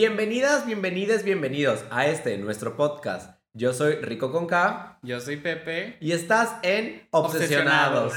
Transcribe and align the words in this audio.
Bienvenidas, 0.00 0.64
bienvenidas, 0.64 1.24
bienvenidos 1.24 1.84
a 1.90 2.06
este 2.06 2.38
nuestro 2.38 2.76
podcast. 2.76 3.36
Yo 3.52 3.72
soy 3.72 3.94
Rico 3.96 4.30
con 4.30 4.46
K 4.46 5.00
Yo 5.02 5.18
soy 5.18 5.38
Pepe. 5.38 5.96
y 6.00 6.12
estás 6.12 6.54
en 6.62 7.08
Obsesionados. 7.10 8.12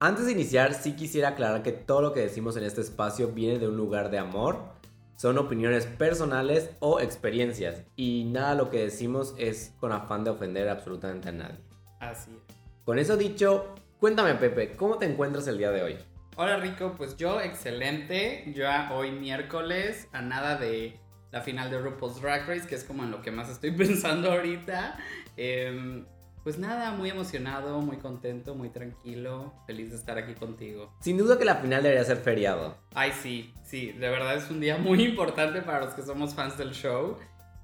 Antes 0.00 0.24
de 0.24 0.32
iniciar, 0.32 0.72
sí 0.72 0.96
quisiera 0.96 1.28
aclarar 1.28 1.62
que 1.62 1.72
todo 1.72 2.00
lo 2.00 2.14
que 2.14 2.20
decimos 2.20 2.56
en 2.56 2.64
este 2.64 2.80
espacio 2.80 3.28
viene 3.28 3.58
de 3.58 3.68
un 3.68 3.76
lugar 3.76 4.10
de 4.10 4.18
amor, 4.18 4.72
son 5.16 5.36
opiniones 5.36 5.84
personales 5.84 6.70
o 6.80 6.98
experiencias, 6.98 7.82
y 7.94 8.24
nada 8.24 8.54
lo 8.54 8.70
que 8.70 8.84
decimos 8.84 9.34
es 9.36 9.74
con 9.80 9.92
afán 9.92 10.24
de 10.24 10.30
ofender 10.30 10.70
absolutamente 10.70 11.28
a 11.28 11.32
nadie. 11.32 11.60
Así 12.00 12.30
es. 12.30 12.56
Con 12.86 12.98
eso 12.98 13.18
dicho, 13.18 13.74
cuéntame 13.98 14.34
Pepe, 14.34 14.76
¿cómo 14.76 14.98
te 14.98 15.06
encuentras 15.06 15.46
el 15.48 15.58
día 15.58 15.70
de 15.70 15.82
hoy? 15.82 15.98
Hola 16.36 16.56
Rico, 16.58 16.94
pues 16.96 17.16
yo 17.16 17.40
excelente. 17.40 18.44
Ya 18.54 18.92
hoy 18.92 19.10
miércoles, 19.10 20.08
a 20.12 20.22
nada 20.22 20.56
de 20.56 21.00
la 21.32 21.40
final 21.40 21.68
de 21.70 21.78
RuPaul's 21.78 22.20
Drag 22.20 22.46
Race, 22.46 22.66
que 22.68 22.76
es 22.76 22.84
como 22.84 23.02
en 23.02 23.10
lo 23.10 23.22
que 23.22 23.32
más 23.32 23.48
estoy 23.48 23.70
pensando 23.76 24.30
ahorita. 24.30 24.98
Em, 25.36 26.06
pues 26.44 26.58
nada, 26.58 26.92
muy 26.92 27.10
emocionado, 27.10 27.80
muy 27.80 27.96
contento, 27.96 28.54
muy 28.54 28.70
tranquilo, 28.70 29.52
feliz 29.66 29.90
de 29.90 29.96
estar 29.96 30.16
aquí 30.16 30.34
contigo. 30.34 30.94
Sin 31.00 31.18
duda 31.18 31.38
que 31.38 31.44
la 31.44 31.56
final 31.56 31.82
debería 31.82 32.04
ser 32.04 32.18
feriado. 32.18 32.78
Ay, 32.94 33.12
sí, 33.20 33.52
sí, 33.64 33.90
de 33.92 34.08
verdad 34.08 34.36
es 34.36 34.48
un 34.48 34.60
día 34.60 34.78
muy 34.78 35.02
importante 35.08 35.60
para 35.60 35.84
los 35.84 35.94
que 35.94 36.02
somos 36.02 36.34
fans 36.34 36.56
del 36.56 36.70
show. 36.70 37.18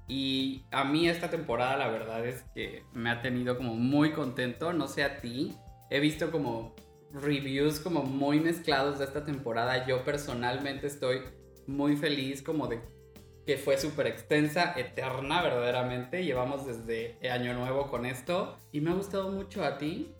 Y 0.07 0.65
a 0.71 0.83
mí 0.83 1.07
esta 1.07 1.29
temporada 1.29 1.77
la 1.77 1.87
verdad 1.87 2.25
es 2.25 2.43
que 2.53 2.83
me 2.93 3.09
ha 3.09 3.21
tenido 3.21 3.57
como 3.57 3.73
muy 3.73 4.11
contento, 4.11 4.73
no 4.73 4.87
sé 4.87 5.03
a 5.03 5.17
ti. 5.17 5.55
He 5.89 5.99
visto 5.99 6.31
como 6.31 6.75
reviews 7.11 7.79
como 7.79 8.03
muy 8.03 8.39
mezclados 8.39 8.99
de 8.99 9.05
esta 9.05 9.25
temporada. 9.25 9.85
Yo 9.87 10.03
personalmente 10.03 10.87
estoy 10.87 11.21
muy 11.67 11.95
feliz 11.95 12.41
como 12.41 12.67
de 12.67 12.81
que 13.45 13.57
fue 13.57 13.77
súper 13.77 14.07
extensa, 14.07 14.73
eterna 14.75 15.41
verdaderamente. 15.43 16.23
Llevamos 16.23 16.65
desde 16.65 17.29
Año 17.29 17.53
Nuevo 17.53 17.89
con 17.89 18.05
esto 18.05 18.57
y 18.71 18.81
me 18.81 18.91
ha 18.91 18.95
gustado 18.95 19.31
mucho 19.31 19.63
a 19.63 19.77
ti. 19.77 20.13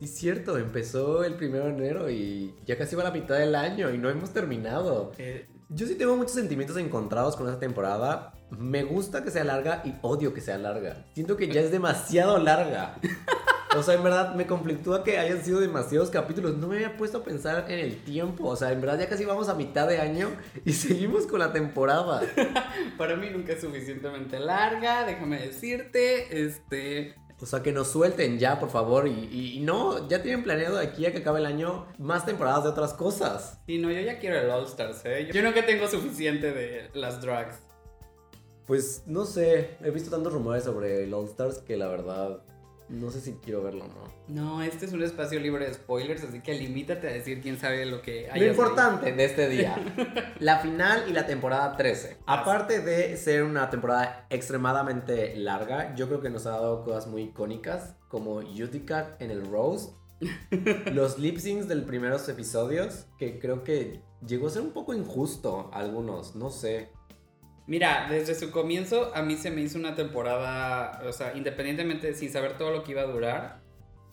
Sí, 0.00 0.08
cierto, 0.08 0.58
empezó 0.58 1.24
el 1.24 1.34
primero 1.34 1.64
de 1.66 1.70
enero 1.70 2.10
y 2.10 2.54
ya 2.66 2.76
casi 2.76 2.96
va 2.96 3.04
la 3.04 3.12
mitad 3.12 3.38
del 3.38 3.54
año 3.54 3.90
y 3.94 3.98
no 3.98 4.10
hemos 4.10 4.30
terminado. 4.30 5.12
Eh, 5.16 5.46
Yo 5.70 5.86
sí 5.86 5.94
tengo 5.94 6.16
muchos 6.16 6.34
sentimientos 6.34 6.76
encontrados 6.76 7.34
con 7.36 7.46
esta 7.46 7.60
temporada. 7.60 8.34
Me 8.50 8.82
gusta 8.84 9.22
que 9.22 9.30
sea 9.30 9.44
larga 9.44 9.82
y 9.84 9.94
odio 10.02 10.34
que 10.34 10.40
sea 10.40 10.58
larga. 10.58 11.06
Siento 11.14 11.36
que 11.36 11.48
ya 11.48 11.60
es 11.60 11.70
demasiado 11.70 12.38
larga. 12.38 12.98
O 13.76 13.82
sea, 13.82 13.94
en 13.94 14.02
verdad 14.02 14.34
me 14.34 14.46
conflictúa 14.46 15.04
que 15.04 15.18
hayan 15.18 15.44
sido 15.44 15.60
demasiados 15.60 16.10
capítulos. 16.10 16.56
No 16.56 16.68
me 16.68 16.76
había 16.76 16.96
puesto 16.96 17.18
a 17.18 17.24
pensar 17.24 17.64
en 17.70 17.78
el 17.78 18.02
tiempo. 18.04 18.48
O 18.48 18.56
sea, 18.56 18.72
en 18.72 18.80
verdad 18.80 18.98
ya 18.98 19.08
casi 19.08 19.24
vamos 19.24 19.48
a 19.48 19.54
mitad 19.54 19.86
de 19.88 19.98
año 20.00 20.30
y 20.64 20.72
seguimos 20.74 21.26
con 21.26 21.38
la 21.40 21.52
temporada. 21.52 22.22
para 22.98 23.16
mí 23.16 23.28
nunca 23.30 23.52
es 23.52 23.60
suficientemente 23.60 24.38
larga, 24.40 25.04
déjame 25.04 25.38
decirte. 25.40 26.42
Este, 26.44 27.14
O 27.40 27.44
sea, 27.46 27.62
que 27.62 27.70
nos 27.72 27.88
suelten 27.88 28.38
ya, 28.38 28.58
por 28.58 28.70
favor. 28.70 29.06
Y, 29.06 29.10
y- 29.30 29.58
y 29.58 29.60
no, 29.60 30.08
ya 30.08 30.22
tienen 30.22 30.42
planeado 30.42 30.76
de 30.78 30.84
aquí 30.86 31.04
a 31.06 31.12
que 31.12 31.18
acabe 31.18 31.40
el 31.40 31.46
año 31.46 31.86
más 31.98 32.24
temporadas 32.24 32.64
de 32.64 32.70
otras 32.70 32.94
cosas. 32.94 33.60
Sí, 33.66 33.78
no, 33.78 33.90
yo 33.90 34.00
ya 34.00 34.18
quiero 34.18 34.38
el 34.40 34.50
All 34.50 34.64
Stars, 34.64 35.02
¿eh? 35.04 35.28
Yo 35.32 35.42
nunca 35.42 35.64
tengo 35.66 35.86
suficiente 35.88 36.52
de 36.52 36.90
las 36.94 37.20
drugs. 37.20 37.56
Pues 38.66 39.04
no 39.06 39.24
sé, 39.26 39.76
he 39.84 39.90
visto 39.90 40.10
tantos 40.10 40.32
rumores 40.32 40.64
sobre 40.64 41.04
el 41.04 41.14
All 41.14 41.26
Stars 41.26 41.58
que 41.58 41.76
la 41.76 41.86
verdad 41.86 42.40
no 42.88 43.10
sé 43.10 43.20
si 43.20 43.32
quiero 43.34 43.62
verlo 43.62 43.84
o 43.84 43.88
no. 43.88 44.16
No, 44.28 44.62
este 44.62 44.86
es 44.86 44.92
un 44.92 45.02
espacio 45.02 45.40
libre 45.40 45.66
de 45.66 45.74
spoilers, 45.74 46.22
así 46.24 46.40
que 46.40 46.54
limítate 46.54 47.08
a 47.08 47.12
decir 47.12 47.40
quién 47.40 47.58
sabe 47.58 47.86
lo 47.86 48.02
que 48.02 48.30
hay. 48.30 48.40
Lo 48.40 48.46
importante 48.46 49.12
de 49.12 49.24
este 49.24 49.48
día, 49.48 49.76
la 50.40 50.58
final 50.60 51.04
y 51.08 51.12
la 51.12 51.26
temporada 51.26 51.76
13. 51.76 52.18
Aparte 52.26 52.80
de 52.80 53.16
ser 53.16 53.42
una 53.42 53.70
temporada 53.70 54.26
extremadamente 54.30 55.36
larga, 55.36 55.94
yo 55.94 56.06
creo 56.08 56.20
que 56.20 56.30
nos 56.30 56.46
ha 56.46 56.50
dado 56.50 56.84
cosas 56.84 57.06
muy 57.06 57.22
icónicas, 57.22 57.96
como 58.08 58.36
Utica 58.36 59.16
en 59.18 59.30
el 59.30 59.44
Rose, 59.46 59.90
los 60.92 61.18
lip 61.18 61.38
syncs 61.38 61.68
de 61.68 61.74
los 61.74 61.84
primeros 61.84 62.28
episodios, 62.28 63.06
que 63.18 63.38
creo 63.38 63.64
que 63.64 64.02
llegó 64.26 64.46
a 64.46 64.50
ser 64.50 64.62
un 64.62 64.72
poco 64.72 64.94
injusto 64.94 65.70
algunos, 65.72 66.36
no 66.36 66.50
sé. 66.50 66.90
Mira, 67.66 68.06
desde 68.08 68.34
su 68.34 68.50
comienzo 68.50 69.12
a 69.14 69.22
mí 69.22 69.36
se 69.36 69.50
me 69.50 69.60
hizo 69.60 69.78
una 69.78 69.94
temporada, 69.96 71.02
o 71.04 71.12
sea, 71.12 71.36
independientemente 71.36 72.14
sin 72.14 72.30
saber 72.30 72.56
todo 72.56 72.70
lo 72.70 72.84
que 72.84 72.92
iba 72.92 73.02
a 73.02 73.06
durar, 73.06 73.60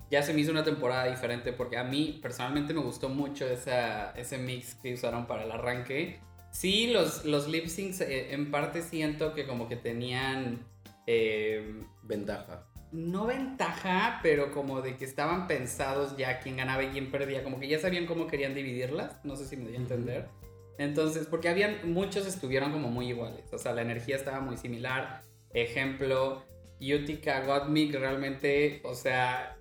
ya 0.09 0.23
se 0.23 0.33
me 0.33 0.41
hizo 0.41 0.51
una 0.51 0.63
temporada 0.63 1.05
diferente 1.05 1.53
porque 1.53 1.77
a 1.77 1.83
mí 1.83 2.19
personalmente 2.21 2.73
me 2.73 2.81
gustó 2.81 3.09
mucho 3.09 3.47
esa, 3.47 4.11
ese 4.11 4.37
mix 4.37 4.75
que 4.75 4.93
usaron 4.93 5.27
para 5.27 5.43
el 5.43 5.51
arranque. 5.51 6.19
Sí, 6.51 6.87
los, 6.87 7.25
los 7.25 7.47
lip 7.47 7.67
syncs 7.67 8.01
eh, 8.01 8.33
en 8.33 8.51
parte 8.51 8.81
siento 8.81 9.33
que 9.33 9.45
como 9.47 9.67
que 9.67 9.75
tenían... 9.75 10.65
eh, 11.07 11.81
Ventaja. 12.03 12.67
no 12.91 13.25
ventaja, 13.25 14.19
pero 14.21 14.51
como 14.51 14.81
de 14.81 14.97
que 14.97 15.05
estaban 15.05 15.47
pensados 15.47 16.15
ya 16.17 16.39
quién 16.39 16.57
ganaba 16.57 16.83
y 16.83 16.87
quién 16.89 17.09
perdía, 17.11 17.43
como 17.43 17.59
que 17.59 17.67
ya 17.67 17.79
sabían 17.79 18.05
cómo 18.05 18.27
querían 18.27 18.53
dividirlas, 18.53 19.17
no 19.23 19.35
sé 19.35 19.45
si 19.45 19.57
me 19.57 19.69
dio 19.69 19.79
a 19.79 19.81
entender. 19.81 20.29
Entonces, 20.77 21.27
porque 21.27 21.49
habían, 21.49 21.91
muchos 21.93 22.25
estuvieron 22.25 22.71
como 22.71 22.89
muy 22.89 23.09
iguales, 23.09 23.51
o 23.53 23.57
sea, 23.57 23.73
la 23.73 23.81
energía 23.81 24.15
estaba 24.15 24.39
muy 24.39 24.57
similar. 24.57 25.21
Ejemplo, 25.53 26.43
Utica 26.79 27.45
Gottmik 27.45 27.93
realmente, 27.93 28.81
o 28.83 28.95
sea, 28.95 29.57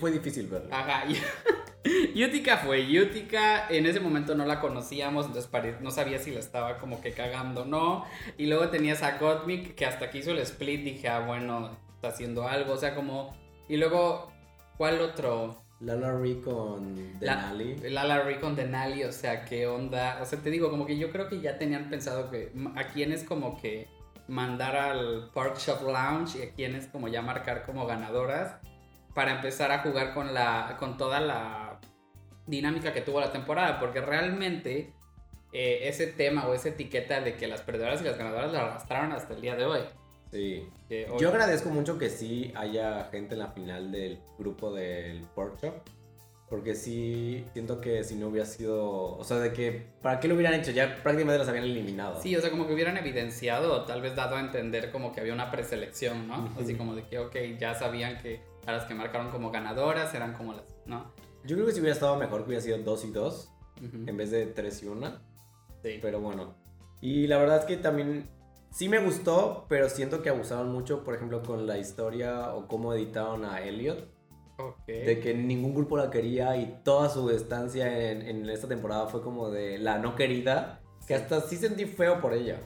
Fue, 0.00 0.10
difícil 0.10 0.46
verlo. 0.46 0.68
Ajá, 0.74 1.04
Utica 2.14 2.58
fue 2.58 2.80
Utica, 3.00 3.68
en 3.68 3.86
ese 3.86 4.00
momento 4.00 4.34
no 4.34 4.46
la 4.46 4.60
conocíamos, 4.60 5.26
entonces 5.26 5.80
no 5.80 5.90
sabía 5.90 6.18
si 6.18 6.30
la 6.30 6.40
estaba 6.40 6.78
como 6.78 7.00
que 7.02 7.12
cagando 7.12 7.62
o 7.62 7.66
no. 7.66 8.04
Y 8.38 8.46
luego 8.46 8.68
tenías 8.68 9.02
a 9.02 9.18
Gottmik, 9.18 9.74
que 9.74 9.84
hasta 9.84 10.10
que 10.10 10.18
hizo 10.18 10.30
el 10.30 10.38
split 10.38 10.82
dije, 10.82 11.08
ah, 11.08 11.20
bueno, 11.20 11.76
está 11.94 12.08
haciendo 12.08 12.48
algo, 12.48 12.72
o 12.72 12.76
sea, 12.78 12.94
como... 12.94 13.36
Y 13.68 13.76
luego, 13.76 14.32
¿cuál 14.76 15.00
otro? 15.00 15.63
Lala 15.84 16.12
Ree 16.12 16.40
con 16.40 16.94
La- 17.20 17.36
Denali. 17.36 17.76
Lala 17.90 18.20
Ree 18.22 18.40
con 18.40 18.56
Denali, 18.56 19.04
o 19.04 19.12
sea, 19.12 19.44
qué 19.44 19.66
onda. 19.66 20.18
O 20.22 20.24
sea, 20.24 20.38
te 20.40 20.50
digo, 20.50 20.70
como 20.70 20.86
que 20.86 20.96
yo 20.98 21.10
creo 21.10 21.28
que 21.28 21.40
ya 21.40 21.58
tenían 21.58 21.90
pensado 21.90 22.30
que 22.30 22.52
a 22.76 22.84
quién 22.88 23.12
es 23.12 23.24
como 23.24 23.60
que 23.60 23.88
mandar 24.28 24.76
al 24.76 25.30
Park 25.34 25.58
Shop 25.58 25.82
Lounge 25.82 26.38
y 26.38 26.42
a 26.42 26.50
quién 26.54 26.74
es 26.74 26.86
como 26.86 27.08
ya 27.08 27.20
marcar 27.22 27.64
como 27.66 27.86
ganadoras 27.86 28.56
para 29.14 29.32
empezar 29.36 29.70
a 29.70 29.80
jugar 29.80 30.14
con 30.14 30.32
la 30.34 30.76
con 30.78 30.96
toda 30.96 31.20
la 31.20 31.78
dinámica 32.46 32.92
que 32.92 33.00
tuvo 33.00 33.20
la 33.20 33.32
temporada, 33.32 33.78
porque 33.78 34.00
realmente 34.00 34.92
eh, 35.52 35.80
ese 35.88 36.06
tema 36.08 36.46
o 36.46 36.54
esa 36.54 36.70
etiqueta 36.70 37.20
de 37.20 37.36
que 37.36 37.46
las 37.46 37.60
perdedoras 37.62 38.00
y 38.00 38.04
las 38.04 38.18
ganadoras 38.18 38.52
la 38.52 38.62
arrastraron 38.62 39.12
hasta 39.12 39.34
el 39.34 39.40
día 39.40 39.54
de 39.56 39.64
hoy. 39.66 39.80
Sí. 40.34 40.68
Que 40.88 41.06
Yo 41.20 41.28
agradezco 41.28 41.68
mucho 41.70 41.96
que 41.96 42.10
sí 42.10 42.52
haya 42.56 43.04
gente 43.04 43.34
en 43.34 43.38
la 43.38 43.52
final 43.52 43.92
del 43.92 44.18
grupo 44.36 44.72
del 44.72 45.22
Pork 45.32 45.60
Chop. 45.60 45.74
Porque 46.50 46.74
sí, 46.74 47.46
siento 47.52 47.80
que 47.80 48.02
si 48.02 48.16
no 48.16 48.28
hubiera 48.28 48.44
sido. 48.44 49.16
O 49.16 49.22
sea, 49.24 49.38
de 49.38 49.52
que. 49.52 49.86
¿Para 50.02 50.18
qué 50.18 50.26
lo 50.28 50.34
hubieran 50.34 50.54
hecho? 50.54 50.72
Ya 50.72 50.96
prácticamente 51.02 51.38
las 51.38 51.48
habían 51.48 51.64
eliminado. 51.64 52.20
Sí, 52.20 52.34
o 52.36 52.40
sea, 52.40 52.50
como 52.50 52.66
que 52.66 52.74
hubieran 52.74 52.96
evidenciado 52.96 53.72
o 53.72 53.84
tal 53.84 54.02
vez 54.02 54.14
dado 54.16 54.36
a 54.36 54.40
entender 54.40 54.90
como 54.90 55.12
que 55.12 55.20
había 55.20 55.32
una 55.32 55.50
preselección, 55.50 56.28
¿no? 56.28 56.52
Así 56.60 56.74
como 56.74 56.94
de 56.94 57.04
que, 57.06 57.18
ok, 57.18 57.34
ya 57.58 57.74
sabían 57.74 58.20
que 58.20 58.40
a 58.66 58.72
las 58.72 58.84
que 58.84 58.94
marcaron 58.94 59.30
como 59.30 59.50
ganadoras 59.52 60.14
eran 60.14 60.34
como 60.34 60.52
las, 60.52 60.64
¿no? 60.84 61.12
Yo 61.44 61.54
creo 61.56 61.66
que 61.66 61.72
si 61.72 61.80
hubiera 61.80 61.94
estado 61.94 62.16
mejor 62.16 62.40
que 62.42 62.48
hubiera 62.48 62.62
sido 62.62 62.78
2 62.78 63.04
y 63.04 63.10
2 63.12 63.52
Ujú. 63.82 63.96
en 64.06 64.16
vez 64.16 64.30
de 64.30 64.46
3 64.46 64.82
y 64.82 64.86
1. 64.86 65.18
Sí. 65.82 65.98
Pero 66.02 66.20
bueno. 66.20 66.54
Y 67.00 67.26
la 67.26 67.38
verdad 67.38 67.60
es 67.60 67.64
que 67.64 67.76
también. 67.78 68.28
Sí 68.74 68.88
me 68.88 68.98
gustó, 68.98 69.66
pero 69.68 69.88
siento 69.88 70.20
que 70.20 70.30
abusaron 70.30 70.72
mucho, 70.72 71.04
por 71.04 71.14
ejemplo, 71.14 71.44
con 71.44 71.64
la 71.64 71.78
historia 71.78 72.52
o 72.56 72.66
cómo 72.66 72.92
editaron 72.92 73.44
a 73.44 73.60
Elliot. 73.60 74.04
Ok. 74.58 74.86
De 74.86 75.20
que 75.20 75.32
ningún 75.32 75.76
grupo 75.76 75.96
la 75.96 76.10
quería 76.10 76.56
y 76.56 76.80
toda 76.82 77.08
su 77.08 77.30
estancia 77.30 78.10
en, 78.10 78.22
en 78.22 78.50
esta 78.50 78.66
temporada 78.66 79.06
fue 79.06 79.22
como 79.22 79.48
de 79.48 79.78
la 79.78 79.98
no 79.98 80.16
querida. 80.16 80.80
Que 81.06 81.14
hasta 81.14 81.40
sí 81.42 81.56
sentí 81.56 81.84
feo 81.84 82.20
por 82.20 82.34
ella. 82.34 82.58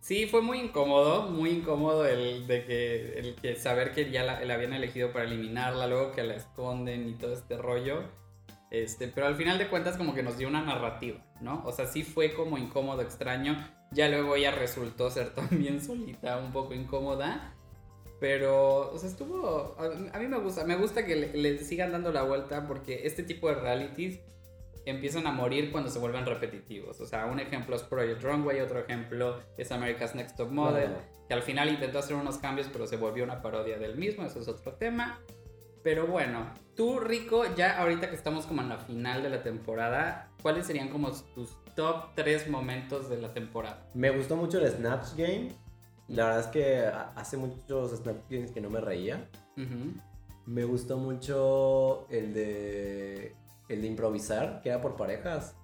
Sí, 0.00 0.24
fue 0.24 0.40
muy 0.40 0.58
incómodo, 0.58 1.28
muy 1.28 1.50
incómodo 1.50 2.06
el 2.06 2.46
de 2.46 2.64
que, 2.64 3.18
el 3.18 3.34
que 3.34 3.56
saber 3.56 3.92
que 3.92 4.10
ya 4.10 4.24
la, 4.24 4.42
la 4.42 4.54
habían 4.54 4.72
elegido 4.72 5.12
para 5.12 5.26
eliminarla, 5.26 5.86
luego 5.86 6.12
que 6.12 6.22
la 6.22 6.34
esconden 6.34 7.10
y 7.10 7.12
todo 7.12 7.34
este 7.34 7.58
rollo. 7.58 8.04
Este, 8.70 9.06
pero 9.08 9.26
al 9.26 9.36
final 9.36 9.58
de 9.58 9.68
cuentas 9.68 9.98
como 9.98 10.14
que 10.14 10.22
nos 10.22 10.38
dio 10.38 10.48
una 10.48 10.62
narrativa, 10.62 11.18
¿no? 11.42 11.62
O 11.66 11.72
sea, 11.72 11.86
sí 11.86 12.04
fue 12.04 12.32
como 12.32 12.56
incómodo, 12.56 13.02
extraño. 13.02 13.54
Ya 13.96 14.08
luego 14.08 14.36
ella 14.36 14.50
resultó 14.50 15.10
ser 15.10 15.30
también 15.34 15.82
solita, 15.82 16.36
un 16.36 16.52
poco 16.52 16.74
incómoda. 16.74 17.54
Pero, 18.20 18.92
o 18.92 18.98
sea, 18.98 19.08
estuvo... 19.08 19.74
A, 19.78 20.16
a 20.16 20.20
mí 20.20 20.26
me 20.26 20.38
gusta, 20.38 20.64
me 20.64 20.76
gusta 20.76 21.04
que 21.04 21.16
le, 21.16 21.32
le 21.34 21.58
sigan 21.58 21.92
dando 21.92 22.12
la 22.12 22.22
vuelta 22.22 22.66
porque 22.66 23.06
este 23.06 23.22
tipo 23.22 23.48
de 23.48 23.56
realities 23.56 24.20
empiezan 24.84 25.26
a 25.26 25.32
morir 25.32 25.72
cuando 25.72 25.90
se 25.90 25.98
vuelven 25.98 26.26
repetitivos. 26.26 27.00
O 27.00 27.06
sea, 27.06 27.26
un 27.26 27.40
ejemplo 27.40 27.74
es 27.74 27.82
Project 27.82 28.22
Runway, 28.22 28.60
otro 28.60 28.78
ejemplo 28.80 29.40
es 29.56 29.72
America's 29.72 30.14
Next 30.14 30.36
Top 30.36 30.50
Model, 30.50 30.92
que 31.26 31.34
al 31.34 31.42
final 31.42 31.68
intentó 31.70 31.98
hacer 31.98 32.16
unos 32.16 32.38
cambios 32.38 32.68
pero 32.72 32.86
se 32.86 32.96
volvió 32.96 33.24
una 33.24 33.42
parodia 33.42 33.78
del 33.78 33.96
mismo, 33.96 34.24
eso 34.24 34.40
es 34.40 34.48
otro 34.48 34.74
tema. 34.74 35.20
Pero 35.82 36.06
bueno, 36.06 36.52
tú, 36.74 37.00
Rico, 37.00 37.44
ya 37.56 37.80
ahorita 37.80 38.10
que 38.10 38.16
estamos 38.16 38.46
como 38.46 38.62
en 38.62 38.68
la 38.68 38.78
final 38.78 39.22
de 39.22 39.30
la 39.30 39.42
temporada, 39.42 40.30
¿cuáles 40.42 40.66
serían 40.66 40.88
como 40.88 41.10
tus 41.34 41.56
top 41.76 42.14
3 42.16 42.48
momentos 42.48 43.08
de 43.08 43.18
la 43.18 43.32
temporada? 43.32 43.86
Me 43.94 44.10
gustó 44.10 44.34
mucho 44.36 44.58
el 44.58 44.68
Snatch 44.70 45.14
Game. 45.16 45.52
La 46.08 46.24
verdad 46.26 46.40
es 46.40 46.46
que 46.48 46.86
hace 47.14 47.36
muchos 47.36 47.92
Snatch 47.92 48.22
Games 48.28 48.50
que 48.50 48.60
no 48.60 48.70
me 48.70 48.80
reía. 48.80 49.28
Me 50.46 50.64
gustó 50.64 50.96
mucho 50.96 52.06
el 52.10 52.34
de 52.34 53.34
el 53.68 53.82
de 53.82 53.86
improvisar, 53.88 54.60
que 54.62 54.70
era 54.70 54.80
por 54.80 54.96
parejas. 54.96 55.56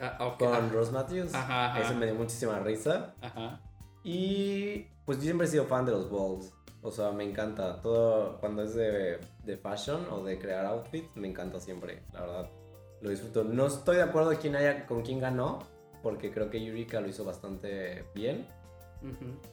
Ah, 0.00 0.36
con. 0.38 0.70
Rose 0.70 0.92
Matthews. 0.92 1.34
Ajá, 1.34 1.80
Ese 1.80 1.94
me 1.94 2.06
dio 2.06 2.14
muchísima 2.14 2.58
risa. 2.60 3.14
Ajá. 3.20 3.60
Y 4.02 4.86
pues 5.04 5.18
yo 5.18 5.24
siempre 5.24 5.46
he 5.46 5.50
sido 5.50 5.64
fan 5.64 5.84
de 5.84 5.92
los 5.92 6.10
balls. 6.10 6.52
O 6.82 6.90
sea, 6.90 7.12
me 7.12 7.24
encanta. 7.24 7.80
Todo 7.80 8.38
cuando 8.40 8.62
es 8.62 8.74
de, 8.74 9.18
de 9.44 9.56
fashion 9.56 10.06
o 10.10 10.22
de 10.22 10.38
crear 10.38 10.64
outfits, 10.66 11.14
me 11.16 11.28
encanta 11.28 11.60
siempre, 11.60 12.02
la 12.12 12.20
verdad. 12.20 12.50
Lo 13.00 13.10
disfruto. 13.10 13.44
No 13.44 13.66
estoy 13.66 13.96
de 13.96 14.02
acuerdo 14.02 14.36
quién 14.40 14.56
haya, 14.56 14.86
con 14.86 15.02
quién 15.02 15.20
ganó, 15.20 15.60
porque 16.02 16.30
creo 16.30 16.50
que 16.50 16.64
Yurika 16.64 17.00
lo 17.00 17.08
hizo 17.08 17.24
bastante 17.24 18.04
bien. 18.14 18.46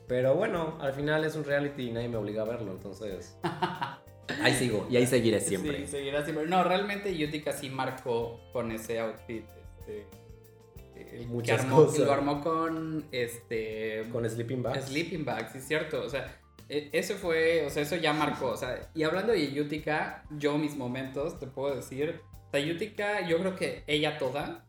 Pero 0.07 0.35
bueno, 0.35 0.77
al 0.81 0.93
final 0.93 1.23
es 1.25 1.35
un 1.35 1.43
reality 1.43 1.89
y 1.89 1.91
nadie 1.91 2.07
me 2.07 2.17
obliga 2.17 2.43
a 2.43 2.45
verlo, 2.45 2.71
entonces... 2.71 3.37
ahí 4.41 4.53
sigo 4.53 4.87
y 4.89 4.95
ahí 4.95 5.05
seguiré 5.05 5.41
siempre. 5.41 5.79
Sí, 5.79 5.87
seguirá 5.87 6.23
siempre. 6.23 6.47
No, 6.47 6.63
realmente 6.63 7.15
Yurika 7.15 7.51
sí 7.51 7.69
marcó 7.69 8.39
con 8.53 8.71
ese 8.71 8.99
outfit. 8.99 9.45
Este, 9.79 10.07
el 11.17 11.27
Muchas 11.27 11.65
cosas. 11.65 12.05
Lo 12.05 12.13
armó 12.13 12.41
con 12.41 13.05
este... 13.11 14.07
Con 14.11 14.27
Sleeping 14.27 14.63
Bags. 14.63 14.85
Sleeping 14.85 15.25
Bags, 15.25 15.51
sí, 15.51 15.57
es 15.57 15.67
cierto. 15.67 16.01
O 16.01 16.09
sea, 16.09 16.39
e, 16.69 16.89
eso 16.91 17.15
fue, 17.15 17.65
o 17.65 17.69
sea, 17.69 17.83
eso 17.83 17.95
ya 17.95 18.13
marcó. 18.13 18.47
O 18.47 18.57
sea, 18.57 18.89
y 18.95 19.03
hablando 19.03 19.33
de 19.33 19.51
Yutika, 19.51 20.23
yo 20.37 20.57
mis 20.57 20.75
momentos, 20.75 21.39
te 21.39 21.47
puedo 21.47 21.75
decir, 21.75 22.21
o 22.53 22.57
Yutika, 22.59 23.27
yo 23.27 23.39
creo 23.39 23.55
que 23.55 23.83
ella 23.87 24.17
toda 24.17 24.65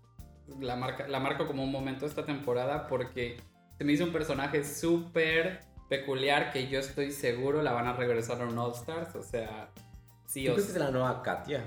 la, 0.60 0.76
marca, 0.76 1.06
la 1.06 1.20
marco 1.20 1.46
como 1.46 1.62
un 1.62 1.70
momento 1.70 2.06
esta 2.06 2.24
temporada 2.24 2.86
porque 2.86 3.36
se 3.76 3.84
me 3.84 3.92
hizo 3.92 4.04
un 4.04 4.12
personaje 4.12 4.64
súper 4.64 5.60
peculiar 5.88 6.52
que 6.52 6.68
yo 6.68 6.80
estoy 6.80 7.10
seguro 7.10 7.62
la 7.62 7.72
van 7.72 7.86
a 7.86 7.92
regresar 7.92 8.40
a 8.40 8.46
un 8.46 8.58
All 8.58 8.72
Stars. 8.72 9.14
O 9.16 9.22
sea, 9.22 9.68
sí 10.26 10.48
o 10.48 10.58
sí. 10.58 10.62
es 10.62 10.76
la 10.76 10.90
nueva 10.90 11.22
Katia? 11.22 11.62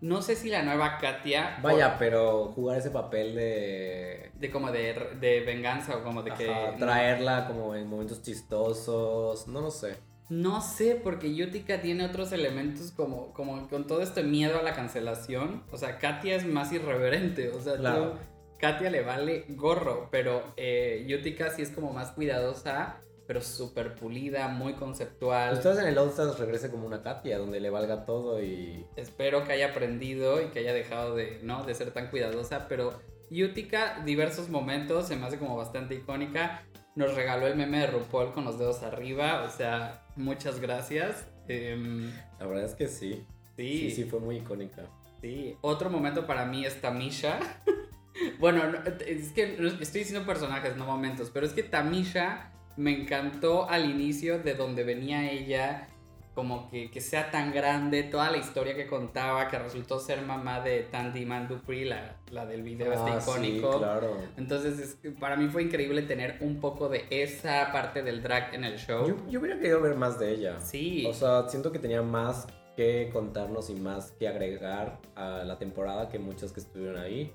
No 0.00 0.20
sé 0.20 0.36
si 0.36 0.50
la 0.50 0.62
nueva 0.62 0.98
Katia. 0.98 1.58
Vaya, 1.62 1.96
pero 1.98 2.46
jugar 2.48 2.78
ese 2.78 2.90
papel 2.90 3.34
de. 3.34 4.30
De 4.34 4.50
como 4.50 4.70
de, 4.70 5.16
de 5.18 5.40
venganza 5.40 5.96
o 5.96 6.04
como 6.04 6.22
de 6.22 6.32
que. 6.32 6.74
Traerla 6.78 7.46
como 7.46 7.74
en 7.74 7.88
momentos 7.88 8.22
chistosos. 8.22 9.48
No 9.48 9.62
lo 9.62 9.70
sé. 9.70 9.96
No 10.28 10.60
sé, 10.62 11.00
porque 11.02 11.34
Yutika 11.34 11.80
tiene 11.80 12.06
otros 12.06 12.32
elementos 12.32 12.92
como, 12.92 13.32
como 13.32 13.68
con 13.68 13.86
todo 13.86 14.00
este 14.00 14.22
miedo 14.22 14.58
a 14.58 14.62
la 14.62 14.74
cancelación. 14.74 15.62
O 15.70 15.76
sea, 15.76 15.98
Katia 15.98 16.36
es 16.36 16.46
más 16.46 16.72
irreverente. 16.72 17.50
O 17.50 17.60
sea, 17.60 17.76
claro. 17.76 18.18
Katia 18.58 18.90
le 18.90 19.02
vale 19.02 19.44
gorro, 19.50 20.08
pero 20.10 20.54
eh, 20.56 21.04
Yutika 21.06 21.50
sí 21.50 21.62
es 21.62 21.70
como 21.70 21.92
más 21.92 22.12
cuidadosa, 22.12 23.02
pero 23.26 23.42
súper 23.42 23.94
pulida, 23.94 24.48
muy 24.48 24.74
conceptual. 24.74 25.54
Ustedes 25.54 25.78
en 25.78 25.88
el 25.88 25.98
All 25.98 26.12
regrese 26.38 26.70
como 26.70 26.86
una 26.86 27.02
Katia, 27.02 27.38
donde 27.38 27.60
le 27.60 27.68
valga 27.68 28.06
todo 28.06 28.42
y... 28.42 28.86
Espero 28.96 29.44
que 29.44 29.52
haya 29.52 29.70
aprendido 29.70 30.40
y 30.40 30.46
que 30.46 30.60
haya 30.60 30.72
dejado 30.72 31.14
de, 31.14 31.40
¿no? 31.42 31.64
de 31.64 31.74
ser 31.74 31.90
tan 31.90 32.08
cuidadosa, 32.08 32.66
pero 32.68 32.98
Yutika, 33.30 34.02
diversos 34.04 34.48
momentos, 34.48 35.08
se 35.08 35.16
me 35.16 35.26
hace 35.26 35.38
como 35.38 35.56
bastante 35.56 35.94
icónica. 35.96 36.62
Nos 36.96 37.14
regaló 37.14 37.46
el 37.46 37.56
meme 37.56 37.80
de 37.80 37.86
RuPaul 37.88 38.32
con 38.32 38.44
los 38.44 38.58
dedos 38.58 38.82
arriba, 38.82 39.42
o 39.42 39.50
sea, 39.50 40.04
muchas 40.16 40.60
gracias. 40.60 41.26
Em, 41.48 42.12
La 42.38 42.46
verdad 42.46 42.64
es 42.64 42.74
que 42.74 42.88
sí. 42.88 43.24
Sí. 43.56 43.78
Sí, 43.78 43.90
sí, 43.90 44.04
fue 44.04 44.20
muy 44.20 44.36
icónica. 44.36 44.82
Sí, 45.20 45.56
otro 45.60 45.90
momento 45.90 46.26
para 46.26 46.44
mí 46.44 46.64
es 46.64 46.80
Tamisha. 46.80 47.38
bueno, 48.38 48.62
es 49.06 49.32
que 49.32 49.56
estoy 49.80 50.00
diciendo 50.00 50.26
personajes, 50.26 50.76
no 50.76 50.86
momentos, 50.86 51.30
pero 51.32 51.46
es 51.46 51.52
que 51.52 51.62
Tamisha 51.62 52.52
me 52.76 52.92
encantó 52.92 53.68
al 53.68 53.88
inicio 53.88 54.38
de 54.38 54.54
donde 54.54 54.84
venía 54.84 55.30
ella 55.30 55.88
como 56.34 56.68
que, 56.68 56.90
que, 56.90 57.00
sea 57.00 57.30
tan 57.30 57.52
grande, 57.52 58.02
toda 58.02 58.30
la 58.30 58.38
historia 58.38 58.74
que 58.74 58.86
contaba, 58.86 59.48
que 59.48 59.58
resultó 59.58 60.00
ser 60.00 60.22
mamá 60.22 60.60
de 60.60 60.82
Tandy 60.82 61.24
Mandupri, 61.24 61.84
la, 61.84 62.16
la 62.32 62.44
del 62.44 62.62
video 62.62 62.92
este 62.92 63.10
ah, 63.12 63.18
icónico. 63.22 63.72
Sí, 63.72 63.78
claro. 63.78 64.16
Entonces, 64.36 64.98
para 65.20 65.36
mí 65.36 65.48
fue 65.48 65.62
increíble 65.62 66.02
tener 66.02 66.38
un 66.40 66.60
poco 66.60 66.88
de 66.88 67.06
esa 67.10 67.70
parte 67.72 68.02
del 68.02 68.22
drag 68.22 68.52
en 68.52 68.64
el 68.64 68.78
show. 68.78 69.06
Yo, 69.06 69.16
yo, 69.30 69.40
hubiera 69.40 69.56
querido 69.58 69.80
ver 69.80 69.94
más 69.94 70.18
de 70.18 70.32
ella. 70.32 70.60
Sí. 70.60 71.06
O 71.06 71.14
sea, 71.14 71.48
siento 71.48 71.70
que 71.70 71.78
tenía 71.78 72.02
más 72.02 72.48
que 72.76 73.10
contarnos 73.12 73.70
y 73.70 73.74
más 73.74 74.10
que 74.12 74.26
agregar 74.26 74.98
a 75.14 75.44
la 75.44 75.58
temporada 75.58 76.08
que 76.08 76.18
muchas 76.18 76.52
que 76.52 76.60
estuvieron 76.60 76.98
ahí. 76.98 77.32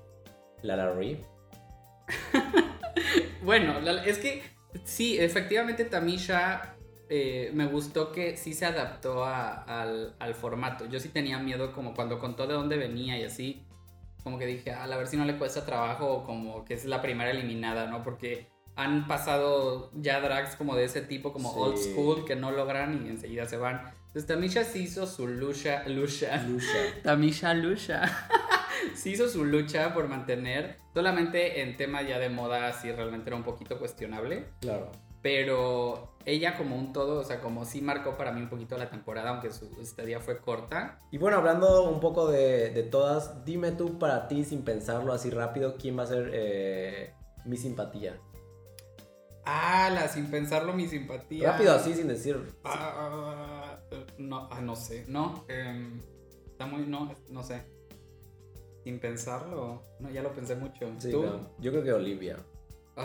Lala 0.62 0.92
Ree. 0.92 1.24
bueno, 3.42 3.78
es 4.04 4.18
que 4.18 4.42
sí, 4.84 5.18
efectivamente 5.18 5.86
Tamisha 5.86 6.76
eh, 7.12 7.50
me 7.54 7.66
gustó 7.66 8.12
que 8.12 8.36
sí 8.36 8.54
se 8.54 8.66
adaptó 8.66 9.24
al, 9.24 10.14
formato. 10.34 10.86
Yo 10.86 11.00
sí 11.00 11.08
tenía 11.08 11.40
miedo 11.40 11.72
como 11.72 11.92
cuando 11.92 12.20
contó 12.20 12.46
de 12.46 12.54
dónde 12.54 12.76
venía 12.76 13.18
y 13.18 13.24
así, 13.24 13.66
como 14.22 14.38
que 14.38 14.46
dije, 14.46 14.70
a 14.72 14.86
ver 14.86 15.08
si 15.08 15.16
no 15.16 15.24
le 15.24 15.36
cuesta 15.36 15.66
trabajo 15.66 16.06
o 16.06 16.24
como 16.24 16.64
que 16.64 16.74
es 16.74 16.84
la 16.84 17.02
primera 17.02 17.32
eliminada, 17.32 17.88
¿no? 17.88 18.04
Porque 18.04 18.46
han 18.76 19.08
pasado 19.08 19.90
ya 19.94 20.20
drags 20.20 20.54
como 20.54 20.76
de 20.76 20.84
ese 20.84 21.00
tipo, 21.00 21.32
como 21.32 21.50
old 21.50 21.78
school, 21.78 22.24
que 22.24 22.36
no 22.36 22.52
logran 22.52 23.04
y 23.04 23.08
enseguida 23.08 23.44
se 23.46 23.56
van. 23.56 23.92
Entonces 24.06 24.26
Tamisha 24.28 24.62
sí 24.62 24.84
hizo 24.84 25.04
su 25.08 25.26
lucha, 25.26 25.82
lucha. 25.88 26.40
Lucha. 26.44 26.78
Tamisha 27.02 27.54
lucha. 27.54 28.08
sí 28.94 29.10
hizo 29.10 29.28
su 29.28 29.44
lucha 29.44 29.92
por 29.94 30.06
mantener, 30.06 30.78
solamente 30.94 31.62
en 31.62 31.76
tema 31.76 32.02
ya 32.02 32.20
de 32.20 32.28
moda, 32.28 32.72
sí 32.72 32.92
realmente 32.92 33.30
era 33.30 33.36
un 33.36 33.42
poquito 33.42 33.80
cuestionable. 33.80 34.44
Claro. 34.60 34.92
Pero 35.22 36.16
ella 36.24 36.56
como 36.56 36.76
un 36.76 36.92
todo, 36.92 37.20
o 37.20 37.24
sea, 37.24 37.40
como 37.40 37.64
sí 37.64 37.80
marcó 37.80 38.16
para 38.16 38.32
mí 38.32 38.40
un 38.40 38.48
poquito 38.48 38.76
la 38.78 38.90
temporada, 38.90 39.30
aunque 39.30 39.52
su 39.52 39.66
estadía 39.80 40.20
fue 40.20 40.40
corta. 40.40 41.00
Y 41.10 41.18
bueno, 41.18 41.36
hablando 41.36 41.90
un 41.90 42.00
poco 42.00 42.28
de, 42.28 42.70
de 42.70 42.82
todas, 42.82 43.44
dime 43.44 43.72
tú 43.72 43.98
para 43.98 44.28
ti, 44.28 44.44
sin 44.44 44.62
pensarlo 44.62 45.12
así 45.12 45.30
rápido, 45.30 45.76
¿quién 45.76 45.98
va 45.98 46.04
a 46.04 46.06
ser 46.06 46.30
eh, 46.32 47.14
mi 47.44 47.56
simpatía? 47.56 48.18
Ah, 49.44 49.90
la 49.92 50.08
sin 50.08 50.30
pensarlo, 50.30 50.72
mi 50.72 50.86
simpatía. 50.86 51.52
Rápido 51.52 51.72
así, 51.72 51.94
sin 51.94 52.08
decir. 52.08 52.36
Ah, 52.64 53.78
no, 54.18 54.48
ah, 54.50 54.60
no 54.60 54.76
sé, 54.76 55.04
no. 55.08 55.44
Em, 55.48 56.00
está 56.46 56.66
muy, 56.66 56.86
no, 56.86 57.14
no 57.30 57.42
sé. 57.42 57.62
Sin 58.84 59.00
pensarlo, 59.00 59.82
no, 59.98 60.10
ya 60.10 60.22
lo 60.22 60.32
pensé 60.32 60.56
mucho. 60.56 60.86
¿Tú? 61.00 61.24
yo 61.58 61.70
creo 61.72 61.82
que 61.82 61.92
Olivia. 61.92 62.36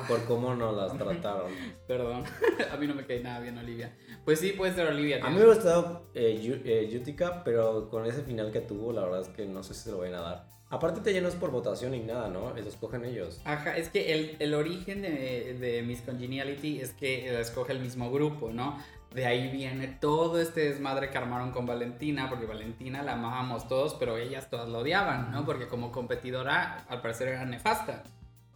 Por 0.08 0.26
cómo 0.26 0.56
nos 0.56 0.76
las 0.76 0.98
trataron. 0.98 1.52
Perdón, 1.88 2.24
a 2.72 2.78
mí 2.78 2.88
no 2.88 2.96
me 2.96 3.06
cae 3.06 3.22
nada 3.22 3.40
bien 3.40 3.58
Olivia. 3.58 3.96
Pues 4.24 4.40
sí, 4.40 4.54
puede 4.54 4.74
ser 4.74 4.88
Olivia. 4.88 5.20
A 5.24 5.30
mí 5.30 5.38
me 5.38 5.44
ha 5.44 5.48
gustado 5.48 6.10
eh, 6.14 6.62
eh, 6.66 7.16
pero 7.44 7.90
con 7.90 8.06
ese 8.06 8.24
final 8.24 8.52
que 8.52 8.62
tuvo, 8.62 8.92
la 8.92 9.04
verdad 9.04 9.22
es 9.22 9.30
que 9.30 9.46
no 9.46 9.64
sé 9.64 9.74
si 9.74 9.82
se 9.82 9.92
lo 9.92 10.00
van 10.00 10.14
a 10.14 10.22
dar. 10.22 10.56
Aparte 10.70 11.02
te 11.02 11.14
llenas 11.14 11.36
por 11.36 11.52
votación 11.52 11.94
y 11.94 12.00
nada, 12.00 12.28
¿no? 12.28 12.56
Eso 12.58 12.70
escogen 12.70 13.06
ellos. 13.06 13.40
Ajá, 13.46 13.78
es 13.78 13.90
que 13.90 14.14
el, 14.14 14.36
el 14.40 14.54
origen 14.56 15.04
de, 15.04 15.56
de, 15.60 15.84
Miss 15.84 16.02
Congeniality 16.02 16.82
es 16.82 16.92
que 16.94 17.32
la 17.32 17.40
escoge 17.40 17.72
el 17.72 17.80
mismo 17.80 18.12
grupo, 18.12 18.52
¿no? 18.52 18.80
De 19.14 19.26
ahí 19.26 19.50
viene 19.50 19.88
todo 19.88 20.42
este 20.42 20.72
desmadre 20.72 21.12
que 21.12 21.18
armaron 21.18 21.52
con 21.52 21.66
Valentina, 21.66 22.30
porque 22.30 22.46
Valentina 22.46 23.04
la 23.04 23.14
amábamos 23.14 23.68
todos, 23.68 23.94
pero 23.94 24.18
ellas 24.18 24.50
todas 24.50 24.68
la 24.68 24.80
odiaban, 24.80 25.32
¿no? 25.32 25.46
Porque 25.46 25.68
como 25.68 25.92
competidora 25.92 26.84
al 26.90 27.02
parecer 27.02 27.30
era 27.30 27.46
nefasta. 27.46 28.04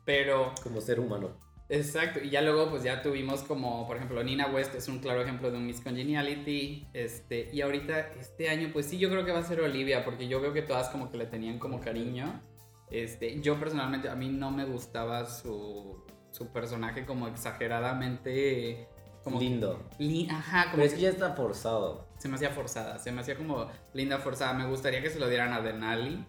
Pero... 0.10 0.56
Como 0.63 0.82
ser 0.82 1.00
humano. 1.00 1.38
Exacto, 1.70 2.20
y 2.20 2.32
ya 2.32 2.42
luego 2.42 2.72
pues 2.72 2.82
ya 2.82 3.04
tuvimos 3.04 3.44
como, 3.44 3.86
por 3.86 3.98
ejemplo, 3.98 4.24
Nina 4.24 4.48
West 4.48 4.74
es 4.74 4.88
un 4.88 4.98
claro 4.98 5.22
ejemplo 5.22 5.51
de 5.51 5.58
un 5.58 5.68
Miss 5.68 5.82
Congeniality, 5.82 6.88
este, 6.94 7.48
y 7.54 7.62
ahorita 7.62 8.13
este 8.20 8.50
año 8.50 8.72
pues 8.74 8.88
sí 8.88 8.98
yo 8.98 9.12
creo 9.12 9.24
que 9.24 9.32
va 9.32 9.38
a 9.38 9.44
ser 9.44 9.62
Olivia, 9.62 10.04
porque 10.04 10.28
yo 10.28 10.42
veo 10.42 10.51
que 10.51 10.63
todas 10.63 10.89
como 10.89 11.12
que 11.12 11.20
le 11.20 11.28
tenían 11.28 11.60
como 11.60 11.80
cariño, 11.80 12.42
este, 12.89 13.39
yo 13.39 13.60
personalmente 13.60 14.10
a 14.10 14.16
mí 14.16 14.30
no 14.30 14.50
me 14.50 14.66
gustaba 14.66 15.25
su, 15.25 16.04
su 16.32 16.48
personaje 16.48 17.06
como 17.06 17.28
exageradamente... 17.28 18.88
Como 19.24 19.39
Lindo. 19.39 19.88
ajá, 20.32 20.72
como 20.72 20.78
Pero 20.78 20.88
es 20.88 20.94
que 20.96 21.01
ya 21.01 21.10
está 21.10 21.36
forzado. 21.36 22.08
Se 22.18 22.28
me 22.28 22.36
hacía 22.36 22.50
forzada, 22.50 22.98
se 22.98 23.12
me 23.12 23.22
hacía 23.22 23.36
como 23.36 23.68
linda 23.94 24.18
forzada, 24.18 24.56
me 24.56 24.66
gustaría 24.66 25.04
que 25.04 25.12
se 25.12 25.20
lo 25.20 25.30
dieran 25.30 25.54
a 25.54 25.62
Denali. 25.62 26.25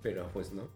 Pero 0.00 0.30
pues 0.32 0.52
no 0.52 0.70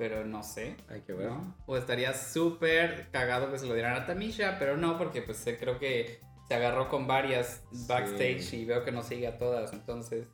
pero 0.00 0.24
no 0.24 0.42
sé. 0.42 0.78
Hay 0.88 1.02
que 1.02 1.12
ver. 1.12 1.28
O 1.66 1.76
estaría 1.76 2.14
súper 2.14 3.10
cagado 3.10 3.52
que 3.52 3.58
se 3.58 3.66
lo 3.66 3.74
dieran 3.74 4.00
a 4.00 4.06
Tamisha, 4.06 4.56
pero 4.58 4.78
no, 4.78 4.96
porque 4.96 5.20
pues 5.20 5.44
creo 5.60 5.78
que 5.78 6.22
se 6.48 6.54
agarró 6.54 6.88
con 6.88 7.06
varias 7.06 7.62
backstage 7.86 8.54
y 8.54 8.64
veo 8.64 8.82
que 8.82 8.92
no 8.92 9.02
sigue 9.02 9.28
a 9.28 9.36
todas, 9.36 9.74
entonces, 9.74 10.26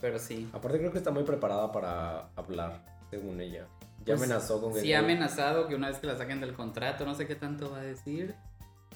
pero 0.00 0.18
sí. 0.18 0.50
Aparte 0.52 0.78
creo 0.78 0.90
que 0.90 0.98
está 0.98 1.12
muy 1.12 1.22
preparada 1.22 1.70
para 1.70 2.30
hablar, 2.34 2.84
según 3.08 3.40
ella. 3.40 3.68
Ya 3.98 4.16
pues, 4.16 4.22
amenazó 4.24 4.60
con 4.60 4.74
que... 4.74 4.80
Sí, 4.80 4.92
ha 4.92 4.98
amenazado 4.98 5.68
que 5.68 5.76
una 5.76 5.90
vez 5.90 5.98
que 5.98 6.08
la 6.08 6.16
saquen 6.16 6.40
del 6.40 6.54
contrato, 6.54 7.06
no 7.06 7.14
sé 7.14 7.28
qué 7.28 7.36
tanto 7.36 7.70
va 7.70 7.78
a 7.78 7.82
decir. 7.82 8.34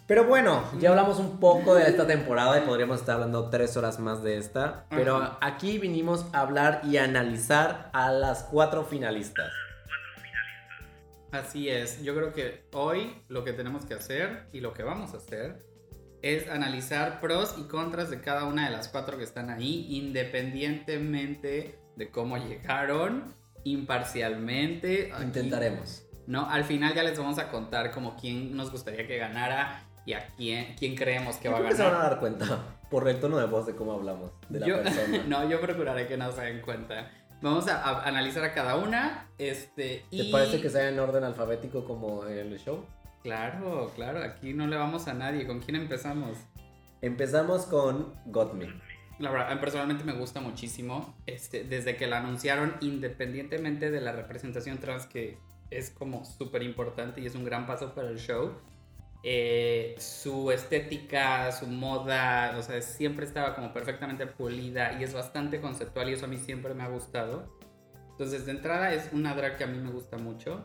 Pero 0.09 0.25
bueno, 0.25 0.65
ya 0.81 0.91
hablamos 0.91 1.21
un 1.21 1.39
poco 1.39 1.77
de 1.77 1.85
esta 1.85 2.09
temporada 2.09 2.59
y 2.59 2.63
podríamos 2.63 2.99
estar 2.99 3.15
hablando 3.15 3.51
tres 3.51 3.77
horas 3.77 4.01
más 4.01 4.25
de 4.25 4.37
esta. 4.37 4.85
Pero 4.91 5.39
aquí 5.41 5.79
vinimos 5.79 6.27
a 6.33 6.41
hablar 6.41 6.81
y 6.83 6.97
analizar 6.97 7.89
a 7.93 8.11
las 8.11 8.43
cuatro 8.43 8.83
finalistas. 8.85 9.53
Así 11.33 11.69
es, 11.69 12.03
yo 12.03 12.15
creo 12.15 12.33
que 12.35 12.65
hoy 12.73 13.15
lo 13.29 13.43
que 13.43 13.53
tenemos 13.53 13.85
que 13.87 13.95
hacer 13.95 14.47
y 14.53 14.61
lo 14.61 14.73
que 14.75 14.83
vamos 14.83 15.15
a 15.15 15.17
hacer 15.17 15.65
es 16.21 16.49
analizar 16.49 17.21
pros 17.21 17.57
y 17.59 17.63
contras 17.65 18.11
de 18.11 18.21
cada 18.21 18.45
una 18.45 18.67
de 18.67 18.71
las 18.71 18.89
cuatro 18.89 19.17
que 19.19 19.25
están 19.25 19.51
ahí, 19.51 19.87
independientemente 19.91 21.79
de 21.97 22.11
cómo 22.11 22.37
llegaron, 22.37 23.35
imparcialmente. 23.65 25.11
Aquí- 25.13 25.25
Intentaremos. 25.25 26.07
No, 26.27 26.49
al 26.49 26.65
final 26.65 26.95
ya 26.95 27.03
les 27.03 27.19
vamos 27.19 27.39
a 27.39 27.51
contar 27.51 27.91
como 27.91 28.17
quién 28.17 28.57
nos 28.57 28.71
gustaría 28.71 29.07
que 29.07 29.17
ganara 29.19 29.85
y 30.07 30.13
a 30.13 30.29
quién, 30.37 30.75
quién 30.79 30.95
creemos 30.95 31.37
que 31.37 31.45
Yo 31.49 31.53
va 31.53 31.59
a 31.59 31.69
que 31.69 31.75
se 31.75 31.83
van 31.83 31.93
a 31.93 31.95
ganar. 31.97 32.11
dar 32.11 32.21
cuenta 32.21 32.79
por 32.91 33.09
el 33.09 33.19
tono 33.19 33.39
de 33.39 33.47
voz 33.47 33.67
de 33.67 33.75
cómo 33.75 33.93
hablamos 33.93 34.31
de 34.49 34.61
la 34.61 34.67
Yo- 34.67 34.83
persona. 34.83 35.25
no, 35.29 35.49
yo 35.49 35.61
procuraré 35.61 36.07
que 36.07 36.17
no 36.17 36.31
se 36.31 36.43
den 36.43 36.61
cuenta. 36.61 37.11
Vamos 37.43 37.67
a, 37.69 37.83
a 37.83 38.07
analizar 38.07 38.45
a 38.45 38.55
cada 38.55 38.77
una. 38.77 39.29
Este, 39.37 40.05
¿Te 40.11 40.17
y... 40.17 40.33
parece 40.33 40.61
que 40.61 40.71
sea 40.71 40.89
en 40.89 40.99
orden 40.99 41.25
alfabético 41.25 41.85
como 41.85 42.27
en 42.27 42.39
el 42.39 42.59
show? 42.59 42.87
Claro, 43.23 43.93
claro, 43.95 44.23
aquí 44.23 44.53
no 44.55 44.67
le 44.67 44.77
vamos 44.77 45.09
a 45.09 45.15
nadie. 45.15 45.47
¿Con 45.47 45.61
quién 45.61 45.77
empezamos? 45.77 46.39
Empezamos 47.01 47.67
con 47.67 48.15
Got 48.27 48.55
Me. 48.55 48.69
La 49.19 49.31
verdad, 49.31 49.61
personalmente 49.61 50.05
me 50.05 50.13
gusta 50.13 50.41
muchísimo. 50.41 51.15
Este, 51.27 51.65
desde 51.65 51.97
que 51.97 52.07
la 52.07 52.19
anunciaron, 52.19 52.75
independientemente 52.81 53.91
de 53.91 54.01
la 54.01 54.13
representación 54.13 54.79
trans, 54.79 55.07
que 55.07 55.39
es 55.71 55.91
como 55.91 56.25
súper 56.25 56.63
importante 56.63 57.21
y 57.21 57.27
es 57.27 57.35
un 57.35 57.45
gran 57.45 57.67
paso 57.67 57.95
para 57.95 58.09
el 58.09 58.19
show. 58.19 58.53
Eh, 59.23 59.95
su 59.99 60.51
estética, 60.51 61.53
su 61.53 61.67
moda, 61.67 62.57
o 62.59 62.63
sea, 62.63 62.83
siempre 62.83 63.25
estaba 63.25 63.55
como 63.55 63.73
perfectamente 63.73 64.27
pulida 64.27 64.99
y 64.99 65.05
es 65.05 65.15
bastante 65.15 65.61
conceptual 65.61 66.11
y 66.11 66.15
eso 66.15 66.25
a 66.25 66.29
mí 66.29 66.39
siempre 66.39 66.75
me 66.75 66.83
ha 66.83 66.89
gustado. 66.89 67.57
Entonces, 68.11 68.47
de 68.47 68.53
entrada 68.53 68.93
es 68.93 69.11
una 69.13 69.35
drag 69.35 69.57
que 69.57 69.65
a 69.65 69.69
mí 69.69 69.79
me 69.79 69.91
gusta 69.91 70.19
mucho. 70.19 70.65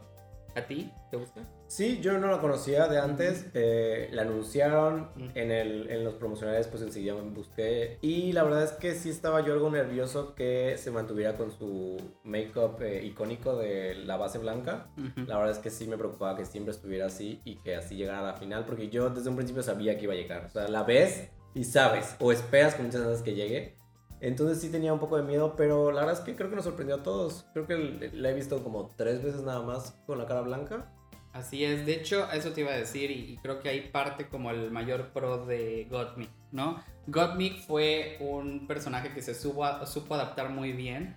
¿A 0.56 0.62
ti? 0.62 0.92
¿Te 1.12 1.18
gusta? 1.18 1.42
Sí, 1.68 2.00
yo 2.02 2.18
no 2.18 2.32
la 2.32 2.40
conocía 2.40 2.88
de 2.88 2.98
antes. 2.98 3.48
eh, 3.54 4.10
la 4.14 4.22
anunciaron 4.22 5.10
en, 5.36 5.52
el, 5.52 5.90
en 5.90 6.04
los 6.06 6.14
promocionales, 6.16 6.68
pues 6.68 6.82
enseguida 6.82 7.14
me 7.14 7.22
busqué. 7.30 7.98
Y 8.02 8.32
la 8.32 8.44
verdad 8.44 8.64
es 8.64 8.72
que 8.72 8.96
sí 8.96 9.10
estaba 9.10 9.42
yo 9.46 9.54
algo 9.54 9.70
nervioso 9.70 10.34
que 10.34 10.78
se 10.78 10.92
mantuviera 10.92 11.36
con 11.36 11.52
su 11.52 11.98
make-up 12.24 12.82
eh, 12.82 13.04
icónico 13.06 13.58
de 13.58 13.96
la 13.96 14.16
base 14.16 14.38
blanca. 14.38 14.88
La 15.28 15.38
verdad 15.38 15.52
es 15.52 15.60
que 15.60 15.70
sí 15.70 15.88
me 15.88 15.98
preocupaba 15.98 16.38
que 16.38 16.46
siempre 16.46 16.72
estuviera 16.72 17.08
así 17.08 17.42
y 17.44 17.58
que 17.58 17.76
así 17.76 17.96
llegara 17.96 18.20
a 18.20 18.24
la 18.32 18.34
final, 18.36 18.66
porque 18.66 18.90
yo 18.90 19.10
desde 19.10 19.30
un 19.30 19.36
principio 19.36 19.62
sabía 19.62 19.98
que 19.98 20.06
iba 20.06 20.14
a 20.14 20.18
llegar. 20.18 20.46
O 20.46 20.50
sea, 20.50 20.68
la 20.70 20.84
ves 20.84 21.30
y 21.54 21.66
sabes, 21.66 22.16
o 22.20 22.32
esperas 22.32 22.76
con 22.76 22.86
muchas 22.86 23.02
ganas 23.02 23.22
que 23.22 23.36
llegue. 23.36 23.76
Entonces 24.20 24.60
sí 24.62 24.70
tenía 24.70 24.94
un 24.94 25.00
poco 25.00 25.18
de 25.18 25.24
miedo, 25.24 25.56
pero 25.56 25.92
la 25.92 26.02
verdad 26.02 26.20
es 26.20 26.22
que 26.22 26.36
creo 26.36 26.50
que 26.50 26.56
nos 26.56 26.66
sorprendió 26.66 26.96
a 26.96 27.04
todos. 27.04 27.46
Creo 27.54 27.68
que 27.68 28.10
la 28.14 28.30
he 28.32 28.34
visto 28.34 28.64
como 28.64 28.94
tres 28.96 29.22
veces 29.22 29.44
nada 29.44 29.62
más 29.62 29.92
con 30.08 30.18
la 30.18 30.26
cara 30.26 30.42
blanca. 30.42 30.92
Así 31.38 31.64
es, 31.64 31.86
de 31.86 31.94
hecho, 31.94 32.28
eso 32.32 32.52
te 32.52 32.62
iba 32.62 32.72
a 32.72 32.78
decir 32.78 33.12
y, 33.12 33.38
creo 33.44 33.60
que 33.60 33.70
ahí 33.70 33.90
parte 33.92 34.28
como 34.28 34.50
el 34.50 34.72
mayor 34.72 35.14
pro 35.14 35.46
de 35.46 35.86
Gottmik, 35.88 36.32
¿no? 36.52 36.84
Gottmik 37.06 37.60
fue 37.60 38.18
un 38.20 38.66
personaje 38.66 39.14
que 39.14 39.22
se 39.22 39.36
supo, 39.36 39.64
supo 39.86 40.16
adaptar 40.16 40.50
muy 40.50 40.72
bien 40.72 41.16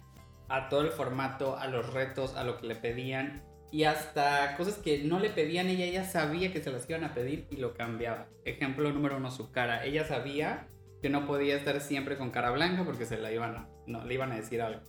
a 0.51 0.69
todo 0.69 0.83
el 0.83 0.91
formato, 0.91 1.57
a 1.57 1.69
los 1.69 1.95
retos, 1.95 2.37
a 2.37 2.45
lo 2.45 2.59
que 2.59 2.67
le 2.67 2.75
pedían 2.75 3.43
y 3.73 3.85
hasta 3.85 4.59
cosas 4.59 4.77
que 4.77 5.05
no 5.05 5.21
le 5.21 5.31
pedían 5.31 5.69
ella, 5.69 5.87
ella 5.87 6.05
sabía 6.05 6.53
que 6.53 6.63
se 6.63 6.71
las 6.71 6.89
iban 6.91 7.05
a 7.05 7.15
pedir 7.15 7.47
y 7.51 7.57
lo 7.57 7.73
cambiaba. 7.73 8.29
Ejemplo 8.45 8.93
número 8.93 9.17
uno, 9.17 9.31
su 9.31 9.51
cara. 9.53 9.87
Ella 9.87 10.05
sabía 10.05 10.69
que 11.01 11.09
no 11.09 11.27
podía 11.27 11.57
estar 11.57 11.81
siempre 11.81 12.19
con 12.19 12.31
cara 12.31 12.51
blanca 12.51 12.85
porque 12.85 13.07
se 13.07 13.17
la 13.17 13.33
iban 13.33 13.57
a, 13.57 13.69
no, 13.87 14.05
le 14.05 14.13
iban 14.13 14.33
a 14.33 14.37
decir 14.37 14.61
algo 14.61 14.83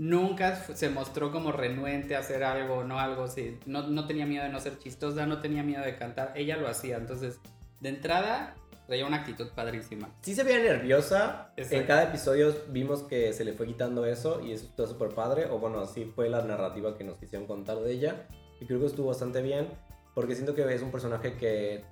nunca 0.00 0.56
se 0.56 0.88
mostró 0.88 1.30
como 1.30 1.52
renuente 1.52 2.16
a 2.16 2.20
hacer 2.20 2.42
algo, 2.42 2.84
no 2.84 2.98
algo 2.98 3.24
así. 3.24 3.58
No, 3.66 3.86
no 3.86 4.06
tenía 4.06 4.24
miedo 4.24 4.44
de 4.44 4.48
no 4.50 4.58
ser 4.58 4.78
chistosa, 4.78 5.26
no 5.26 5.42
tenía 5.42 5.62
miedo 5.62 5.84
de 5.84 5.96
cantar. 5.96 6.32
Ella 6.36 6.56
lo 6.56 6.68
hacía. 6.68 6.96
Entonces, 6.96 7.38
de 7.80 7.90
entrada, 7.90 8.54
traía 8.86 9.04
una 9.06 9.18
actitud 9.18 9.48
padrísima. 9.54 10.08
Sí 10.22 10.34
se 10.34 10.42
veía 10.42 10.58
nerviosa. 10.60 11.52
En 11.54 11.64
Exacto. 11.64 11.86
cada 11.86 12.02
episodio 12.04 12.54
vimos 12.70 13.02
que 13.02 13.34
se 13.34 13.44
le 13.44 13.52
fue 13.52 13.66
quitando 13.66 14.06
eso 14.06 14.40
y 14.40 14.52
eso 14.52 14.64
estuvo 14.64 14.86
súper 14.86 15.10
padre. 15.10 15.46
O 15.50 15.58
bueno, 15.58 15.80
así 15.80 16.06
fue 16.06 16.30
la 16.30 16.40
narrativa 16.42 16.96
que 16.96 17.04
nos 17.04 17.18
quisieron 17.18 17.46
contar 17.46 17.76
de 17.80 17.92
ella. 17.92 18.26
Y 18.58 18.64
creo 18.64 18.80
que 18.80 18.86
estuvo 18.86 19.08
bastante 19.08 19.42
bien 19.42 19.68
porque 20.14 20.34
siento 20.34 20.54
que 20.54 20.62
es 20.74 20.80
un 20.80 20.90
personaje 20.90 21.34
que 21.34 21.84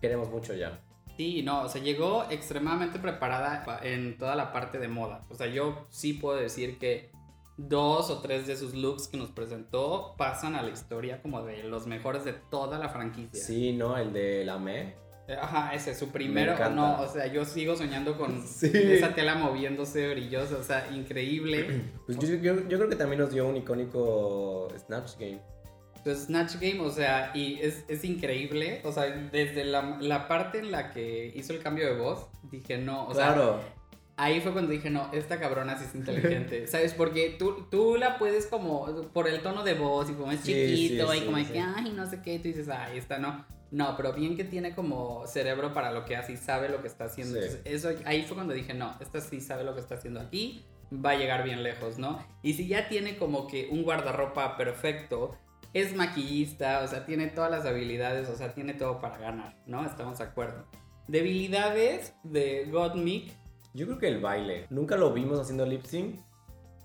queremos 0.00 0.30
mucho 0.30 0.54
ya. 0.54 0.80
Sí, 1.16 1.42
no, 1.42 1.62
o 1.62 1.68
sea, 1.68 1.82
llegó 1.82 2.26
extremadamente 2.30 3.00
preparada 3.00 3.64
pa- 3.64 3.80
en 3.82 4.18
toda 4.18 4.36
la 4.36 4.52
parte 4.52 4.78
de 4.78 4.86
moda. 4.86 5.24
O 5.30 5.34
sea, 5.34 5.48
yo 5.48 5.86
sí 5.90 6.12
puedo 6.12 6.36
decir 6.36 6.78
que 6.78 7.10
dos 7.56 8.10
o 8.10 8.18
tres 8.20 8.46
de 8.46 8.56
sus 8.56 8.74
looks 8.74 9.08
que 9.08 9.16
nos 9.16 9.30
presentó 9.30 10.14
pasan 10.18 10.54
a 10.56 10.62
la 10.62 10.70
historia 10.70 11.22
como 11.22 11.42
de 11.42 11.62
los 11.64 11.86
mejores 11.86 12.24
de 12.24 12.32
toda 12.34 12.78
la 12.78 12.88
franquicia. 12.90 13.42
Sí, 13.42 13.72
¿no? 13.72 13.96
El 13.96 14.12
de 14.12 14.44
la 14.44 14.58
Me. 14.58 14.94
Eh, 15.28 15.36
Ajá, 15.40 15.74
ese, 15.74 15.92
su 15.94 16.10
primero, 16.10 16.54
no, 16.70 17.00
o 17.00 17.08
sea, 17.08 17.26
yo 17.26 17.44
sigo 17.44 17.74
soñando 17.74 18.16
con 18.16 18.42
Sí. 18.46 18.70
esa 18.72 19.12
tela 19.14 19.34
moviéndose 19.34 20.08
brillosa, 20.10 20.56
o 20.58 20.62
sea, 20.62 20.88
increíble. 20.94 21.82
Pues 22.06 22.18
yo, 22.18 22.28
yo- 22.36 22.68
yo 22.68 22.76
creo 22.78 22.88
que 22.88 22.94
también 22.96 23.20
nos 23.22 23.32
dio 23.32 23.46
un 23.48 23.56
icónico 23.56 24.68
Snatch 24.78 25.14
Game. 25.18 25.40
Entonces, 25.96 26.26
Snatch 26.26 26.54
Game, 26.60 26.80
o 26.80 26.90
sea, 26.90 27.32
y 27.34 27.58
es, 27.60 27.84
es 27.88 28.04
increíble, 28.04 28.80
o 28.84 28.92
sea, 28.92 29.04
desde 29.06 29.64
la, 29.64 29.96
la 30.00 30.28
parte 30.28 30.60
en 30.60 30.70
la 30.70 30.92
que 30.92 31.32
hizo 31.34 31.52
el 31.52 31.60
cambio 31.60 31.86
de 31.86 32.00
voz, 32.00 32.28
dije, 32.44 32.78
no, 32.78 33.08
o 33.08 33.14
sea, 33.14 33.32
claro. 33.34 33.60
Ahí 34.16 34.40
fue 34.40 34.52
cuando 34.52 34.72
dije, 34.72 34.90
no, 34.90 35.10
esta 35.12 35.38
cabrona 35.38 35.78
sí 35.78 35.84
es 35.84 35.94
inteligente, 35.94 36.66
¿sabes? 36.66 36.94
Porque 36.94 37.36
tú, 37.38 37.66
tú 37.70 37.96
la 37.96 38.18
puedes 38.18 38.46
como, 38.46 38.86
por 39.12 39.28
el 39.28 39.40
tono 39.42 39.62
de 39.62 39.74
voz 39.74 40.10
y 40.10 40.14
como 40.14 40.32
es 40.32 40.40
Sí, 40.40 40.52
chiquito 40.52 41.10
sí, 41.10 41.16
y 41.16 41.20
sí, 41.20 41.26
como 41.26 41.36
que, 41.36 41.60
ay, 41.60 41.92
no 41.94 42.08
sé 42.08 42.22
qué, 42.22 42.34
y 42.34 42.38
tú 42.38 42.48
dices, 42.48 42.68
ay, 42.68 42.98
esta 42.98 43.18
no. 43.18 43.44
No, 43.70 43.96
pero 43.96 44.12
bien 44.12 44.36
que 44.36 44.44
tiene 44.44 44.74
como 44.74 45.26
cerebro 45.26 45.74
para 45.74 45.90
lo 45.90 46.04
que 46.04 46.16
hace 46.16 46.34
y 46.34 46.36
sabe 46.36 46.68
lo 46.68 46.80
que 46.82 46.88
está 46.88 47.04
haciendo. 47.04 47.36
Entonces, 47.36 47.60
eso, 47.64 47.90
ahí 48.04 48.22
fue 48.22 48.36
cuando 48.36 48.54
dije, 48.54 48.74
no, 48.74 48.96
esta 49.00 49.20
sí 49.20 49.40
sabe 49.40 49.64
lo 49.64 49.74
que 49.74 49.80
está 49.80 49.96
haciendo 49.96 50.20
aquí, 50.20 50.64
va 50.92 51.10
a 51.10 51.16
llegar 51.16 51.42
bien 51.42 51.62
lejos, 51.62 51.98
¿no? 51.98 52.24
Y 52.42 52.54
si 52.54 52.68
ya 52.68 52.88
tiene 52.88 53.16
como 53.18 53.48
que 53.48 53.68
un 53.70 53.82
guardarropa 53.82 54.56
perfecto, 54.56 55.36
es 55.72 55.94
maquillista, 55.94 56.80
o 56.82 56.88
sea, 56.88 57.04
tiene 57.04 57.26
todas 57.26 57.50
las 57.50 57.66
habilidades, 57.66 58.28
o 58.28 58.36
sea, 58.36 58.54
tiene 58.54 58.72
todo 58.74 59.00
para 59.00 59.18
ganar, 59.18 59.56
¿no? 59.66 59.84
Estamos 59.84 60.18
de 60.18 60.24
acuerdo. 60.24 60.64
Debilidades 61.08 62.14
de 62.22 62.66
Gottmik, 62.70 63.30
Yo 63.76 63.84
creo 63.84 63.98
que 63.98 64.08
el 64.08 64.20
baile. 64.20 64.66
Nunca 64.70 64.96
lo 64.96 65.12
vimos 65.12 65.38
haciendo 65.38 65.66
lip 65.66 65.82
sync. 65.82 66.18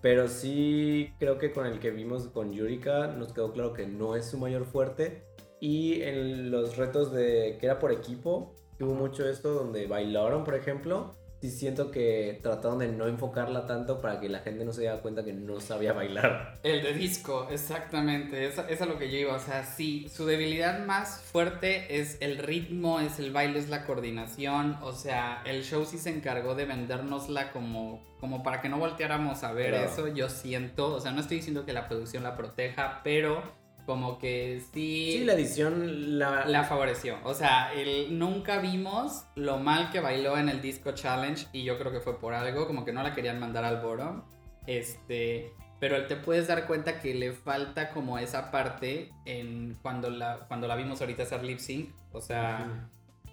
Pero 0.01 0.27
sí 0.27 1.13
creo 1.19 1.37
que 1.37 1.53
con 1.53 1.65
el 1.65 1.79
que 1.79 1.89
vimos 1.91 2.27
con 2.27 2.51
Yurika 2.51 3.07
nos 3.07 3.31
quedó 3.31 3.53
claro 3.53 3.71
que 3.71 3.87
no 3.87 4.17
es 4.17 4.25
su 4.25 4.37
mayor 4.37 4.65
fuerte. 4.65 5.23
Y 5.61 6.01
en 6.01 6.51
los 6.51 6.75
retos 6.75 7.13
de 7.13 7.57
que 7.59 7.67
era 7.67 7.79
por 7.79 7.93
equipo, 7.93 8.55
hubo 8.81 8.93
mucho 8.93 9.25
esto 9.29 9.53
donde 9.53 9.87
bailaron, 9.87 10.43
por 10.43 10.55
ejemplo. 10.55 11.15
Sí 11.41 11.49
siento 11.49 11.89
que 11.89 12.39
trataron 12.43 12.77
de 12.77 12.87
no 12.87 13.07
enfocarla 13.07 13.65
tanto 13.65 13.99
para 13.99 14.19
que 14.19 14.29
la 14.29 14.39
gente 14.41 14.63
no 14.63 14.73
se 14.73 14.81
diera 14.81 14.97
cuenta 15.01 15.25
que 15.25 15.33
no 15.33 15.59
sabía 15.59 15.91
bailar. 15.91 16.59
El 16.61 16.83
de 16.83 16.93
disco, 16.93 17.47
exactamente. 17.49 18.45
Es, 18.45 18.59
es 18.69 18.79
a 18.81 18.85
lo 18.85 18.99
que 18.99 19.09
yo 19.09 19.17
iba. 19.17 19.33
O 19.35 19.39
sea, 19.39 19.63
sí, 19.65 20.07
su 20.13 20.27
debilidad 20.27 20.85
más 20.85 21.19
fuerte 21.21 21.99
es 21.99 22.17
el 22.21 22.37
ritmo, 22.37 22.99
es 22.99 23.17
el 23.17 23.31
baile, 23.31 23.57
es 23.57 23.69
la 23.69 23.85
coordinación. 23.87 24.77
O 24.83 24.93
sea, 24.93 25.41
el 25.45 25.63
show 25.63 25.83
sí 25.85 25.97
se 25.97 26.11
encargó 26.11 26.53
de 26.53 26.65
vendérnosla 26.65 27.51
como, 27.51 28.03
como 28.19 28.43
para 28.43 28.61
que 28.61 28.69
no 28.69 28.77
volteáramos 28.77 29.43
a 29.43 29.51
ver 29.51 29.71
Claro. 29.71 29.89
eso. 29.91 30.07
Yo 30.09 30.29
siento, 30.29 30.93
o 30.93 30.99
sea, 30.99 31.11
no 31.11 31.21
estoy 31.21 31.37
diciendo 31.37 31.65
que 31.65 31.73
la 31.73 31.87
producción 31.87 32.21
la 32.21 32.35
proteja, 32.37 33.01
pero 33.03 33.41
como 33.85 34.17
que 34.17 34.61
sí. 34.73 35.17
Sí, 35.17 35.23
la 35.25 35.33
edición 35.33 36.19
la... 36.19 36.45
la 36.45 36.63
favoreció. 36.63 37.17
O 37.23 37.33
sea, 37.33 37.73
el, 37.73 38.17
nunca 38.17 38.59
vimos 38.59 39.25
lo 39.35 39.57
mal 39.57 39.91
que 39.91 39.99
bailó 39.99 40.37
en 40.37 40.49
el 40.49 40.61
Disco 40.61 40.91
Challenge 40.91 41.47
y 41.51 41.63
yo 41.63 41.77
creo 41.77 41.91
que 41.91 41.99
fue 41.99 42.19
por 42.19 42.33
algo, 42.33 42.67
como 42.67 42.85
que 42.85 42.93
no 42.93 43.03
la 43.03 43.13
querían 43.13 43.39
mandar 43.39 43.63
al 43.63 43.81
boro. 43.81 44.25
Este, 44.67 45.53
pero 45.79 46.05
te 46.05 46.15
puedes 46.15 46.47
dar 46.47 46.67
cuenta 46.67 46.99
que 46.99 47.15
le 47.15 47.33
falta 47.33 47.89
como 47.89 48.19
esa 48.19 48.51
parte 48.51 49.11
en 49.25 49.79
cuando 49.81 50.11
la 50.11 50.45
cuando 50.47 50.67
la 50.67 50.75
vimos 50.75 51.01
ahorita 51.01 51.23
hacer 51.23 51.43
lip 51.43 51.57
sync, 51.57 51.89
o 52.11 52.21
sea, 52.21 52.87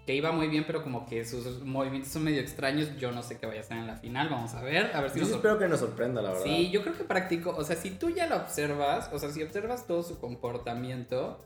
que 0.09 0.15
iba 0.15 0.33
muy 0.33 0.49
bien, 0.49 0.65
pero 0.67 0.83
como 0.83 1.05
que 1.05 1.23
sus 1.27 1.63
movimientos 1.63 2.11
son 2.11 2.25
medio 2.25 2.41
extraños. 2.41 2.97
Yo 2.97 3.13
no 3.13 3.23
sé 3.23 3.37
qué 3.39 3.45
vaya 3.45 3.59
a 3.59 3.63
estar 3.63 3.77
en 3.77 3.87
la 3.87 3.97
final, 3.97 4.31
vamos 4.31 4.55
a 4.55 4.63
ver, 4.63 4.91
a 4.97 5.03
ver 5.03 5.11
si 5.11 5.19
Yo 5.19 5.27
nos 5.27 5.35
espero 5.35 5.59
que 5.59 5.69
nos 5.69 5.81
sorprenda, 5.81 6.23
la 6.23 6.31
verdad. 6.31 6.45
Sí, 6.45 6.71
yo 6.71 6.81
creo 6.81 6.97
que 6.97 7.05
practico, 7.05 7.51
o 7.55 7.63
sea, 7.63 7.77
si 7.77 7.91
tú 7.91 8.09
ya 8.09 8.27
lo 8.27 8.37
observas, 8.37 9.11
o 9.13 9.19
sea, 9.19 9.29
si 9.29 9.43
observas 9.43 9.87
todo 9.87 10.03
su 10.03 10.19
comportamiento, 10.19 11.45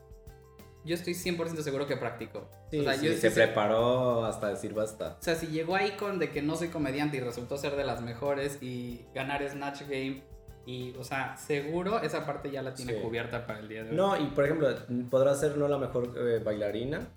yo 0.85 0.95
estoy 0.95 1.13
100% 1.13 1.61
seguro 1.61 1.87
que 1.87 1.97
practicó. 1.97 2.47
Sí, 2.71 2.79
o 2.79 2.83
sea, 2.83 2.93
sí, 2.93 3.05
yo 3.07 3.17
se 3.17 3.31
preparó 3.31 4.23
hasta 4.23 4.47
decir 4.47 4.73
basta. 4.73 5.17
O 5.19 5.21
sea, 5.21 5.35
si 5.35 5.47
llegó 5.47 5.75
ahí 5.75 5.91
con 5.99 6.17
de 6.17 6.29
que 6.29 6.41
no 6.41 6.55
soy 6.55 6.69
comediante 6.69 7.17
y 7.17 7.19
resultó 7.19 7.57
ser 7.57 7.75
de 7.75 7.83
las 7.83 7.99
mejores 8.01 8.59
y 8.61 9.01
ganar 9.13 9.45
Snatch 9.45 9.81
Game 9.89 10.23
y, 10.65 10.95
o 10.97 11.03
sea, 11.03 11.35
seguro 11.35 12.01
esa 12.01 12.25
parte 12.25 12.49
ya 12.49 12.61
la 12.61 12.73
tiene 12.73 12.93
Sí. 12.93 12.99
cubierta 13.01 13.45
para 13.45 13.59
el 13.59 13.67
día 13.67 13.83
de 13.83 13.89
hoy. 13.89 13.95
No, 13.97 14.17
y 14.17 14.27
por 14.27 14.45
ejemplo, 14.45 14.69
podrá 15.09 15.35
ser 15.35 15.57
no 15.57 15.67
la 15.67 15.77
mejor 15.77 16.13
eh, 16.17 16.39
bailarina, 16.41 17.09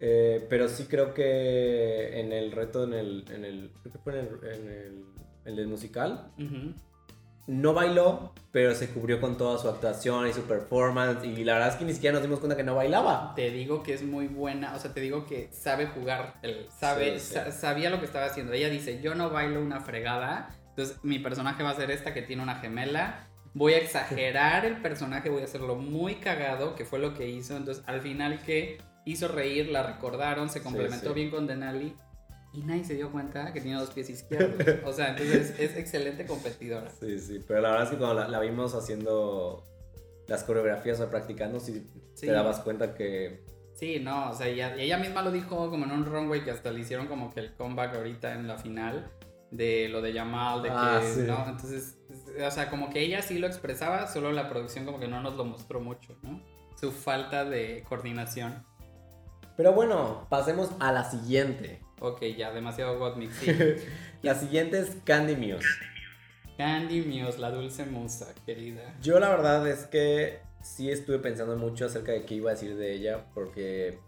Eh, 0.00 0.44
pero 0.50 0.68
sí 0.68 0.84
creo 0.86 1.14
que 1.14 2.20
en 2.20 2.32
el 2.32 2.52
reto, 2.52 2.84
en 2.84 2.92
el, 2.94 3.24
en 3.30 3.44
el 3.44 3.70
creo 3.80 3.92
que 3.92 3.98
fue 3.98 4.18
en 4.18 4.26
el, 4.26 4.54
en 4.54 4.68
el, 4.70 5.04
el 5.44 5.56
del 5.56 5.66
musical, 5.68 6.30
no 7.46 7.74
bailó, 7.74 8.32
pero 8.52 8.74
se 8.74 8.88
cubrió 8.88 9.20
con 9.20 9.36
toda 9.36 9.58
su 9.58 9.68
actuación 9.68 10.26
y 10.26 10.32
su 10.32 10.42
performance. 10.44 11.24
Y 11.24 11.44
la 11.44 11.54
verdad 11.54 11.68
es 11.70 11.76
que 11.76 11.84
ni 11.84 11.92
siquiera 11.92 12.14
nos 12.14 12.22
dimos 12.22 12.38
cuenta 12.40 12.56
que 12.56 12.62
no 12.64 12.74
bailaba. 12.74 13.34
Te 13.36 13.50
digo 13.50 13.82
que 13.82 13.92
es 13.94 14.02
muy 14.02 14.28
buena, 14.28 14.74
o 14.74 14.78
sea, 14.78 14.94
te 14.94 15.00
digo 15.00 15.26
que 15.26 15.48
sabe 15.52 15.86
jugar, 15.86 16.34
el, 16.42 16.66
sabe, 16.70 17.18
Sí, 17.18 17.26
sí. 17.26 17.34
sa- 17.34 17.52
sabía 17.52 17.90
lo 17.90 17.98
que 18.00 18.06
estaba 18.06 18.26
haciendo. 18.26 18.52
Ella 18.54 18.70
dice, 18.70 19.00
yo 19.02 19.14
no 19.14 19.28
bailo 19.30 19.60
una 19.60 19.80
fregada, 19.80 20.54
entonces 20.70 20.96
mi 21.02 21.18
personaje 21.18 21.62
va 21.62 21.70
a 21.70 21.76
ser 21.76 21.90
esta 21.90 22.14
que 22.14 22.22
tiene 22.22 22.42
una 22.42 22.56
gemela. 22.56 23.26
Voy 23.52 23.74
a 23.74 23.78
exagerar 23.78 24.64
el 24.64 24.80
personaje, 24.80 25.28
voy 25.28 25.42
a 25.42 25.44
hacerlo 25.44 25.76
muy 25.76 26.16
cagado, 26.16 26.74
que 26.74 26.84
fue 26.86 26.98
lo 26.98 27.12
que 27.14 27.28
hizo. 27.28 27.56
Entonces, 27.56 27.84
al 27.86 28.00
final 28.00 28.42
que 28.42 28.78
hizo 29.04 29.28
reír, 29.28 29.68
la 29.70 29.82
recordaron, 29.82 30.48
se 30.48 30.62
complementó 30.62 31.08
sí. 31.08 31.14
bien 31.14 31.30
con 31.30 31.46
Denali. 31.46 31.96
Y 32.52 32.62
nadie 32.62 32.84
se 32.84 32.94
dio 32.94 33.10
cuenta 33.10 33.52
que 33.52 33.60
tiene 33.60 33.78
dos 33.78 33.90
pies 33.90 34.08
izquierdos. 34.10 34.64
O 34.84 34.92
sea, 34.92 35.10
entonces 35.10 35.58
es 35.58 35.76
excelente 35.76 36.24
competidora. 36.24 36.88
Sí, 37.00 37.18
sí, 37.18 37.40
pero 37.46 37.60
la 37.60 37.70
verdad 37.70 37.84
es 37.86 37.90
que 37.90 37.96
cuando 37.96 38.14
la, 38.20 38.28
la 38.28 38.38
vimos 38.40 38.74
haciendo 38.74 39.64
las 40.28 40.44
coreografías 40.44 41.00
o 41.00 41.08
practicando, 41.10 41.58
sí, 41.60 41.84
Sí. 42.14 42.26
te 42.26 42.32
dabas 42.32 42.60
cuenta 42.60 42.94
que... 42.94 43.42
Sí, 43.74 43.98
no, 43.98 44.30
o 44.30 44.34
sea, 44.34 44.46
ella, 44.46 44.76
ella 44.76 44.98
misma 44.98 45.20
lo 45.22 45.32
dijo 45.32 45.68
como 45.68 45.84
en 45.84 45.90
un 45.90 46.06
runway 46.06 46.44
que 46.44 46.52
hasta 46.52 46.70
le 46.70 46.78
hicieron 46.78 47.08
como 47.08 47.34
que 47.34 47.40
el 47.40 47.54
comeback 47.54 47.96
ahorita 47.96 48.34
en 48.34 48.46
la 48.46 48.56
final 48.56 49.10
de 49.50 49.88
lo 49.88 50.00
de 50.00 50.12
Yamal, 50.12 50.62
de 50.62 50.68
Ah, 50.72 51.00
que, 51.02 51.08
sí. 51.08 51.20
¿no? 51.26 51.44
Entonces, 51.48 51.96
o 52.40 52.50
sea, 52.52 52.70
como 52.70 52.88
que 52.90 53.00
ella 53.00 53.20
sí 53.20 53.38
lo 53.40 53.48
expresaba, 53.48 54.06
solo 54.06 54.30
la 54.30 54.48
producción 54.48 54.84
como 54.84 55.00
que 55.00 55.08
no 55.08 55.20
nos 55.20 55.34
lo 55.34 55.44
mostró 55.44 55.80
mucho, 55.80 56.16
¿no? 56.22 56.40
Su 56.80 56.92
falta 56.92 57.44
de 57.44 57.84
coordinación. 57.88 58.64
Pero 59.56 59.72
bueno, 59.72 60.26
pasemos 60.28 60.70
a 60.80 60.92
la 60.92 61.04
siguiente. 61.04 61.80
Ok, 62.00 62.22
ya, 62.36 62.52
demasiado 62.52 62.98
God 62.98 63.16
Mix, 63.16 63.36
sí. 63.36 63.50
La 64.22 64.34
siguiente 64.34 64.78
es 64.78 64.96
Candy 65.04 65.36
Muse. 65.36 65.66
Candy 66.56 67.02
Muse, 67.02 67.38
la 67.38 67.50
dulce 67.50 67.84
musa, 67.84 68.32
querida. 68.46 68.94
Yo 69.00 69.18
la 69.18 69.28
verdad 69.28 69.66
es 69.68 69.86
que 69.86 70.40
sí 70.62 70.90
estuve 70.90 71.18
pensando 71.18 71.56
mucho 71.56 71.86
acerca 71.86 72.12
de 72.12 72.24
qué 72.24 72.36
iba 72.36 72.50
a 72.50 72.54
decir 72.54 72.76
de 72.76 72.94
ella, 72.94 73.26
porque 73.34 73.98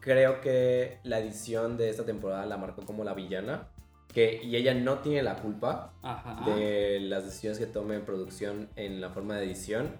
creo 0.00 0.40
que 0.40 0.98
la 1.02 1.18
edición 1.18 1.76
de 1.76 1.90
esta 1.90 2.04
temporada 2.04 2.46
la 2.46 2.56
marcó 2.56 2.84
como 2.86 3.04
la 3.04 3.12
villana, 3.12 3.68
que, 4.12 4.40
y 4.42 4.56
ella 4.56 4.72
no 4.72 5.00
tiene 5.00 5.22
la 5.22 5.36
culpa 5.36 5.92
Ajá. 6.02 6.48
de 6.48 7.00
las 7.00 7.24
decisiones 7.24 7.58
que 7.58 7.66
tome 7.66 7.96
en 7.96 8.04
producción 8.04 8.70
en 8.76 9.00
la 9.00 9.10
forma 9.10 9.36
de 9.36 9.44
edición, 9.44 9.96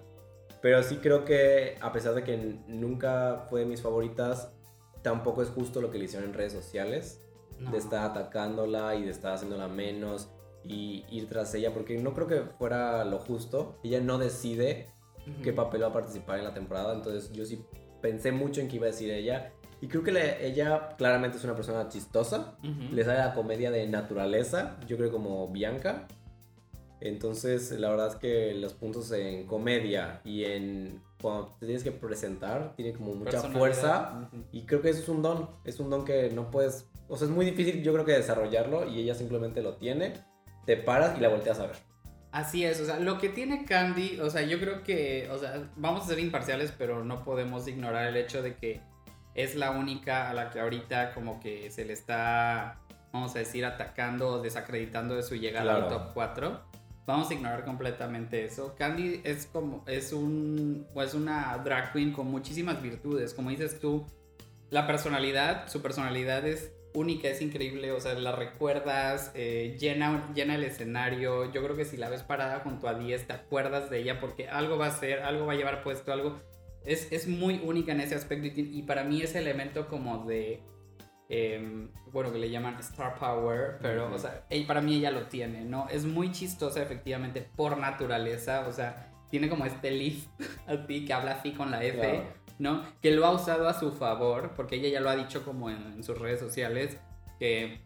pero 0.61 0.81
sí 0.81 0.97
creo 0.97 1.23
que 1.23 1.75
a 1.81 1.91
pesar 1.91 2.15
de 2.15 2.23
que 2.23 2.37
nunca 2.67 3.45
fue 3.49 3.61
de 3.61 3.65
mis 3.67 3.81
favoritas, 3.81 4.53
tampoco 5.01 5.41
es 5.41 5.49
justo 5.49 5.81
lo 5.81 5.91
que 5.91 5.97
le 5.97 6.05
hicieron 6.05 6.29
en 6.29 6.33
redes 6.35 6.53
sociales 6.53 7.21
No. 7.59 7.71
de 7.71 7.77
estar 7.77 8.05
atacándola 8.11 8.95
y 8.95 9.03
de 9.03 9.09
estar 9.11 9.33
haciéndola 9.33 9.67
menos 9.67 10.29
y 10.63 11.05
ir 11.09 11.27
tras 11.27 11.53
ella, 11.55 11.73
porque 11.73 11.97
no 11.97 12.13
creo 12.13 12.27
que 12.27 12.41
fuera 12.57 13.03
lo 13.05 13.19
justo. 13.19 13.79
Ella 13.83 13.99
no 14.01 14.17
decide 14.17 14.89
Ujú. 15.27 15.41
qué 15.41 15.53
papel 15.53 15.81
va 15.83 15.87
a 15.87 15.93
participar 15.93 16.37
en 16.39 16.43
la 16.45 16.53
temporada, 16.53 16.93
entonces 16.93 17.31
yo 17.33 17.45
sí 17.45 17.63
pensé 18.01 18.31
mucho 18.31 18.61
en 18.61 18.67
qué 18.67 18.75
iba 18.75 18.85
a 18.85 18.91
decir 18.91 19.09
ella. 19.11 19.53
Y 19.81 19.87
creo 19.87 20.03
que 20.03 20.11
le- 20.11 20.45
ella 20.47 20.89
claramente 20.97 21.37
es 21.37 21.43
una 21.43 21.55
persona 21.55 21.87
chistosa, 21.89 22.57
le 22.91 23.03
sale 23.03 23.19
la 23.19 23.33
comedia 23.33 23.69
de 23.71 23.85
naturaleza, 23.87 24.77
yo 24.87 24.97
creo 24.97 25.11
como 25.11 25.47
Bianca. 25.49 26.07
Entonces, 26.99 27.71
la 27.71 27.89
verdad 27.89 28.07
es 28.07 28.15
que 28.15 28.53
los 28.55 28.73
puntos 28.73 29.11
en 29.11 29.45
comedia 29.45 30.21
y 30.25 30.45
en 30.45 31.01
cuando 31.21 31.55
te 31.59 31.65
tienes 31.65 31.83
que 31.83 31.91
presentar, 31.91 32.73
tiene 32.75 32.93
como 32.93 33.15
mucha 33.15 33.41
fuerza. 33.41 34.29
Y 34.51 34.63
creo 34.63 34.81
que 34.81 34.89
eso 34.89 35.01
es 35.01 35.09
un 35.09 35.21
don, 35.21 35.49
es 35.63 35.79
un 35.79 35.89
don 35.89 36.05
que 36.05 36.29
no 36.29 36.51
puedes, 36.51 36.87
o 37.07 37.17
sea, 37.17 37.27
es 37.27 37.33
muy 37.33 37.45
difícil 37.45 37.83
yo 37.83 37.93
creo 37.93 38.05
que 38.05 38.13
desarrollarlo 38.13 38.87
y 38.89 38.99
ella 38.99 39.15
simplemente 39.15 39.61
lo 39.61 39.75
tiene, 39.75 40.13
te 40.65 40.77
paras 40.77 41.17
y 41.17 41.21
la 41.21 41.29
volteas 41.29 41.59
a 41.59 41.67
ver. 41.67 41.75
Así 42.31 42.63
es, 42.63 42.79
o 42.81 42.85
sea, 42.85 42.99
lo 42.99 43.17
que 43.17 43.29
tiene 43.29 43.65
Candy, 43.65 44.19
o 44.19 44.29
sea, 44.29 44.43
yo 44.43 44.59
creo 44.59 44.83
que, 44.83 45.27
o 45.31 45.37
sea, 45.37 45.71
vamos 45.75 46.03
a 46.03 46.07
ser 46.07 46.19
imparciales, 46.19 46.73
pero 46.77 47.03
no 47.03 47.23
podemos 47.23 47.67
ignorar 47.67 48.05
el 48.07 48.17
hecho 48.17 48.43
de 48.43 48.55
que 48.55 48.81
es 49.33 49.55
la 49.55 49.71
única 49.71 50.29
a 50.29 50.33
la 50.33 50.49
que 50.49 50.59
ahorita 50.59 51.13
como 51.13 51.39
que 51.39 51.71
se 51.71 51.85
le 51.85 51.93
está, 51.93 52.79
vamos 53.13 53.35
a 53.35 53.39
decir, 53.39 53.65
atacando 53.65 54.27
o 54.29 54.41
desacreditando 54.41 55.15
de 55.15 55.23
su 55.23 55.35
llegada 55.35 55.75
al 55.75 55.87
top 55.87 56.13
4. 56.13 56.61
Vamos 57.07 57.29
a 57.31 57.33
ignorar 57.33 57.63
completamente 57.63 58.43
eso. 58.43 58.75
Candy 58.77 59.21
es 59.23 59.45
como, 59.45 59.85
es 59.87 60.11
un, 60.11 60.85
es 60.93 61.13
una 61.13 61.57
drag 61.63 61.93
queen 61.93 62.11
con 62.11 62.27
muchísimas 62.27 62.81
virtudes, 62.81 63.33
como 63.33 63.49
dices 63.49 63.79
tú, 63.79 64.05
la 64.69 64.85
personalidad, 64.85 65.69
su 65.69 65.81
personalidad 65.81 66.45
es 66.45 66.73
única, 66.93 67.29
es 67.29 67.41
increíble, 67.41 67.93
o 67.93 68.01
sea, 68.01 68.13
la 68.15 68.33
recuerdas, 68.33 69.31
eh, 69.35 69.77
llena, 69.79 70.33
llena 70.33 70.55
el 70.55 70.65
escenario. 70.65 71.49
Yo 71.53 71.63
creo 71.63 71.77
que 71.77 71.85
si 71.85 71.95
la 71.95 72.09
ves 72.09 72.23
parada 72.23 72.59
junto 72.59 72.89
a 72.89 72.95
10, 72.95 73.27
te 73.27 73.33
acuerdas 73.33 73.89
de 73.89 73.99
ella 73.99 74.19
porque 74.19 74.49
algo 74.49 74.77
va 74.77 74.87
a 74.87 74.89
hacer, 74.89 75.19
algo 75.19 75.45
va 75.45 75.53
a 75.53 75.55
llevar 75.55 75.83
puesto, 75.83 76.11
algo. 76.11 76.41
Es, 76.83 77.09
es 77.13 77.29
muy 77.29 77.61
única 77.63 77.93
en 77.93 78.01
ese 78.01 78.15
aspecto 78.15 78.47
y, 78.47 78.79
y 78.79 78.83
para 78.83 79.05
mí 79.05 79.21
ese 79.21 79.39
elemento 79.39 79.87
como 79.87 80.25
de. 80.25 80.61
Em, 81.29 81.89
bueno, 82.11 82.31
que 82.31 82.39
le 82.39 82.49
llaman 82.49 82.75
Star 82.79 83.15
Power, 83.19 83.77
pero, 83.81 84.05
Ujú. 84.07 84.15
o 84.15 84.19
sea, 84.19 84.45
para 84.67 84.81
mí 84.81 84.95
ella 84.95 85.11
lo 85.11 85.27
tiene, 85.27 85.63
¿no? 85.63 85.87
Es 85.89 86.05
muy 86.05 86.31
chistosa, 86.31 86.81
efectivamente, 86.81 87.47
por 87.55 87.77
naturaleza, 87.77 88.65
o 88.67 88.71
sea, 88.71 89.11
tiene 89.29 89.49
como 89.49 89.65
este 89.65 89.91
lift 89.91 90.29
así 90.67 91.05
que 91.05 91.13
habla 91.13 91.31
así 91.33 91.51
con 91.51 91.71
la 91.71 91.83
F. 91.83 91.99
Claro. 91.99 92.47
¿no? 92.59 92.83
Que 93.01 93.11
lo 93.11 93.25
ha 93.25 93.31
usado 93.31 93.67
a 93.67 93.73
su 93.73 93.91
favor, 93.91 94.53
porque 94.55 94.77
ella 94.77 94.89
ya 94.89 94.99
lo 94.99 95.09
ha 95.09 95.15
dicho 95.15 95.43
como 95.45 95.69
en, 95.69 95.93
en 95.93 96.03
sus 96.03 96.17
redes 96.17 96.39
sociales, 96.39 96.97
que 97.39 97.81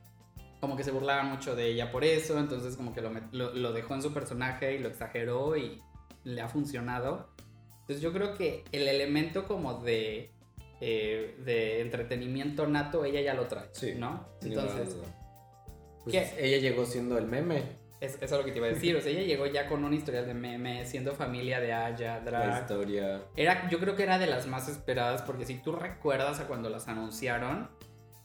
como 0.62 0.78
que 0.78 0.84
se 0.84 0.92
burlaban 0.92 1.28
mucho 1.28 1.56
de 1.56 1.68
ella 1.68 1.92
por 1.92 2.04
eso, 2.04 2.38
entonces 2.40 2.78
como 2.78 2.94
que 2.94 3.02
lo, 3.02 3.12
lo, 3.32 3.54
lo 3.54 3.74
dejó 3.74 3.96
en 3.96 4.02
su 4.02 4.14
personaje 4.14 4.76
y 4.76 4.80
lo 4.80 4.88
exageró 4.88 5.58
y 5.58 5.82
le 6.24 6.42
ha 6.42 6.48
funcionado. 6.48 7.30
Entonces 7.82 8.02
yo 8.02 8.14
creo 8.14 8.36
que 8.36 8.64
el 8.72 8.88
elemento 8.88 9.46
como 9.46 9.74
de, 9.82 10.32
eh, 10.82 11.36
de 11.46 11.82
entretenimiento 11.82 12.68
nato, 12.68 13.06
ella 13.06 13.22
ya 13.22 13.34
lo 13.34 13.48
trae, 13.48 13.70
Sí, 13.72 13.94
¿no? 13.96 14.28
Entonces. 14.42 14.98
Pues 16.04 16.16
¿qué? 16.16 16.46
ella 16.48 16.58
llegó 16.58 16.86
siendo 16.86 17.18
el 17.20 17.28
meme, 17.28 17.62
es, 18.02 18.16
eso 18.16 18.26
es 18.26 18.32
lo 18.32 18.44
que 18.44 18.52
te 18.52 18.58
iba 18.58 18.66
a 18.66 18.72
decir, 18.72 18.96
o 18.96 19.02
sea, 19.02 19.12
ella 19.12 19.22
llegó 19.22 19.46
ya 19.46 19.68
con 19.68 19.86
un 19.86 19.94
historial 19.94 20.26
de 20.26 20.34
meme, 20.34 20.84
siendo 20.88 21.14
familia 21.14 21.60
de 21.60 21.72
Aya, 21.72 22.16
la 22.16 22.20
drag, 22.22 22.62
historia. 22.64 23.22
Era, 23.36 23.70
yo 23.70 23.80
creo 23.80 23.96
que 23.96 24.02
era 24.02 24.18
de 24.18 24.26
las 24.26 24.48
más 24.48 24.68
esperadas 24.68 25.22
porque 25.22 25.46
si 25.46 25.60
tú 25.60 25.72
recuerdas 25.74 26.40
a 26.40 26.48
cuando 26.48 26.72
las 26.72 26.88
anunciaron, 26.88 27.70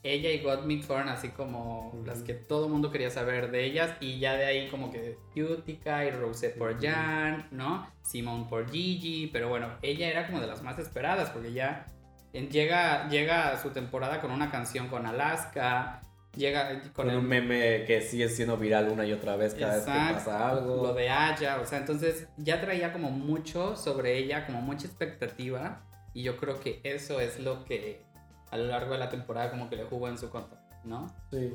ella 0.03 0.31
y 0.31 0.41
Gottmik 0.41 0.83
fueron 0.83 1.11
así 1.11 1.29
como 1.29 2.03
las 2.07 2.23
que 2.23 2.33
todo 2.33 2.71
mundo 2.71 2.91
quería 2.91 3.11
saber 3.11 3.51
de 3.51 3.65
ellas 3.65 3.95
y 4.01 4.19
ya 4.19 4.35
de 4.37 4.47
ahí 4.47 4.69
como 4.71 4.91
que 4.91 5.19
Utica 5.37 6.07
y 6.07 6.11
Rose 6.11 6.51
por. 6.51 6.81
Jan, 6.81 7.49
¿no? 7.51 7.91
Simone 8.03 8.47
por 8.49 8.71
Gigi, 8.71 9.27
pero 9.27 9.51
bueno, 9.51 9.69
ella 9.83 10.09
era 10.09 10.27
como 10.27 10.41
de 10.41 10.47
las 10.47 10.63
más 10.63 10.79
esperadas 10.79 11.29
porque 11.31 11.53
ya 11.53 11.87
llega, 12.33 13.09
llega 13.09 13.53
a 13.53 13.63
su 13.63 13.71
temporada 13.71 14.21
con 14.21 14.31
una 14.31 14.51
canción 14.51 14.89
con 14.89 15.07
Alaska, 15.07 16.01
llega 16.37 16.81
con, 16.81 16.91
Con 16.93 17.11
el 17.11 17.19
un 17.19 17.27
meme 17.27 17.85
que 17.85 18.01
sigue 18.01 18.29
siendo 18.29 18.57
viral 18.57 18.89
una 18.89 19.05
y 19.05 19.13
otra 19.13 19.37
vez 19.37 19.55
cada 19.55 19.77
vez 19.77 19.85
que 19.85 19.91
pasa 19.91 20.51
algo. 20.51 20.83
Lo 20.83 20.95
de 20.95 21.09
Aya, 21.11 21.61
o 21.61 21.67
sea, 21.67 21.79
entonces 21.79 22.29
ya 22.37 22.61
traía 22.61 22.93
como 22.93 23.11
mucho 23.11 23.77
sobre 23.77 24.19
ella, 24.19 24.47
como 24.47 24.61
mucha 24.61 24.87
expectativa. 24.87 25.83
Y 26.13 26.23
yo 26.23 26.37
creo 26.39 26.61
que 26.61 26.81
eso 26.83 27.21
es 27.21 27.39
lo 27.41 27.65
que 27.65 28.03
a 28.51 28.57
lo 28.57 28.67
largo 28.67 28.93
de 28.93 28.99
la 28.99 29.11
temporada 29.11 29.51
como 29.51 29.69
que 29.69 29.77
le 29.77 29.85
jugó 29.85 30.09
en 30.09 30.19
su 30.19 30.31
contra, 30.31 30.59
¿no? 30.85 31.09
Sí. 31.31 31.53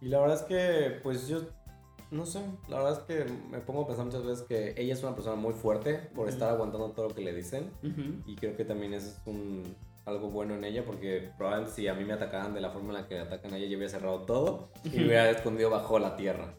Y 0.00 0.08
la 0.08 0.20
verdad 0.20 0.36
es 0.36 0.42
que, 0.42 1.00
pues 1.02 1.28
yo, 1.28 1.42
no 2.10 2.26
sé, 2.26 2.40
la 2.68 2.78
verdad 2.78 2.92
es 2.92 2.98
que 3.00 3.32
me 3.50 3.58
pongo 3.58 3.82
a 3.82 3.86
pensar 3.86 4.04
muchas 4.04 4.24
veces 4.24 4.44
que 4.46 4.74
ella 4.76 4.94
es 4.94 5.02
una 5.02 5.14
persona 5.14 5.36
muy 5.36 5.54
fuerte 5.54 5.94
por 6.14 6.28
estar 6.28 6.50
aguantando 6.50 6.90
todo 6.90 7.08
lo 7.08 7.14
que 7.14 7.22
le 7.22 7.32
dicen. 7.32 7.70
Y 8.26 8.34
creo 8.36 8.56
que 8.56 8.64
también 8.64 8.94
eso 8.94 9.08
es 9.08 9.20
un, 9.26 9.62
algo 10.06 10.30
bueno 10.30 10.54
en 10.54 10.64
ella 10.64 10.84
porque 10.84 11.30
probablemente 11.36 11.74
si 11.74 11.88
a 11.88 11.94
mí 11.94 12.04
me 12.04 12.12
atacaran 12.12 12.54
de 12.54 12.60
la 12.60 12.70
forma 12.70 12.88
en 12.90 13.02
la 13.02 13.08
que 13.08 13.18
atacan 13.18 13.52
a 13.54 13.56
ella, 13.56 13.66
yo 13.66 13.76
hubiera 13.76 13.90
cerrado 13.90 14.22
todo 14.22 14.70
y 14.84 14.90
me 14.90 15.06
hubiera 15.06 15.30
escondido 15.30 15.70
bajo 15.70 15.98
la 15.98 16.16
tierra. 16.16 16.54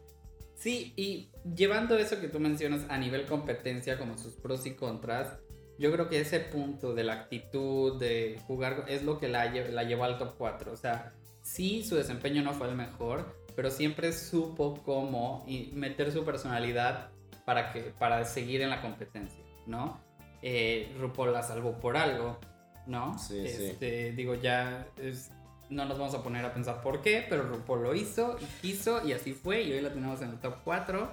Sí, 0.56 0.94
y 0.96 1.32
llevando 1.56 1.98
eso 1.98 2.20
que 2.20 2.28
tú 2.28 2.40
mencionas 2.40 2.86
a 2.90 2.98
nivel 2.98 3.26
competencia, 3.26 3.98
como 4.00 4.18
sus 4.18 4.34
pros 4.34 4.66
y 4.66 4.76
contras, 4.76 5.38
yo 5.78 5.92
creo 5.92 6.08
que 6.08 6.22
ese 6.22 6.40
punto 6.40 6.94
de 6.94 7.04
la 7.04 7.14
actitud, 7.14 8.00
de 8.00 8.40
jugar, 8.48 8.86
es 8.88 9.04
lo 9.04 9.20
que 9.20 9.28
la, 9.28 9.46
la 9.52 9.84
llevó 9.84 10.06
al 10.06 10.18
top 10.18 10.36
4. 10.38 10.72
O 10.72 10.78
sea, 10.78 11.14
sí, 11.42 11.84
su 11.84 11.96
desempeño 11.96 12.42
no 12.42 12.54
fue 12.54 12.70
el 12.70 12.76
mejor, 12.76 13.36
pero 13.56 13.70
siempre 13.70 14.14
supo 14.14 14.82
cómo 14.84 15.46
meter 15.74 16.12
su 16.12 16.24
personalidad 16.24 17.10
para, 17.46 17.74
que, 17.74 17.82
para 17.82 18.24
seguir 18.26 18.62
en 18.62 18.70
la 18.70 18.82
competencia, 18.82 19.44
¿no? 19.68 20.00
Eh, 20.42 20.96
RuPaul 21.00 21.34
la 21.34 21.44
salvó 21.44 21.80
por 21.80 21.98
algo, 21.98 22.40
¿no? 22.88 23.18
Sí, 23.18 23.48
sí. 23.48 23.66
este, 23.66 24.12
Digo, 24.14 24.36
ya 24.36 24.88
es- 24.98 25.32
no 25.70 25.86
nos 25.86 25.98
vamos 25.98 26.14
a 26.14 26.22
poner 26.22 26.46
a 26.46 26.54
pensar 26.54 26.82
por 26.82 27.02
qué, 27.02 27.26
pero 27.28 27.44
RuPaul 27.44 27.82
lo 27.84 27.96
hizo 27.96 28.38
y 28.40 28.46
quiso 28.62 29.06
y 29.06 29.14
así 29.14 29.34
fue 29.34 29.64
y 29.64 29.74
hoy 29.74 29.82
la 29.82 29.90
tenemos 29.92 30.22
en 30.22 30.30
el 30.30 30.40
top 30.40 30.56
4. 30.64 31.10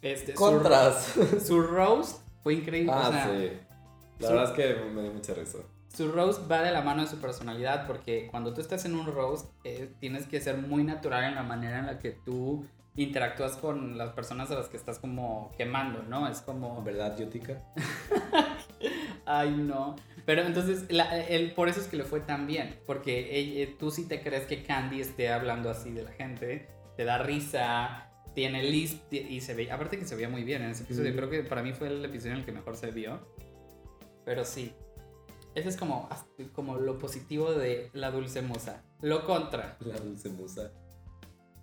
Este, 0.00 0.32
su- 0.32 0.38
Contras. 0.38 1.14
Su, 1.46 1.60
roast 1.62 2.20
fue 2.42 2.54
increíble. 2.54 2.92
ah, 2.94 3.08
o 3.08 3.12
sea, 3.12 3.26
sí. 3.26 3.50
La 4.20 4.28
su- 4.28 4.34
verdad 4.34 4.50
es 4.50 4.56
que 4.56 4.84
me 4.90 5.02
dio 5.02 5.12
mucha 5.12 5.34
risa. 5.34 5.58
su 5.94 6.10
roast 6.12 6.50
va 6.50 6.62
de 6.62 6.70
la 6.72 6.80
mano 6.82 7.02
de 7.02 7.08
su 7.08 7.18
personalidad 7.18 7.86
porque 7.86 8.28
cuando 8.30 8.52
tú 8.54 8.60
estás 8.60 8.84
en 8.84 8.94
un 8.96 9.06
roast 9.06 9.48
eh, 9.64 9.92
tienes 10.00 10.26
que 10.26 10.40
ser 10.40 10.56
muy 10.58 10.82
natural 10.84 11.24
en 11.24 11.34
la 11.34 11.42
manera 11.42 11.78
en 11.78 11.86
la 11.86 11.98
que 11.98 12.10
tú 12.10 12.64
interactúas 12.96 13.56
con 13.56 13.98
las 13.98 14.10
personas 14.10 14.50
a 14.50 14.54
las 14.54 14.68
que 14.68 14.76
estás 14.76 14.98
como 14.98 15.52
quemando, 15.58 16.02
¿no? 16.04 16.28
Es 16.28 16.40
como... 16.40 16.82
¿Verdad, 16.84 17.16
Yutica? 17.18 17.60
Ay, 19.26 19.50
no. 19.50 19.96
Pero 20.26 20.42
entonces, 20.42 20.84
la- 20.90 21.18
el, 21.26 21.52
por 21.52 21.68
eso 21.68 21.80
es 21.80 21.86
que 21.86 21.96
le 21.96 22.04
fue 22.04 22.20
tan 22.20 22.46
bien. 22.46 22.78
Porque 22.86 23.38
ella- 23.38 23.72
tú 23.78 23.90
sí 23.90 24.06
te 24.06 24.22
crees 24.22 24.46
que 24.46 24.62
Candy 24.62 25.00
esté 25.00 25.28
hablando 25.30 25.70
así 25.70 25.90
de 25.92 26.02
la 26.02 26.12
gente. 26.12 26.68
Te 26.96 27.04
da 27.04 27.18
risa, 27.18 28.10
tiene 28.34 28.62
list 28.62 29.12
y 29.12 29.40
se 29.40 29.54
ve. 29.54 29.70
Aparte 29.70 29.98
que 29.98 30.04
se 30.04 30.14
veía 30.14 30.28
muy 30.28 30.44
bien 30.44 30.62
en 30.62 30.70
ese 30.70 30.82
episodio. 30.84 31.12
Mm. 31.12 31.16
Creo 31.16 31.30
que 31.30 31.42
para 31.42 31.62
mí 31.62 31.72
fue 31.72 31.88
el 31.88 32.04
episodio 32.04 32.32
en 32.32 32.38
el 32.40 32.44
que 32.44 32.52
mejor 32.52 32.76
se 32.76 32.90
vio. 32.90 33.20
Pero 34.24 34.44
sí. 34.44 34.72
Ese 35.54 35.68
es 35.68 35.76
como, 35.76 36.08
como 36.52 36.76
lo 36.76 36.98
positivo 36.98 37.52
de 37.52 37.90
la 37.92 38.10
dulce 38.10 38.42
musa. 38.42 38.82
Lo 39.00 39.24
contra. 39.24 39.76
La 39.80 39.96
dulce 39.98 40.28
musa. 40.28 40.72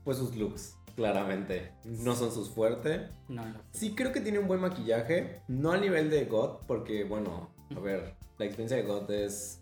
Pues 0.05 0.17
sus 0.17 0.35
looks, 0.35 0.77
claramente. 0.95 1.73
No 1.83 2.15
son 2.15 2.31
sus 2.31 2.49
fuertes. 2.49 3.09
No, 3.27 3.45
no. 3.45 3.59
Sí 3.71 3.93
creo 3.93 4.13
que 4.13 4.21
tiene 4.21 4.39
un 4.39 4.47
buen 4.47 4.61
maquillaje, 4.61 5.41
no 5.49 5.71
al 5.71 5.81
nivel 5.81 6.09
de 6.09 6.23
God, 6.25 6.59
porque 6.67 7.03
bueno, 7.03 7.50
a 7.75 7.79
ver, 7.79 8.15
la 8.37 8.45
experiencia 8.45 8.77
de 8.77 8.83
God 8.83 9.09
es 9.11 9.61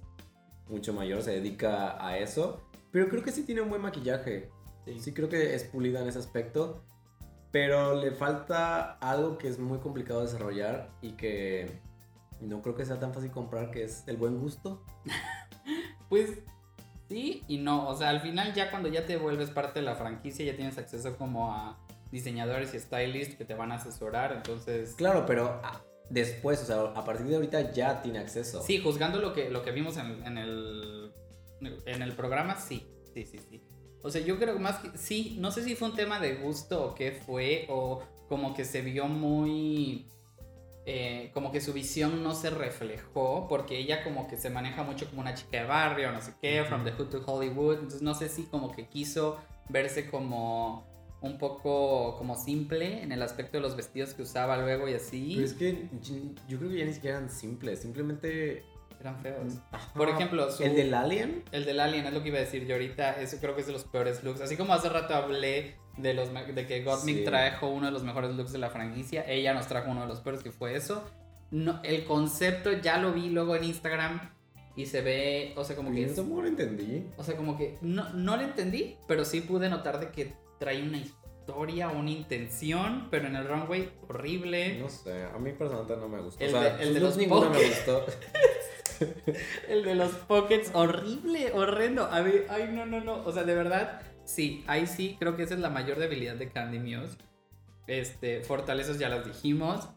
mucho 0.67 0.93
mayor, 0.93 1.21
se 1.21 1.31
dedica 1.31 2.03
a 2.05 2.17
eso, 2.17 2.61
pero 2.91 3.09
creo 3.09 3.23
que 3.23 3.31
sí 3.31 3.43
tiene 3.43 3.61
un 3.61 3.69
buen 3.69 3.81
maquillaje, 3.81 4.49
Sí. 4.85 4.99
sí 4.99 5.13
creo 5.13 5.29
que 5.29 5.53
es 5.55 5.63
pulida 5.65 6.01
en 6.01 6.07
ese 6.07 6.19
aspecto, 6.19 6.83
pero 7.51 7.95
le 7.95 8.11
falta 8.11 8.93
algo 8.99 9.37
que 9.37 9.47
es 9.47 9.59
muy 9.59 9.79
complicado 9.79 10.21
de 10.21 10.27
desarrollar 10.27 10.91
y 11.01 11.11
que 11.13 11.79
no 12.41 12.61
creo 12.61 12.75
que 12.75 12.85
sea 12.85 12.99
tan 12.99 13.13
fácil 13.13 13.31
comprar, 13.31 13.71
que 13.71 13.83
es 13.83 14.03
el 14.07 14.17
buen 14.17 14.39
gusto. 14.39 14.83
Pues 16.09 16.39
sí 17.07 17.43
y 17.47 17.59
no. 17.59 17.87
O 17.87 17.95
sea, 17.95 18.09
al 18.09 18.21
final 18.21 18.55
ya 18.55 18.71
cuando 18.71 18.89
ya 18.89 19.05
te 19.05 19.17
vuelves 19.17 19.51
parte 19.51 19.79
de 19.79 19.85
la 19.85 19.93
franquicia 19.95 20.43
ya 20.43 20.55
tienes 20.55 20.75
acceso 20.79 21.15
como 21.17 21.53
a 21.53 21.77
diseñadores 22.11 22.73
y 22.73 22.79
stylists 22.79 23.35
que 23.35 23.45
te 23.45 23.53
van 23.53 23.71
a 23.71 23.75
asesorar. 23.75 24.31
Entonces... 24.33 24.95
Claro, 24.95 25.27
pero 25.27 25.61
ah, 25.63 25.79
después, 26.09 26.61
o 26.61 26.65
sea, 26.65 26.81
a 26.99 27.05
partir 27.05 27.25
de 27.27 27.35
ahorita 27.35 27.71
ya 27.71 28.01
tiene 28.01 28.19
acceso. 28.19 28.61
Sí, 28.61 28.79
juzgando 28.79 29.19
lo 29.19 29.33
que, 29.33 29.49
lo 29.49 29.63
que 29.63 29.71
vimos 29.71 29.97
en, 29.97 30.25
en 30.25 30.37
el, 30.37 31.11
en 31.85 32.01
el 32.01 32.13
programa, 32.13 32.55
sí. 32.55 32.87
Sí, 33.13 33.25
sí, 33.25 33.39
sí. 33.49 33.63
O 34.01 34.09
sea, 34.09 34.21
yo 34.21 34.37
creo 34.39 34.53
que 34.53 34.59
más 34.59 34.77
que... 34.77 34.97
Sí, 34.97 35.37
no 35.39 35.51
sé 35.51 35.63
si 35.63 35.75
fue 35.75 35.89
un 35.89 35.95
tema 35.95 36.19
de 36.19 36.35
gusto 36.35 36.83
o 36.85 36.95
qué 36.95 37.11
fue, 37.11 37.65
o 37.69 38.01
como 38.27 38.53
que 38.53 38.63
se 38.65 38.81
vio 38.81 39.07
muy... 39.07 40.07
eh, 40.85 41.31
como 41.33 41.51
que 41.51 41.61
su 41.61 41.73
visión 41.73 42.23
no 42.23 42.33
se 42.33 42.49
reflejó, 42.49 43.47
porque 43.47 43.77
ella 43.77 44.03
como 44.03 44.27
que 44.27 44.37
se 44.37 44.49
maneja 44.49 44.83
mucho 44.83 45.07
como 45.09 45.21
una 45.21 45.35
chica 45.35 45.59
de 45.59 45.65
barrio, 45.65 46.11
no 46.11 46.21
sé 46.21 46.33
qué, 46.41 46.63
from 46.63 46.83
the 46.83 46.91
hood 46.91 47.09
to 47.09 47.23
Hollywood, 47.25 47.75
entonces 47.75 48.01
no 48.01 48.15
sé 48.15 48.29
si 48.29 48.43
como 48.43 48.71
que 48.71 48.87
quiso 48.87 49.37
verse 49.67 50.09
como 50.09 50.88
un 51.21 51.37
poco 51.37 52.15
como 52.17 52.35
simple 52.35 53.03
en 53.03 53.11
el 53.11 53.21
aspecto 53.21 53.57
de 53.57 53.61
los 53.61 53.75
vestidos 53.75 54.13
que 54.13 54.21
usaba 54.21 54.57
luego 54.57 54.87
y 54.87 54.93
así. 54.93 55.33
Pero 55.35 55.45
es 55.45 55.53
que 55.53 55.87
yo 56.47 56.57
creo 56.57 56.69
que 56.69 56.77
ya 56.77 56.85
ni 56.85 56.93
siquiera 56.93 57.17
eran 57.17 57.29
simples, 57.29 57.79
simplemente... 57.79 58.63
Eran 59.01 59.17
feos. 59.21 59.53
Ajá. 59.71 59.93
Por 59.93 60.09
ejemplo, 60.09 60.51
su- 60.51 60.61
el 60.63 60.75
del 60.75 60.93
Alien. 60.93 61.43
El 61.53 61.63
del 61.63 61.79
Alien 61.79 62.05
es 62.05 62.13
lo 62.13 62.21
que 62.21 62.27
iba 62.29 62.37
a 62.37 62.41
decir 62.41 62.65
yo 62.67 62.75
ahorita. 62.75 63.21
Eso 63.21 63.37
creo 63.39 63.55
que 63.55 63.61
es 63.61 63.67
de 63.67 63.71
los 63.71 63.85
peores 63.85 64.23
looks. 64.25 64.41
Así 64.41 64.57
como 64.57 64.73
hace 64.73 64.89
rato 64.89 65.13
hablé 65.15 65.75
de, 65.95 66.13
los, 66.13 66.29
de 66.33 66.67
que 66.67 66.83
Gottmik 66.83 67.19
Sí. 67.19 67.23
trajo 67.23 67.69
uno 67.69 67.85
de 67.85 67.93
los 67.93 68.03
mejores 68.03 68.35
looks 68.35 68.51
de 68.51 68.57
la 68.57 68.69
franquicia. 68.69 69.23
Ella 69.25 69.53
nos 69.53 69.67
trajo 69.67 69.89
uno 69.89 70.01
de 70.01 70.07
los 70.07 70.19
peores 70.19 70.43
que 70.43 70.51
fue 70.51 70.75
eso. 70.75 71.01
No, 71.49 71.79
el 71.83 72.03
concepto 72.03 72.73
ya 72.73 72.97
lo 72.97 73.13
vi 73.13 73.29
luego 73.29 73.55
en 73.55 73.63
Instagram 73.63 74.19
y 74.75 74.85
se 74.85 74.99
ve, 75.01 75.53
o 75.55 75.63
sea, 75.63 75.77
como 75.77 75.93
que 75.93 76.03
eso 76.03 76.23
no 76.25 76.41
lo 76.41 76.47
entendí. 76.49 77.05
o 77.15 77.23
sea, 77.23 77.37
como 77.37 77.57
que 77.57 77.77
no, 77.81 78.09
no 78.13 78.35
lo 78.35 78.43
entendí, 78.43 78.97
pero 79.07 79.23
sí 79.23 79.39
pude 79.39 79.69
notar 79.69 79.99
de 80.01 80.09
que 80.09 80.33
trae 80.59 80.83
una 80.83 80.97
historia, 80.97 81.89
una 81.89 82.11
intención, 82.11 83.07
pero 83.09 83.27
en 83.27 83.35
el 83.35 83.47
runway 83.47 83.91
horrible. 84.07 84.77
No 84.79 84.89
sé, 84.89 85.23
a 85.23 85.37
mí 85.39 85.51
personalmente 85.53 85.97
no 85.97 86.07
me 86.09 86.21
gustó. 86.21 86.43
El 86.43 86.53
o 86.55 86.61
sea, 86.61 86.75
de- 86.77 86.83
el 86.83 86.93
de 86.93 86.99
los 86.99 87.17
ninguno 87.17 87.49
me 87.49 87.55
pockets. 87.57 87.75
gustó. 87.77 88.05
El 89.69 89.85
de 89.85 89.95
los 89.95 90.11
pockets, 90.11 90.71
horrible, 90.73 91.53
horrendo. 91.53 92.03
A 92.11 92.19
ver, 92.21 92.47
ay, 92.49 92.69
no, 92.73 92.85
no, 92.85 92.99
no. 92.99 93.23
O 93.25 93.31
sea, 93.31 93.43
de 93.43 93.55
verdad, 93.55 94.01
sí, 94.25 94.63
ahí 94.67 94.87
sí, 94.87 95.15
creo 95.19 95.37
que 95.37 95.43
esa 95.43 95.53
es 95.53 95.61
la 95.61 95.69
mayor 95.69 95.99
debilidad 95.99 96.35
de 96.35 96.49
Candy 96.49 96.79
Muse. 96.79 97.17
Este, 97.87 98.41
fortalezas 98.41 98.99
ya 98.99 99.07
las 99.07 99.25
dijimos. 99.25 99.87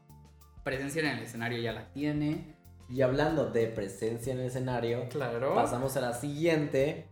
Presencia 0.63 1.01
en 1.03 1.19
el 1.19 1.25
escenario 1.25 1.59
ya 1.61 1.73
la 1.73 1.93
tiene. 1.93 2.55
Y 2.89 3.03
hablando 3.03 3.51
de 3.51 3.67
presencia 3.67 4.33
en 4.33 4.39
el 4.41 4.47
escenario, 4.47 5.09
Claro. 5.09 5.55
pasamos 5.55 5.97
a 5.97 6.01
la 6.01 6.13
siguiente 6.13 7.09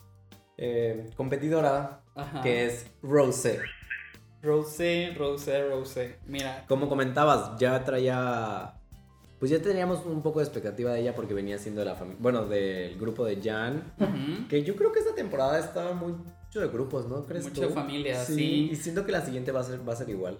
eh, 0.59 1.11
competidora, 1.17 2.00
Ajá. 2.23 2.43
que 2.43 2.67
es 2.67 2.87
Rose. 3.03 3.61
Rosé, 4.43 5.15
Rosé, 5.17 5.69
Rosé. 5.69 6.19
Mira. 6.27 6.65
Como 6.67 6.89
comentabas, 6.89 7.59
ya 7.59 7.85
traía. 7.85 8.75
Pues 9.39 9.51
ya 9.51 9.61
teníamos 9.61 10.05
un 10.05 10.23
poco 10.23 10.41
de 10.41 10.45
expectativa 10.47 10.93
de 10.93 11.01
ella 11.01 11.15
porque 11.15 11.33
venía 11.35 11.59
siendo 11.59 11.81
de 11.81 11.87
la 11.87 11.95
familia. 11.95 12.19
Bueno, 12.21 12.45
del 12.47 12.99
grupo 12.99 13.25
de 13.25 13.41
Jan. 13.43 13.95
Que 14.49 14.63
yo 14.63 14.77
creo 14.77 14.93
que 14.93 14.99
esta 15.01 15.15
temporada 15.15 15.59
estaba 15.59 15.95
mucho 15.95 16.61
de 16.61 16.69
grupos, 16.69 17.07
¿no? 17.09 17.25
¿Crees 17.25 17.45
Mucho 17.49 17.69
tú? 17.69 17.75
familia, 17.75 18.23
sí. 18.25 18.35
sí. 18.35 18.69
Y 18.73 18.77
siento 18.77 19.05
que 19.07 19.13
la 19.13 19.23
siguiente 19.25 19.51
va 19.53 19.61
a 19.61 19.65
ser, 19.65 19.87
va 19.89 19.95
a 19.95 19.97
ser 19.97 20.11
igual. 20.11 20.39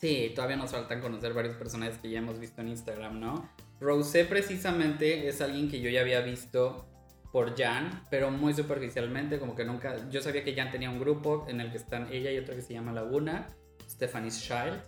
Sí, 0.00 0.32
todavía 0.34 0.56
nos 0.56 0.72
faltan 0.72 1.00
conocer 1.00 1.32
varios 1.32 1.54
personajes 1.54 1.98
que 1.98 2.10
ya 2.10 2.18
hemos 2.18 2.40
visto 2.40 2.60
en 2.60 2.68
Instagram, 2.68 3.20
¿no? 3.20 3.48
Rosé 3.80 4.24
precisamente 4.24 5.28
es 5.28 5.40
alguien 5.40 5.70
que 5.70 5.80
yo 5.80 5.88
ya 5.90 6.00
había 6.00 6.20
visto 6.22 6.86
por 7.32 7.56
Jan, 7.56 8.06
pero 8.10 8.30
muy 8.30 8.52
superficialmente, 8.52 9.38
como 9.38 9.56
que 9.56 9.64
nunca... 9.64 10.08
Yo 10.10 10.20
sabía 10.20 10.44
que 10.44 10.54
Jan 10.54 10.70
tenía 10.70 10.90
un 10.90 11.00
grupo 11.00 11.46
en 11.48 11.60
el 11.60 11.70
que 11.70 11.78
están 11.78 12.12
ella 12.12 12.30
y 12.30 12.38
otra 12.38 12.54
que 12.54 12.60
se 12.60 12.74
llama 12.74 12.92
Laguna, 12.92 13.48
Stephanie's 13.88 14.42
Child, 14.42 14.82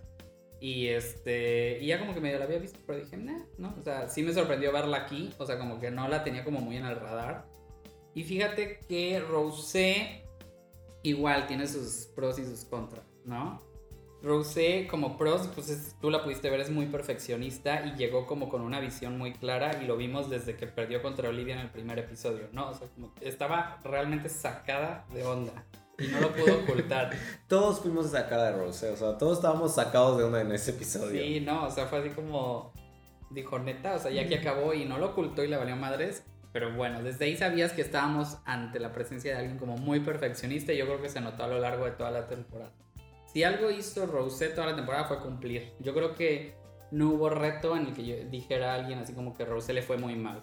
y 0.61 0.89
este... 0.89 1.79
Y 1.81 1.87
ya 1.87 1.99
como 1.99 2.15
que 2.15 2.21
medio 2.21 2.39
la 2.39 2.45
había 2.45 2.59
visto, 2.59 2.79
pero 2.87 2.99
dije, 2.99 3.17
nah, 3.17 3.43
¿no? 3.57 3.75
O 3.81 3.83
sea, 3.83 4.09
sí 4.09 4.23
me 4.23 4.33
sorprendió 4.35 4.73
verla 4.73 4.99
aquí, 4.99 5.33
o 5.39 5.47
sea, 5.47 5.59
como 5.59 5.81
que 5.81 5.91
no 5.91 6.07
la 6.07 6.23
tenía 6.23 6.45
como 6.45 6.61
muy 6.61 6.77
en 6.77 6.85
el 6.85 6.97
radar. 6.97 7.47
Y 8.15 8.25
fíjate 8.25 8.79
que 8.89 9.21
Rosé 9.21 10.25
igual 11.03 11.47
tiene 11.47 11.67
sus 11.67 12.07
pros 12.15 12.39
y 12.39 12.45
sus 12.45 12.65
contras, 12.67 13.05
¿no? 13.25 13.63
Rosé 14.25 14.87
como 14.91 15.19
pros, 15.19 15.49
pues 15.55 15.69
es- 15.69 15.95
tú 16.01 16.11
la 16.11 16.25
pudiste 16.25 16.49
ver, 16.51 16.61
es 16.61 16.71
muy 16.71 16.87
perfeccionista 16.87 17.85
y 17.87 17.95
llegó 17.97 18.27
como 18.27 18.49
con 18.49 18.63
una 18.63 18.81
visión 18.81 19.19
muy 19.19 19.33
clara 19.35 19.83
y 19.83 19.87
lo 19.87 19.97
vimos 19.97 20.31
desde 20.31 20.57
que 20.57 20.67
perdió 20.67 21.03
contra 21.03 21.29
Olivia 21.29 21.55
en 21.55 21.61
el 21.61 21.71
primer 21.71 21.99
episodio, 21.99 22.49
¿no? 22.53 22.71
O 22.71 22.75
sea, 22.75 22.89
como 22.89 23.13
estaba 23.21 23.81
realmente 23.85 24.29
sacada 24.31 25.05
de 25.13 25.25
onda 25.25 25.53
y 25.99 26.07
no 26.09 26.21
lo 26.21 26.33
pudo 26.33 26.55
ocultar. 26.65 27.11
Todos 27.49 27.81
fuimos 27.81 28.07
esa 28.07 28.27
cara 28.29 28.45
de 28.51 28.57
Rose, 28.57 28.91
o 28.91 28.97
sea, 28.97 29.19
todos 29.19 29.39
estábamos 29.39 29.75
sacados 29.75 30.17
de 30.19 30.25
onda 30.25 30.41
en 30.41 30.53
ese 30.53 30.71
episodio. 30.71 31.23
Sí, 31.23 31.41
no, 31.41 31.67
o 31.67 31.71
sea, 31.71 31.87
fue 31.87 31.99
así 31.99 32.09
como 32.11 32.73
dijo 33.31 33.59
neta, 33.59 33.95
o 33.95 33.99
sea, 33.99 34.11
ya 34.11 34.27
que 34.27 34.37
acabó 34.39 34.73
y 34.75 34.85
no 34.87 34.97
lo 34.99 35.07
ocultó 35.11 35.45
y 35.45 35.49
le 35.49 35.57
valió 35.57 35.77
madres. 35.77 36.25
Pero 36.53 36.73
bueno, 36.73 37.03
desde 37.03 37.25
ahí 37.25 37.37
sabías 37.37 37.73
que 37.73 37.83
estábamos 37.83 38.39
ante 38.45 38.79
la 38.79 38.93
presencia 38.93 39.33
de 39.33 39.39
alguien 39.41 39.59
como 39.59 39.77
muy 39.77 39.99
perfeccionista 39.99 40.73
y 40.73 40.77
yo 40.79 40.87
creo 40.87 41.03
que 41.03 41.09
se 41.09 41.21
notó 41.21 41.43
a 41.43 41.49
lo 41.49 41.59
largo 41.59 41.85
de 41.85 41.91
toda 41.91 42.13
la 42.13 42.29
temporada. 42.29 42.71
Si 43.35 43.43
algo 43.45 43.71
hizo 43.71 44.07
Rosé 44.07 44.49
toda 44.49 44.69
la 44.69 44.77
temporada 44.77 45.05
fue 45.05 45.19
cumplir. 45.21 45.73
Yo 45.81 45.93
creo 45.93 46.15
que 46.15 46.55
no 46.93 47.11
hubo 47.11 47.29
reto 47.29 47.77
en 47.77 47.87
el 47.89 47.93
que 47.95 48.07
yo 48.07 48.17
dijera 48.31 48.73
a 48.73 48.77
alguien 48.77 49.01
así 49.01 49.13
como 49.13 49.35
que 49.35 49.45
Rosé 49.45 49.73
le 49.75 49.83
fue 49.83 49.99
muy 49.99 50.15
mal. 50.15 50.43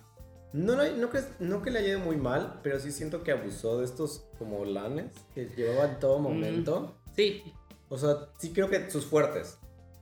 No, 0.54 0.76
no, 0.76 0.84
no, 0.98 1.10
crees- 1.10 1.32
no 1.40 1.62
que 1.62 1.72
le 1.72 1.80
haya 1.80 1.88
ido 1.90 2.00
muy 2.02 2.18
mal, 2.18 2.60
pero 2.62 2.78
sí 2.80 2.92
siento 2.92 3.24
que 3.24 3.32
abusó 3.32 3.78
de 3.80 3.86
estos 3.86 4.28
como 4.38 4.66
lanes 4.66 5.14
que 5.34 5.46
llevaba 5.46 5.86
en 5.90 6.00
todo 6.00 6.20
momento. 6.20 6.98
Sí, 7.16 7.42
O 7.88 7.98
sea, 7.98 8.28
sí 8.38 8.52
creo 8.54 8.70
que 8.70 8.90
sus 8.92 9.06
fuertes. 9.06 9.58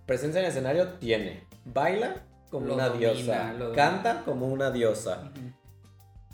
Presencia 0.08 0.40
en 0.40 0.46
el 0.46 0.52
escenario 0.52 0.88
tiene. 0.94 1.44
Baila 1.66 2.24
como 2.50 2.66
Lo 2.66 2.74
una 2.74 2.90
domina, 2.90 3.12
diosa. 3.14 3.54
Canta 3.76 4.24
como 4.26 4.48
una 4.48 4.72
diosa. 4.72 5.32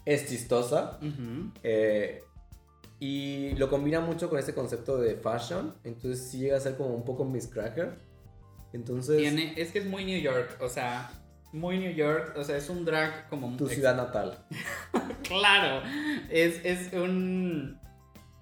Es 0.05 0.27
chistosa. 0.29 0.99
eh, 1.63 2.23
y 2.99 3.51
lo 3.55 3.69
combina 3.69 3.99
mucho 3.99 4.29
con 4.29 4.39
este 4.39 4.53
concepto 4.53 4.97
de 4.97 5.15
fashion. 5.15 5.75
Entonces 5.83 6.29
sí 6.29 6.39
llega 6.39 6.57
a 6.57 6.59
ser 6.59 6.75
como 6.75 6.95
un 6.95 7.03
poco 7.03 7.25
Miss 7.25 7.47
Cracker. 7.47 7.97
Entonces, 8.73 9.17
Tiene, 9.17 9.53
es 9.57 9.71
que 9.71 9.79
es 9.79 9.85
muy 9.85 10.03
New 10.03 10.19
York, 10.19 10.57
o 10.59 10.67
sea, 10.67 11.09
muy 11.53 11.79
New 11.79 11.93
York, 11.93 12.35
o 12.37 12.43
sea, 12.43 12.57
es 12.57 12.69
un 12.69 12.83
drag 12.83 13.29
como 13.29 13.55
tu 13.55 13.67
ciudad 13.67 13.95
natal. 13.95 14.37
Claro, 15.23 15.81
es, 16.29 16.63
es 16.63 16.93
un, 16.93 17.79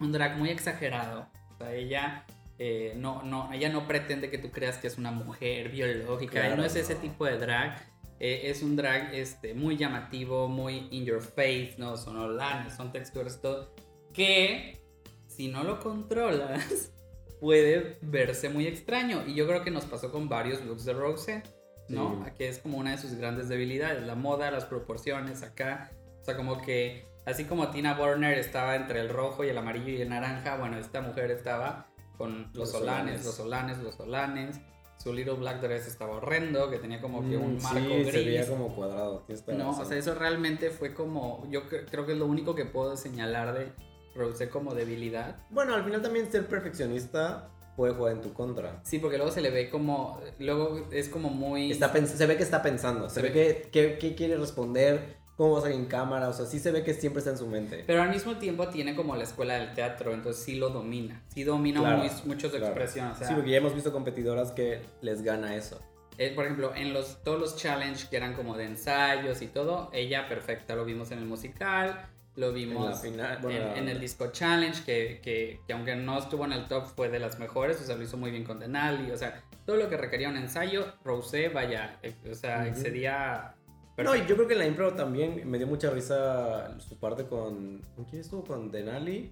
un 0.01 0.11
drag 0.11 0.37
muy 0.37 0.49
exagerado. 0.49 1.29
O 1.53 1.57
sea, 1.57 1.73
ella, 1.73 2.25
eh, 2.59 2.93
no, 2.97 3.23
no, 3.23 3.53
ella 3.53 3.69
no 3.69 3.87
pretende 3.87 4.29
que 4.29 4.37
tú 4.37 4.51
creas 4.51 4.77
que 4.77 4.87
es 4.87 4.97
una 4.97 5.11
mujer 5.11 5.69
biológica. 5.69 6.41
Claro, 6.41 6.57
no 6.57 6.65
es 6.65 6.75
ese 6.75 6.95
no. 6.95 6.99
tipo 6.99 7.25
de 7.25 7.37
drag. 7.37 7.77
Eh, 8.19 8.49
es 8.49 8.63
un 8.63 8.75
drag 8.75 9.13
este, 9.13 9.53
muy 9.53 9.77
llamativo, 9.77 10.49
muy 10.49 10.89
in 10.91 11.05
your 11.05 11.21
face, 11.21 11.75
¿no? 11.77 11.95
Son 11.95 12.17
olanes, 12.17 12.73
son 12.73 12.91
texturas, 12.91 13.41
todo. 13.41 13.73
Que 14.13 14.79
si 15.27 15.47
no 15.47 15.63
lo 15.63 15.79
controlas, 15.79 16.91
puede 17.39 17.97
verse 18.01 18.49
muy 18.49 18.67
extraño. 18.67 19.23
Y 19.27 19.33
yo 19.33 19.47
creo 19.47 19.63
que 19.63 19.71
nos 19.71 19.85
pasó 19.85 20.11
con 20.11 20.29
varios 20.29 20.63
looks 20.65 20.85
de 20.85 20.93
Rose, 20.93 21.43
¿no? 21.89 22.23
Sí. 22.25 22.31
Que 22.37 22.47
es 22.49 22.59
como 22.59 22.77
una 22.77 22.91
de 22.91 22.97
sus 22.97 23.13
grandes 23.15 23.49
debilidades. 23.49 24.03
La 24.05 24.15
moda, 24.15 24.51
las 24.51 24.65
proporciones 24.65 25.41
acá. 25.43 25.91
O 26.21 26.25
sea, 26.25 26.37
como 26.37 26.61
que 26.61 27.05
así 27.25 27.45
como 27.45 27.69
Tina 27.69 27.95
Burner 27.95 28.37
estaba 28.37 28.75
entre 28.75 28.99
el 29.01 29.09
rojo 29.09 29.43
y 29.43 29.49
el 29.49 29.57
amarillo 29.57 29.89
y 29.89 30.01
el 30.01 30.09
naranja, 30.09 30.57
bueno, 30.57 30.77
esta 30.77 31.01
mujer 31.01 31.31
estaba 31.31 31.87
con 32.17 32.43
los, 32.53 32.55
Los 32.55 32.71
solanes, 32.71 33.21
solanes. 33.21 33.25
los 33.25 33.35
solanes, 33.35 33.77
los 33.79 33.95
solanes. 33.95 34.59
Su 34.99 35.11
Little 35.11 35.33
Black 35.33 35.59
Dress 35.59 35.87
estaba 35.87 36.15
horrendo, 36.15 36.69
que 36.69 36.77
tenía 36.77 37.01
como 37.01 37.27
que 37.27 37.35
un 37.35 37.57
Mm, 37.57 37.61
marco 37.63 37.79
sí, 37.79 38.03
gris. 38.03 38.11
se 38.11 38.23
veía 38.23 38.47
como 38.47 38.73
cuadrado. 38.73 39.25
No, 39.47 39.69
o 39.69 39.71
razón. 39.71 39.85
sea, 39.87 39.97
eso 39.97 40.15
realmente 40.15 40.69
fue 40.69 40.93
como. 40.93 41.45
Yo 41.49 41.67
cre- 41.67 41.85
creo 41.89 42.05
que 42.05 42.13
es 42.13 42.17
lo 42.17 42.25
único 42.27 42.55
que 42.55 42.63
puedo 42.63 42.95
señalar 42.95 43.53
de 43.57 43.73
Rosé 44.15 44.49
como 44.49 44.73
debilidad. 44.73 45.35
Bueno, 45.49 45.73
al 45.75 45.83
final 45.83 46.01
también 46.01 46.31
ser 46.31 46.47
perfeccionista 46.47 47.49
puede 47.75 47.93
jugar 47.93 48.13
en 48.13 48.21
tu 48.21 48.33
contra. 48.33 48.79
Sí, 48.83 48.99
porque 48.99 49.17
luego 49.17 49.31
se 49.31 49.41
le 49.41 49.49
ve 49.49 49.69
como. 49.69 50.21
Luego 50.39 50.87
es 50.91 51.09
como 51.09 51.29
muy. 51.29 51.71
Está 51.71 51.91
se 52.05 52.25
ve 52.27 52.37
que 52.37 52.43
está 52.43 52.61
pensando, 52.61 53.09
se, 53.09 53.15
Se 53.15 53.21
ve 53.23 53.31
que, 53.31 53.69
que- 53.71 53.97
que 53.97 54.15
quiere 54.15 54.37
responder, 54.37 55.17
cómo 55.35 55.53
va 55.53 55.59
a 55.59 55.61
salir 55.63 55.77
en 55.77 55.85
cámara, 55.85 56.29
o 56.29 56.33
sea, 56.33 56.45
sí 56.45 56.59
se 56.59 56.71
ve 56.71 56.83
que 56.83 56.93
siempre 56.93 57.17
está 57.19 57.31
en 57.31 57.37
su 57.39 57.47
mente. 57.47 57.83
Pero 57.87 58.03
al 58.03 58.09
mismo 58.11 58.37
tiempo 58.37 58.67
tiene 58.67 58.95
como 58.95 59.15
la 59.15 59.23
escuela 59.23 59.55
del 59.55 59.73
teatro, 59.73 60.13
entonces 60.13 60.43
sí 60.43 60.55
lo 60.55 60.69
domina. 60.69 61.23
Sí 61.33 61.43
domina 61.43 61.79
Claro, 61.79 61.97
muy- 61.97 62.09
mucho 62.25 62.49
su 62.49 62.57
claro. 62.57 62.67
expresión. 62.67 63.07
O 63.11 63.15
sea, 63.15 63.27
sí, 63.27 63.33
porque 63.33 63.49
ya 63.49 63.57
hemos 63.57 63.73
visto 63.73 63.91
competidoras 63.91 64.51
que 64.51 64.81
les 65.01 65.23
gana 65.23 65.55
eso. 65.55 65.79
eh, 66.19 66.31
por 66.35 66.45
ejemplo, 66.45 66.75
en 66.75 66.93
los, 66.93 67.23
todos 67.23 67.39
los 67.39 67.55
challenge 67.57 68.07
que 68.07 68.17
eran 68.17 68.35
como 68.35 68.55
de 68.55 68.65
ensayos 68.65 69.41
y 69.41 69.47
todo, 69.47 69.89
ella 69.93 70.29
perfecta. 70.29 70.75
Lo 70.75 70.85
vimos 70.85 71.09
en 71.09 71.17
el 71.17 71.25
musical, 71.25 72.05
lo 72.35 72.47
En 72.47 72.51
la 72.53 72.57
vimos 72.57 73.01
final, 73.01 73.35
en, 73.37 73.41
bueno, 73.41 73.75
en 73.75 73.89
el 73.89 73.99
disco 73.99 74.31
challenge, 74.31 74.83
que, 74.83 75.21
que, 75.23 75.59
que 75.67 75.73
aunque 75.73 75.95
no 75.95 76.17
estuvo 76.17 76.45
en 76.45 76.53
el 76.53 76.65
top, 76.67 76.85
fue 76.95 77.09
de 77.09 77.19
las 77.19 77.37
mejores. 77.39 77.79
O 77.81 77.83
sea, 77.85 77.95
lo 77.95 78.03
hizo 78.03 78.17
muy 78.17 78.31
bien 78.31 78.43
con 78.43 78.59
Denali. 78.59 79.11
O 79.11 79.17
sea, 79.17 79.43
todo 79.65 79.75
lo 79.77 79.89
que 79.89 79.97
requería 79.97 80.29
un 80.29 80.37
ensayo, 80.37 80.85
Rosé, 81.03 81.49
vaya, 81.49 81.99
eh, 82.01 82.13
o 82.29 82.33
sea, 82.33 82.59
Ujú. 82.59 82.67
excedía. 82.69 83.55
No, 83.55 83.93
y 83.93 83.95
perfecto. 83.95 84.27
yo 84.29 84.35
creo 84.35 84.47
que 84.47 84.53
en 84.53 84.59
la 84.59 84.65
impro 84.67 84.93
también 84.93 85.47
me 85.49 85.57
dio 85.59 85.67
mucha 85.67 85.91
risa 85.91 86.79
su 86.79 86.97
parte 86.97 87.25
con... 87.27 87.81
¿Con 87.95 88.05
quién 88.05 88.21
estuvo? 88.21 88.43
Con 88.43 88.71
Denali 88.71 89.31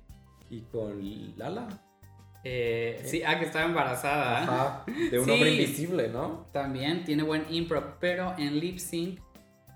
y 0.51 0.61
con 0.61 1.01
Lala. 1.37 1.67
Eh, 2.43 3.01
sí, 3.05 3.21
ah, 3.25 3.39
que 3.39 3.45
estaba 3.45 3.65
embarazada. 3.65 4.43
Ajá, 4.43 4.83
de 5.09 5.17
un 5.19 5.25
Sí. 5.25 5.31
hombre 5.31 5.51
invisible, 5.51 6.09
¿no? 6.09 6.47
También 6.51 7.03
tiene 7.03 7.23
buen 7.23 7.45
impro, 7.49 7.97
pero 7.99 8.33
en 8.37 8.59
lip 8.59 8.77
sync, 8.79 9.19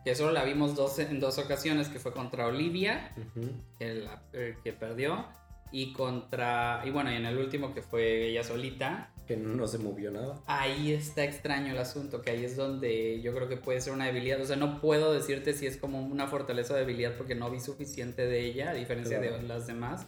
que 0.06 0.16
solo 0.16 0.32
la 0.32 0.46
vimos 0.46 0.76
dos, 0.76 1.00
en 1.00 1.20
dos 1.20 1.38
ocasiones, 1.40 1.90
que 1.90 2.00
fue 2.00 2.14
contra 2.14 2.48
Olivia, 2.48 3.14
Ujú. 3.18 3.48
que, 3.80 3.94
la- 3.96 4.22
eh, 4.32 4.56
que 4.64 4.72
perdió, 4.72 5.26
y 5.72 5.92
contra, 5.94 6.84
y 6.86 6.92
bueno, 6.92 7.12
y 7.12 7.16
en 7.16 7.26
el 7.26 7.38
último 7.38 7.74
que 7.74 7.82
fue 7.82 8.28
ella 8.30 8.44
solita, 8.44 9.12
Que 9.28 9.36
no 9.36 9.68
se 9.68 9.80
movió 9.80 10.12
nada. 10.12 10.40
ahí 10.46 10.94
está 10.94 11.24
extraño 11.26 11.72
el 11.74 11.80
asunto, 11.80 12.22
que 12.22 12.30
ahí 12.30 12.46
es 12.46 12.56
donde 12.56 13.20
yo 13.22 13.34
creo 13.34 13.50
que 13.50 13.58
puede 13.58 13.82
ser 13.82 13.92
una 13.94 14.06
debilidad, 14.06 14.40
o 14.40 14.46
sea, 14.46 14.56
no 14.56 14.80
puedo 14.80 15.12
decirte 15.12 15.54
si 15.54 15.66
es 15.66 15.76
como 15.78 16.00
una 16.00 16.28
fortaleza 16.28 16.76
o 16.76 16.78
debilidad 16.78 17.18
porque 17.18 17.34
no 17.36 17.50
vi 17.50 17.60
suficiente 17.60 18.28
de 18.28 18.46
ella, 18.46 18.70
a 18.70 18.74
diferencia 18.76 19.20
Claro. 19.20 19.38
de 19.38 19.44
las 19.44 19.66
demás, 19.68 20.06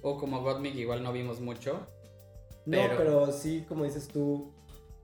o 0.00 0.16
como 0.16 0.40
Gottmik 0.42 0.76
igual 0.76 1.02
no 1.02 1.12
vimos 1.12 1.40
mucho. 1.40 1.84
No, 2.64 2.78
Pero- 2.78 2.96
pero 2.96 3.32
sí, 3.32 3.64
como 3.68 3.82
dices 3.84 4.06
tú, 4.08 4.52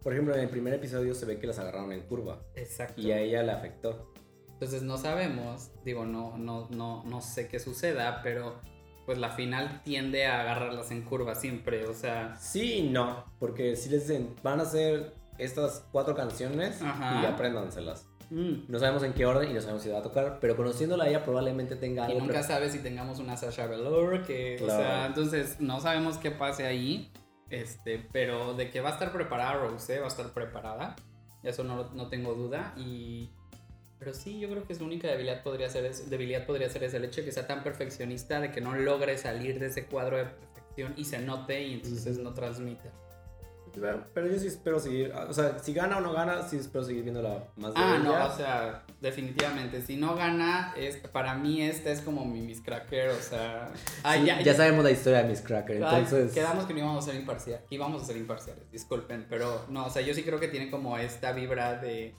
por 0.02 0.12
ejemplo, 0.12 0.34
en 0.34 0.40
el 0.40 0.48
primer 0.48 0.74
episodio 0.74 1.14
se 1.14 1.26
ve 1.26 1.38
que 1.38 1.46
las 1.46 1.58
agarraron 1.58 1.92
en 1.92 2.00
curva 2.02 2.40
Exacto. 2.54 3.00
y 3.00 3.10
a 3.12 3.20
ella 3.20 3.42
le 3.42 3.52
afectó. 3.52 4.12
Entonces 4.52 4.82
no 4.82 4.96
sabemos, 4.98 5.70
digo, 5.84 6.04
no, 6.04 6.36
no, 6.36 6.68
no, 6.70 7.04
no 7.04 7.20
sé 7.20 7.46
qué 7.48 7.60
suceda, 7.60 8.20
pero 8.22 8.54
pues 9.06 9.16
la 9.18 9.30
final 9.30 9.82
tiende 9.84 10.26
a 10.26 10.40
agarrarlas 10.40 10.90
en 10.90 11.02
curva 11.02 11.34
siempre, 11.34 11.86
o 11.86 11.94
sea, 11.94 12.36
Sí 12.38 12.74
y 12.74 12.82
no, 12.90 13.24
porque 13.38 13.74
si 13.76 13.88
les 13.88 14.06
dicen, 14.08 14.34
van 14.42 14.58
a 14.60 14.64
hacer 14.64 15.14
estas 15.38 15.84
cuatro 15.92 16.14
canciones 16.14 16.82
Ajá. 16.82 17.22
y 17.22 17.26
apréndanselas. 17.26 18.06
mm, 18.30 18.64
No 18.68 18.78
sabemos 18.80 19.02
en 19.04 19.12
qué 19.14 19.24
orden 19.24 19.50
y 19.50 19.54
no 19.54 19.60
sabemos 19.60 19.82
si 19.82 19.88
va 19.88 19.98
a 20.00 20.02
tocar, 20.02 20.38
pero 20.40 20.56
conociéndola 20.56 21.08
ella 21.08 21.24
probablemente 21.24 21.76
tenga 21.76 22.02
y 22.02 22.12
algo. 22.12 22.20
nunca 22.20 22.34
pre- 22.40 22.42
sabes 22.42 22.72
si 22.72 22.80
tengamos 22.80 23.18
una 23.20 23.36
Sasha 23.36 23.66
Velour, 23.66 24.26
que, 24.26 24.56
o 24.60 24.64
Claro. 24.66 24.82
sea, 24.82 25.06
entonces 25.06 25.60
no 25.60 25.80
sabemos 25.80 26.18
qué 26.18 26.30
pase 26.32 26.66
ahí, 26.66 27.10
este, 27.50 28.06
pero 28.12 28.54
de 28.54 28.70
que 28.70 28.80
va 28.80 28.90
a 28.90 28.92
estar 28.92 29.12
preparada 29.12 29.54
Rosé, 29.54 29.98
va 30.00 30.06
a 30.06 30.08
estar 30.08 30.32
preparada, 30.32 30.96
eso 31.42 31.64
no, 31.64 31.90
no 31.92 32.08
tengo 32.08 32.34
duda, 32.34 32.74
y... 32.76 33.30
Pero 33.98 34.14
sí, 34.14 34.38
yo 34.38 34.48
creo 34.48 34.64
que 34.64 34.76
su 34.76 34.84
única 34.84 35.08
debilidad 35.08 35.42
podría 35.42 35.68
ser, 35.68 35.84
es- 35.84 36.08
debilidad 36.08 36.46
podría 36.46 36.70
ser 36.70 36.84
ese 36.84 36.98
el 36.98 37.04
hecho 37.04 37.20
de 37.20 37.24
que 37.26 37.32
sea 37.32 37.48
tan 37.48 37.64
perfeccionista, 37.64 38.40
de 38.40 38.52
que 38.52 38.60
no 38.60 38.76
logre 38.76 39.18
salir 39.18 39.58
de 39.58 39.66
ese 39.66 39.86
cuadro 39.86 40.18
de 40.18 40.24
perfección 40.26 40.94
y 40.96 41.04
se 41.04 41.18
note 41.18 41.60
y 41.66 41.74
entonces 41.74 42.18
no 42.18 42.32
transmita. 42.32 42.92
Pero, 43.80 44.06
pero 44.14 44.26
yo 44.26 44.38
sí 44.38 44.46
espero 44.46 44.78
seguir, 44.78 45.12
o 45.12 45.32
sea, 45.32 45.58
si 45.58 45.72
gana 45.72 45.98
o 45.98 46.00
no 46.00 46.12
gana, 46.12 46.42
sí 46.42 46.56
espero 46.56 46.84
seguir 46.84 47.02
viéndola 47.02 47.44
más 47.56 47.74
de 47.74 47.80
Ah, 47.80 48.00
no, 48.02 48.26
o 48.26 48.36
sea, 48.36 48.84
definitivamente. 49.00 49.82
Si 49.82 49.96
no 49.96 50.14
gana, 50.14 50.74
es, 50.76 50.96
para 50.96 51.34
mí 51.34 51.62
esta 51.62 51.90
es 51.90 52.00
como 52.00 52.24
mi 52.24 52.40
Miss 52.40 52.60
Cracker, 52.60 53.10
o 53.10 53.20
sea. 53.20 53.70
ay, 54.02 54.20
Sí, 54.20 54.26
ya, 54.26 54.40
ya, 54.40 54.54
sabemos 54.54 54.84
la 54.84 54.90
historia 54.90 55.22
de 55.22 55.28
Miss 55.28 55.40
Cracker, 55.40 55.82
ay, 55.84 56.02
entonces... 56.02 56.32
quedamos 56.32 56.64
que 56.64 56.74
no 56.74 56.80
íbamos 56.80 57.04
a 57.04 57.10
ser 57.10 57.20
imparciales. 57.20 57.64
Íbamos 57.70 58.02
a 58.02 58.06
ser 58.06 58.16
imparciales, 58.16 58.70
disculpen. 58.70 59.26
Pero 59.28 59.66
no, 59.68 59.86
o 59.86 59.90
sea, 59.90 60.02
yo 60.02 60.14
sí 60.14 60.22
creo 60.22 60.40
que 60.40 60.48
tiene 60.48 60.70
como 60.70 60.98
esta 60.98 61.32
vibra 61.32 61.76
de. 61.78 62.14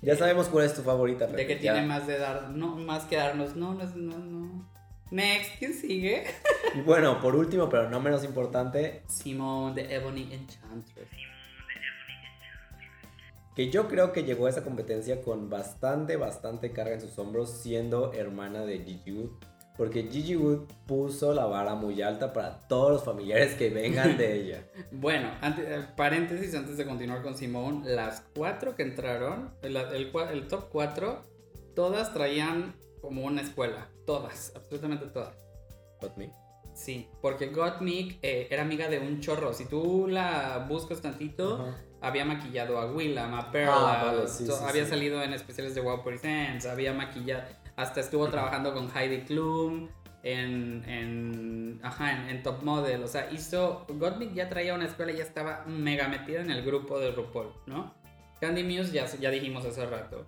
Ya 0.00 0.16
sabemos 0.16 0.48
cuál 0.48 0.64
es 0.64 0.74
tu 0.74 0.82
favorita. 0.82 1.26
De 1.26 1.32
Pepe, 1.34 1.46
que 1.46 1.54
ya. 1.62 1.72
tiene 1.72 1.86
más 1.86 2.06
de 2.06 2.18
dar. 2.18 2.50
No, 2.50 2.76
más 2.76 3.04
que 3.04 3.16
darnos. 3.16 3.54
No, 3.54 3.74
no, 3.74 3.84
no, 3.84 4.18
no. 4.18 4.71
Next, 5.12 5.58
¿quién 5.58 5.74
sigue? 5.74 6.24
Y 6.74 6.80
bueno, 6.80 7.20
por 7.20 7.36
último, 7.36 7.68
pero 7.68 7.90
no 7.90 8.00
menos 8.00 8.24
importante, 8.24 9.02
Simone 9.08 9.74
de 9.74 9.94
Ebony 9.94 10.32
Enchantress. 10.32 11.06
que 13.54 13.68
yo 13.68 13.88
creo 13.88 14.12
que 14.14 14.24
llegó 14.24 14.46
a 14.46 14.48
esa 14.50 14.64
competencia 14.64 15.20
con 15.20 15.50
bastante, 15.50 16.16
bastante 16.16 16.72
carga 16.72 16.94
en 16.94 17.02
sus 17.02 17.18
hombros, 17.18 17.50
siendo 17.50 18.14
hermana 18.14 18.64
de 18.64 18.78
Gigi 18.78 19.12
Wood. 19.12 19.30
Porque 19.76 20.04
Gigi 20.10 20.34
Wood 20.34 20.68
puso 20.86 21.34
la 21.34 21.44
vara 21.44 21.74
muy 21.74 22.00
alta 22.00 22.32
para 22.32 22.66
todos 22.66 22.92
los 22.92 23.04
familiares 23.04 23.54
que 23.54 23.68
vengan 23.68 24.16
de 24.16 24.34
ella. 24.40 24.66
Bueno, 24.92 25.30
antes, 25.42 25.66
eh, 25.68 25.86
paréntesis 25.94 26.54
antes 26.54 26.78
de 26.78 26.86
continuar 26.86 27.22
con 27.22 27.36
Simone, 27.36 27.86
las 27.90 28.22
cuatro 28.34 28.74
que 28.74 28.82
entraron, 28.82 29.52
el, 29.60 29.76
el 29.76 30.10
el 30.32 30.48
top 30.48 30.70
cuatro, 30.70 31.26
todas 31.74 32.14
traían 32.14 32.74
como 33.02 33.22
una 33.24 33.42
escuela, 33.42 33.88
todas, 34.06 34.52
absolutamente 34.56 35.06
todas. 35.08 35.36
Me. 36.16 36.32
Sí, 36.74 37.06
porque 37.20 37.48
Gottmik 37.48 38.18
eh, 38.22 38.48
era 38.50 38.62
amiga 38.62 38.88
de 38.88 38.98
un 38.98 39.20
chorro. 39.20 39.52
Si 39.52 39.66
tú 39.66 40.06
la 40.08 40.64
buscas 40.68 41.02
tantito, 41.02 41.56
Ajá. 41.56 41.76
había 42.00 42.24
maquillado 42.24 42.78
a 42.78 42.90
Willam, 42.90 43.34
a 43.34 43.50
Perla, 43.52 44.00
Ah, 44.00 44.04
vale, 44.06 44.26
sí, 44.26 44.46
to- 44.46 44.56
sí, 44.56 44.64
había 44.66 44.84
sí. 44.84 44.90
salido 44.90 45.22
en 45.22 45.34
especiales 45.34 45.74
de 45.74 45.80
Wow 45.82 46.02
Presents, 46.02 46.64
había 46.66 46.92
maquillado, 46.94 47.42
hasta 47.76 48.00
estuvo 48.00 48.26
trabajando 48.28 48.72
con 48.72 48.88
Heidi 48.96 49.22
Klum 49.24 49.88
en, 50.24 50.82
en, 50.88 51.80
ajá, 51.82 52.12
en, 52.12 52.30
en 52.36 52.42
Top 52.42 52.62
Model, 52.62 53.02
o 53.02 53.08
sea, 53.08 53.30
hizo, 53.30 53.84
Gottmik 53.88 54.32
ya 54.32 54.48
traía 54.48 54.74
una 54.74 54.86
escuela 54.86 55.12
y 55.12 55.16
ya 55.18 55.24
estaba 55.24 55.64
mega 55.66 56.08
metida 56.08 56.40
en 56.40 56.50
el 56.50 56.64
grupo 56.64 56.98
de 56.98 57.10
RuPaul, 57.12 57.52
¿no? 57.66 57.94
Candy 58.40 58.64
Muse 58.64 58.92
ya, 58.92 59.06
ya 59.06 59.30
dijimos 59.30 59.64
hace 59.66 59.84
rato. 59.86 60.24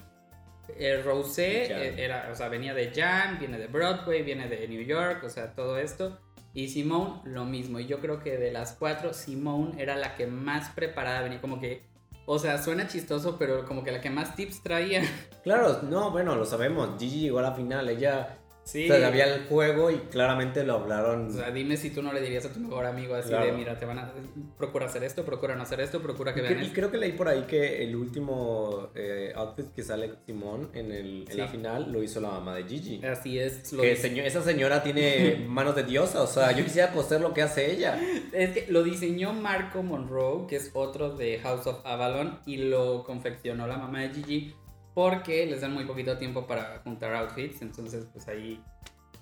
Eh, 0.69 1.03
Rosé 1.05 1.65
eh, 1.65 1.95
era, 1.99 2.29
o 2.33 2.35
sea, 2.35 2.49
venía 2.49 2.75
de 2.75 2.93
Jan, 2.95 3.39
viene 3.39 3.59
de 3.59 3.67
Broadway, 3.67 4.23
viene 4.23 4.49
de 4.49 4.67
New 4.69 4.83
York, 4.83 5.23
o 5.25 5.29
sea, 5.29 5.55
todo 5.55 5.79
esto. 5.79 6.19
Y 6.53 6.69
Simone, 6.69 7.21
lo 7.25 7.45
mismo. 7.45 7.81
Y 7.81 7.87
yo 7.87 8.01
creo 8.01 8.21
que 8.21 8.39
de 8.39 8.53
las 8.53 8.75
cuatro, 8.75 9.13
Simone 9.13 9.83
era 9.83 9.97
la 9.97 10.15
que 10.15 10.27
más 10.27 10.71
preparada 10.71 11.23
venía. 11.23 11.41
Como 11.41 11.61
que, 11.61 11.83
o 12.27 12.39
sea, 12.39 12.63
suena 12.63 12.87
chistoso, 12.87 13.37
pero 13.39 13.65
como 13.67 13.83
que 13.83 13.91
la 13.91 14.01
que 14.01 14.11
más 14.11 14.37
tips 14.37 14.63
traía. 14.63 15.03
Claro, 15.43 15.83
no, 15.83 16.11
bueno, 16.11 16.37
lo 16.37 16.45
sabemos. 16.45 16.99
Gigi 16.99 17.21
llegó 17.21 17.41
a 17.41 17.43
la 17.43 17.53
final, 17.53 17.89
ella 17.89 18.39
Sí. 18.65 18.89
se 18.89 19.01
sabía 19.01 19.33
el 19.35 19.45
juego 19.45 19.91
y 19.91 19.97
claramente 20.11 20.65
lo 20.65 20.75
hablaron. 20.75 21.29
O 21.29 21.31
sea, 21.33 21.51
dime 21.51 21.77
si 21.77 21.91
tú 21.91 22.03
no 22.03 22.13
le 22.13 22.21
dirías 22.23 22.45
a 22.47 22.53
tu 22.53 22.61
mejor 22.61 22.87
amigo 22.87 23.15
así 23.15 23.29
Claro. 23.29 23.47
de, 23.47 23.53
mira, 23.53 23.79
te 23.79 23.85
van 23.87 23.99
a... 23.99 24.13
Procura 24.57 24.87
hacer 24.87 25.05
esto, 25.05 25.25
procura 25.25 25.55
no 25.55 25.63
hacer 25.63 25.81
esto, 25.81 26.01
procura 26.01 26.33
que 26.35 26.41
y, 26.41 26.43
vean 26.43 26.59
y 26.59 26.63
esto. 26.63 26.75
creo 26.75 26.91
que 26.91 26.97
leí 26.99 27.13
por 27.13 27.29
ahí 27.29 27.43
que 27.43 27.83
el 27.85 27.95
último 27.95 28.89
eh, 28.95 29.33
outfit 29.37 29.67
que 29.75 29.83
sale 29.83 30.15
Simón 30.27 30.71
en, 30.73 30.93
el, 30.93 31.27
en 31.31 31.37
la 31.39 31.49
final 31.49 31.93
lo 31.93 32.03
hizo 32.03 32.21
la 32.21 32.29
mamá 32.31 32.55
de 32.57 32.65
Gigi. 32.65 33.05
Así 33.05 33.39
es. 33.39 33.73
Lo 33.73 33.83
Que 33.83 33.97
señor- 33.97 34.27
esa 34.27 34.43
señora 34.43 34.83
tiene 34.83 35.45
manos 35.49 35.75
de 35.77 35.83
diosa, 35.85 36.23
o 36.23 36.27
sea, 36.27 36.53
yo 36.53 36.65
quisiera 36.65 36.91
coser 36.93 37.21
lo 37.21 37.35
que 37.35 37.43
hace 37.43 37.71
ella. 37.71 37.99
Es 38.33 38.51
que 38.51 38.67
lo 38.73 38.83
diseñó 38.83 39.33
Marco 39.35 39.83
Monroe, 39.83 40.47
que 40.47 40.57
es 40.57 40.71
otro 40.73 41.15
de 41.17 41.39
House 41.41 41.67
of 41.67 41.85
Avalon, 41.85 42.39
y 42.47 42.57
lo 42.57 43.05
confeccionó 43.05 43.67
la 43.67 43.77
mamá 43.77 44.01
de 44.03 44.11
Gigi, 44.11 44.55
porque 44.95 45.45
les 45.47 45.61
dan 45.61 45.73
muy 45.75 45.85
poquito 45.85 46.17
tiempo 46.19 46.47
para 46.47 46.81
juntar 46.85 47.15
outfits, 47.15 47.61
entonces 47.63 48.07
pues 48.13 48.27
ahí 48.29 48.63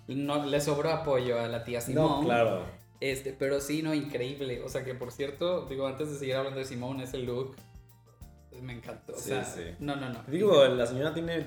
no 0.08 0.44
le 0.44 0.60
sobró 0.60 0.90
apoyo 0.90 1.40
a 1.40 1.48
la 1.48 1.64
tía 1.64 1.80
Simone. 1.80 2.08
No, 2.20 2.24
claro. 2.24 2.64
Este, 3.00 3.32
pero 3.32 3.60
sí, 3.60 3.82
no, 3.82 3.94
increíble. 3.94 4.62
O 4.62 4.68
sea 4.68 4.84
que 4.84 4.94
por 4.94 5.10
cierto, 5.10 5.66
digo, 5.66 5.86
antes 5.86 6.10
de 6.10 6.18
seguir 6.18 6.36
hablando 6.36 6.58
de 6.60 6.64
Simone, 6.66 7.04
ese 7.04 7.18
look 7.18 7.56
pues, 8.50 8.62
me 8.62 8.74
encantó. 8.74 9.14
O 9.14 9.16
Sí, 9.18 9.30
sea, 9.30 9.44
sí. 9.44 9.62
no, 9.80 9.96
no, 9.96 10.08
no. 10.10 10.22
Digo, 10.28 10.64
la 10.66 10.86
señora 10.86 11.12
tiene 11.14 11.44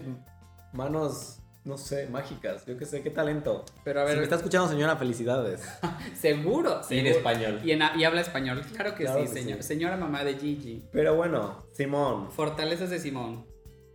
manos, 0.73 1.39
no 1.63 1.77
sé, 1.77 2.07
mágicas. 2.07 2.65
Yo 2.65 2.77
qué 2.77 2.85
sé, 2.85 3.01
qué 3.03 3.09
talento. 3.09 3.63
pero 3.83 4.01
a 4.01 4.03
Si 4.03 4.09
ver, 4.09 4.17
me 4.17 4.23
está 4.23 4.35
escuchando, 4.35 4.67
señora, 4.67 4.97
felicidades. 4.97 5.61
seguro, 6.19 6.81
Y 6.89 6.97
en 6.99 7.07
español. 7.07 7.61
Y, 7.63 7.71
en- 7.71 7.81
y 7.97 8.03
habla 8.03 8.21
español, 8.21 8.61
claro 8.73 8.95
que 8.95 9.03
Claro 9.05 9.19
sí, 9.25 9.33
que 9.33 9.41
señor- 9.41 9.57
sí. 9.61 9.63
señora 9.63 9.95
mamá 9.97 10.23
de 10.23 10.35
Gigi. 10.37 10.83
Pero 10.91 11.15
bueno, 11.15 11.65
Simón. 11.73 12.31
Fortalezas 12.31 12.89
de 12.89 12.99
Simón. 12.99 13.45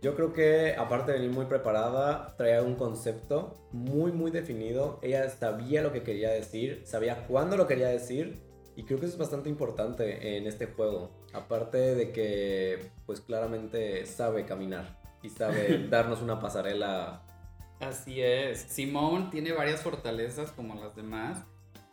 Yo 0.01 0.15
creo 0.15 0.33
que 0.33 0.75
aparte 0.75 1.11
de 1.11 1.19
venir 1.19 1.31
muy 1.31 1.45
preparada, 1.45 2.35
traía 2.35 2.63
un 2.63 2.73
concepto 2.73 3.67
muy 3.71 4.11
muy 4.11 4.31
definido. 4.31 4.99
Ella 5.03 5.29
sabía 5.29 5.83
lo 5.83 5.93
que 5.93 6.01
quería 6.01 6.31
decir, 6.31 6.81
sabía 6.85 7.27
cuándo 7.27 7.55
lo 7.55 7.67
quería 7.67 7.87
decir 7.87 8.41
y 8.75 8.83
creo 8.83 8.99
que 8.99 9.05
eso 9.05 9.13
es 9.13 9.19
bastante 9.19 9.49
importante 9.49 10.37
en 10.37 10.47
este 10.47 10.65
juego. 10.65 11.11
Aparte 11.33 11.93
de 11.93 12.11
que 12.11 12.89
pues 13.05 13.21
claramente 13.21 14.07
sabe 14.07 14.45
caminar 14.45 14.99
y 15.21 15.29
sabe 15.29 15.87
darnos 15.89 16.23
una 16.23 16.39
pasarela. 16.39 17.21
Así 17.79 18.21
es. 18.21 18.59
Simone 18.59 19.29
tiene 19.29 19.53
varias 19.53 19.83
fortalezas 19.83 20.51
como 20.51 20.73
las 20.81 20.95
demás, 20.95 21.45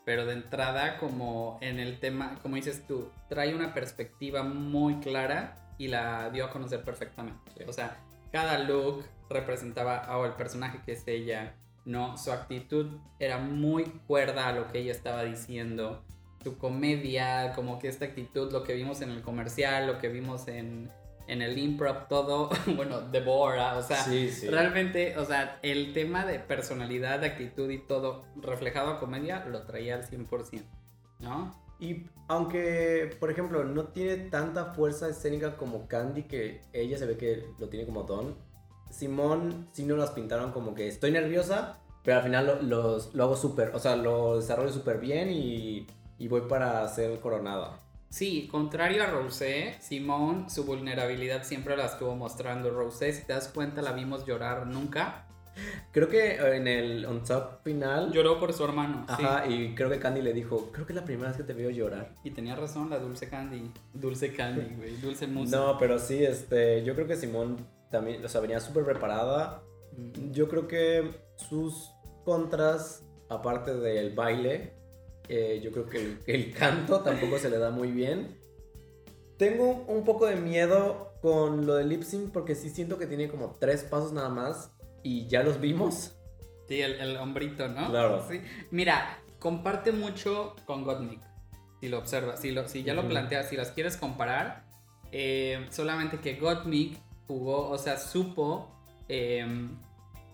pero 0.07 0.25
de 0.25 0.33
entrada 0.33 0.97
como 0.97 1.59
en 1.61 1.79
el 1.79 2.01
tema, 2.01 2.39
como 2.41 2.57
dices 2.57 2.87
tú, 2.87 3.11
trae 3.29 3.55
una 3.55 3.75
perspectiva 3.75 4.43
muy 4.43 5.01
clara 5.01 5.68
y 5.79 5.89
la 5.89 6.29
dio 6.31 6.45
a 6.45 6.51
conocer 6.51 6.83
perfectamente. 6.83 7.65
O 7.67 7.73
sea, 7.73 7.97
cada 8.33 8.59
look 8.59 9.05
representaba 9.31 10.05
a 10.13 10.27
el 10.27 10.33
personaje 10.33 10.81
que 10.85 10.93
es 10.93 11.05
ella, 11.07 11.55
¿no? 11.85 12.19
Su 12.19 12.33
actitud 12.33 12.99
era 13.19 13.39
muy 13.39 13.85
cuerda 14.07 14.49
a 14.49 14.53
lo 14.53 14.71
que 14.71 14.81
ella 14.81 14.93
estaba 14.93 15.25
diciendo. 15.25 16.03
Su 16.43 16.59
comedia, 16.59 17.53
como 17.55 17.79
que 17.79 17.89
esta 17.89 18.05
actitud, 18.05 18.53
lo 18.53 18.63
que 18.63 18.75
vimos 18.75 19.01
en 19.01 19.11
el 19.11 19.23
comercial, 19.23 19.87
lo 19.87 19.99
que 19.99 20.09
vimos 20.09 20.49
en, 20.49 20.91
en 21.27 21.43
el 21.43 21.59
improv, 21.59 22.09
todo, 22.09 22.51
bueno, 22.77 23.01
Deborah, 23.01 23.77
o 23.77 23.83
sea, 23.83 24.05
realmente, 24.49 25.17
o 25.19 25.25
sea, 25.25 25.59
el 25.63 25.93
tema 25.93 26.25
de 26.25 26.39
personalidad, 26.39 27.21
de 27.21 27.29
actitud 27.29 27.71
y 27.71 27.79
todo 27.79 28.25
reflejado 28.37 28.91
a 28.91 28.99
comedia 28.99 29.45
lo 29.45 29.63
traía 29.63 29.97
al 29.97 30.09
100%, 30.09 30.63
¿no? 31.21 31.68
Y 31.79 32.07
aunque, 32.29 33.17
por 33.21 33.31
ejemplo, 33.31 33.65
no 33.65 33.85
tiene 33.85 34.17
tanta 34.17 34.67
fuerza 34.67 35.09
escénica 35.09 35.57
como 35.57 35.89
Candy, 35.89 36.25
que 36.25 36.61
ella 36.73 36.99
se 36.99 37.07
ve 37.07 37.17
que 37.17 37.47
lo 37.59 37.69
tiene 37.69 37.87
como 37.87 38.03
Don, 38.03 38.37
Simón 38.91 39.69
sí 39.73 39.85
no 39.85 39.97
las 39.97 40.11
pintaron 40.11 40.53
como 40.53 40.75
que 40.75 40.89
estoy 40.89 41.11
nerviosa, 41.11 41.79
pero 42.03 42.19
al 42.19 42.23
final 42.25 42.69
lo, 42.69 42.99
lo 43.13 43.25
hago 43.25 43.37
súper, 43.37 43.75
o 43.75 43.79
sea, 43.79 43.97
lo 43.97 44.37
desarrollo 44.37 44.73
súper 44.73 44.99
bien 44.99 45.31
y, 45.31 45.87
y, 46.19 46.29
voy 46.29 46.43
para 46.43 46.87
ser 46.89 47.21
coronada. 47.21 47.81
Sí, 48.09 48.49
contrario 48.51 49.03
a 49.03 49.07
Rosé, 49.07 49.77
Simón, 49.81 50.49
su 50.49 50.65
vulnerabilidad 50.65 51.45
siempre 51.45 51.77
la 51.77 51.85
estuvo 51.85 52.17
mostrando. 52.17 52.71
Rosé, 52.71 53.13
si 53.13 53.27
te 53.27 53.35
das 53.35 53.49
cuenta, 53.49 53.83
la 53.83 53.93
vimos 53.93 54.25
llorar 54.25 54.67
nunca. 54.67 55.27
Creo 55.93 56.09
que 56.09 56.33
eh, 56.33 56.57
en 56.57 56.69
el 56.69 57.07
on 57.07 57.25
top 57.25 57.63
final. 57.65 58.13
Lloró 58.13 58.39
por 58.39 58.53
su 58.53 58.65
hermano. 58.65 59.05
Ajá, 59.09 59.47
y 59.47 59.75
creo 59.75 59.91
que 59.91 59.99
Candy 59.99 60.23
le 60.23 60.33
dijo: 60.33 60.71
Creo 60.73 60.87
que 60.87 60.93
es 60.93 60.97
la 60.97 61.05
primera 61.05 61.29
vez 61.29 61.37
que 61.37 61.45
te 61.45 61.55
veo 61.55 61.71
llorar. 61.71 62.15
Y 62.25 62.31
tenía 62.31 62.55
razón, 62.55 62.91
la 62.91 62.99
dulce 62.99 63.29
Candy. 63.29 63.71
Dulce 63.95 64.33
Candy, 64.33 64.75
güey. 64.77 64.97
Dulce 64.97 65.27
música. 65.29 65.59
No, 65.59 65.79
pero 65.79 65.99
sí, 65.99 66.23
este. 66.25 66.85
Yo 66.85 66.95
creo 66.95 67.07
que 67.07 67.17
Simón 67.17 67.67
también, 67.91 68.25
o 68.25 68.29
sea, 68.29 68.41
venía 68.41 68.61
súper 68.61 68.85
preparada. 68.85 69.63
Yo 70.31 70.49
creo 70.49 70.69
que 70.69 71.11
sus 71.37 71.91
contras, 72.25 73.05
aparte 73.29 73.75
del 73.75 74.15
baile, 74.15 74.75
eh, 75.29 75.61
yo 75.63 75.73
creo 75.73 75.87
que 75.87 75.99
el, 75.99 76.19
el 76.27 76.53
canto 76.53 77.01
tampoco 77.01 77.39
se 77.39 77.51
le 77.51 77.59
da 77.59 77.71
muy 77.71 77.91
bien. 77.91 78.39
Tengo 79.39 79.85
un 79.87 80.05
poco 80.05 80.27
de 80.27 80.37
miedo 80.37 81.13
con 81.23 81.67
lo 81.67 81.75
de 81.75 81.85
lip 81.85 82.03
sync 82.03 82.33
porque 82.33 82.55
sí 82.55 82.71
siento 82.71 82.99
que 82.99 83.07
tiene 83.07 83.29
como 83.29 83.57
tres 83.59 83.83
pasos 83.85 84.13
nada 84.13 84.29
más 84.29 84.73
y 85.09 85.27
ya 85.27 85.43
los 85.43 85.59
vimos. 85.59 86.13
Sí, 86.69 86.83
el, 86.83 87.17
hombrito, 87.17 87.67
¿no? 87.67 87.89
Claro. 87.89 88.27
Sí. 88.29 88.43
Mira, 88.71 89.19
comparte 89.39 89.91
mucho 89.91 90.55
con 90.67 90.85
Gottmik, 90.85 91.23
si 91.81 91.89
lo 91.89 91.99
observas, 91.99 92.41
si, 92.41 92.51
lo, 92.51 92.69
si 92.69 92.83
ya 92.83 92.93
lo 92.93 93.09
planteas, 93.09 93.49
si 93.49 93.57
las 93.57 93.71
quieres 93.71 93.97
comparar, 93.97 94.65
eh, 95.11 95.67
solamente 95.71 96.19
que 96.19 96.35
Gottmik 96.35 96.99
jugó, 97.27 97.71
o 97.71 97.79
sea, 97.79 97.97
supo, 97.97 98.71
em, 99.09 99.79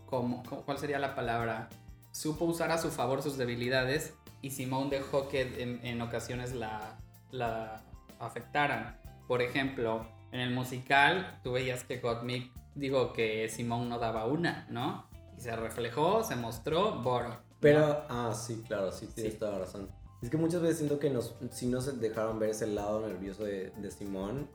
como, 0.06 0.42
¿cuál 0.42 0.78
sería 0.78 0.98
la 0.98 1.14
palabra? 1.14 1.68
Supo 2.10 2.44
usar 2.44 2.72
a 2.72 2.78
su 2.78 2.90
favor 2.90 3.22
sus 3.22 3.36
debilidades 3.36 4.14
y 4.42 4.50
Simone 4.50 4.90
dejó 4.90 5.28
que 5.28 5.80
en, 5.84 6.02
ocasiones 6.02 6.52
la, 6.52 6.98
la 7.30 7.84
afectaran. 8.18 9.00
Por 9.28 9.40
ejemplo, 9.40 10.08
en 10.32 10.40
el 10.40 10.50
musical 10.50 11.38
tú 11.44 11.52
veías 11.52 11.84
que 11.84 11.98
Gottmik 11.98 12.50
digo 12.74 13.12
que 13.12 13.48
Simón 13.48 13.88
no 13.88 13.98
daba 13.98 14.26
una, 14.26 14.66
¿no? 14.70 15.06
Y 15.36 15.40
se 15.40 15.54
reflejó, 15.56 16.22
se 16.22 16.36
mostró, 16.36 17.02
Boro. 17.02 17.38
Pero, 17.60 18.04
ah, 18.08 18.32
sí, 18.34 18.62
claro, 18.66 18.92
sí, 18.92 19.08
tienes 19.14 19.38
toda 19.38 19.52
la 19.52 19.58
razón. 19.60 19.88
Es 20.22 20.30
que 20.30 20.36
muchas 20.36 20.62
veces 20.62 20.78
siento 20.78 20.98
que 20.98 21.10
nos, 21.10 21.34
sí 21.50 21.66
nos 21.66 22.00
dejaron 22.00 22.38
ver 22.38 22.50
ese 22.50 22.66
lado 22.66 23.06
nervioso 23.06 23.44
de, 23.44 23.70
de 23.70 23.90
Simón, 23.90 24.48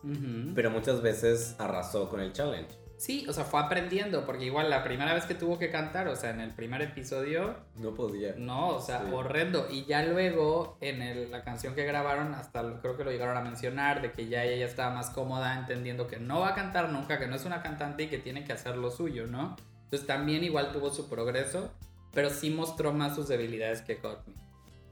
pero 0.56 0.72
muchas 0.72 1.02
veces 1.02 1.56
arrasó 1.60 2.10
con 2.10 2.22
el 2.22 2.34
challenge. 2.34 2.76
Sí, 3.00 3.26
o 3.30 3.32
sea, 3.32 3.46
fue 3.46 3.62
aprendiendo, 3.62 4.26
porque 4.26 4.44
igual 4.44 4.70
la 4.70 4.84
primera 4.84 5.14
vez 5.14 5.24
que 5.24 5.34
tuvo 5.34 5.58
que 5.58 5.70
cantar, 5.70 6.10
o 6.10 6.18
sea, 6.18 6.32
en 6.32 6.42
el 6.42 6.52
primer 6.52 6.82
episodio... 6.82 7.56
No 7.78 7.94
podía. 7.94 8.36
No, 8.38 8.76
o 8.76 8.82
sea, 8.82 9.02
horrendo. 9.14 9.68
Y 9.72 9.86
ya 9.86 10.04
luego, 10.04 10.78
en 10.82 11.32
la 11.32 11.46
canción 11.46 11.76
que 11.76 11.86
grabaron, 11.86 12.34
hasta 12.34 12.62
creo 12.82 12.98
que 12.98 13.06
lo 13.06 13.12
llegaron 13.12 13.38
a 13.38 13.42
mencionar, 13.42 14.02
de 14.02 14.12
que 14.12 14.28
ya 14.28 14.44
ella 14.44 14.66
estaba 14.66 14.94
más 14.94 15.12
cómoda, 15.12 15.58
entendiendo 15.58 16.08
que 16.08 16.20
no 16.20 16.42
va 16.42 16.50
a 16.50 16.56
cantar 16.56 16.90
nunca, 16.90 17.18
que 17.20 17.28
no 17.28 17.38
es 17.38 17.46
una 17.46 17.64
cantante 17.64 18.04
y 18.04 18.08
que 18.08 18.18
tiene 18.18 18.44
que 18.44 18.52
hacer 18.52 18.76
lo 18.76 18.92
suyo, 18.92 19.28
¿no? 19.28 19.56
Entonces 19.86 20.06
también 20.06 20.44
igual 20.44 20.74
tuvo 20.74 20.90
su 20.90 21.08
progreso, 21.08 21.72
pero 22.14 22.30
sí 22.30 22.50
mostró 22.50 22.92
más 22.92 23.16
sus 23.16 23.30
debilidades 23.30 23.82
que 23.82 23.96
Courtney. 23.96 24.36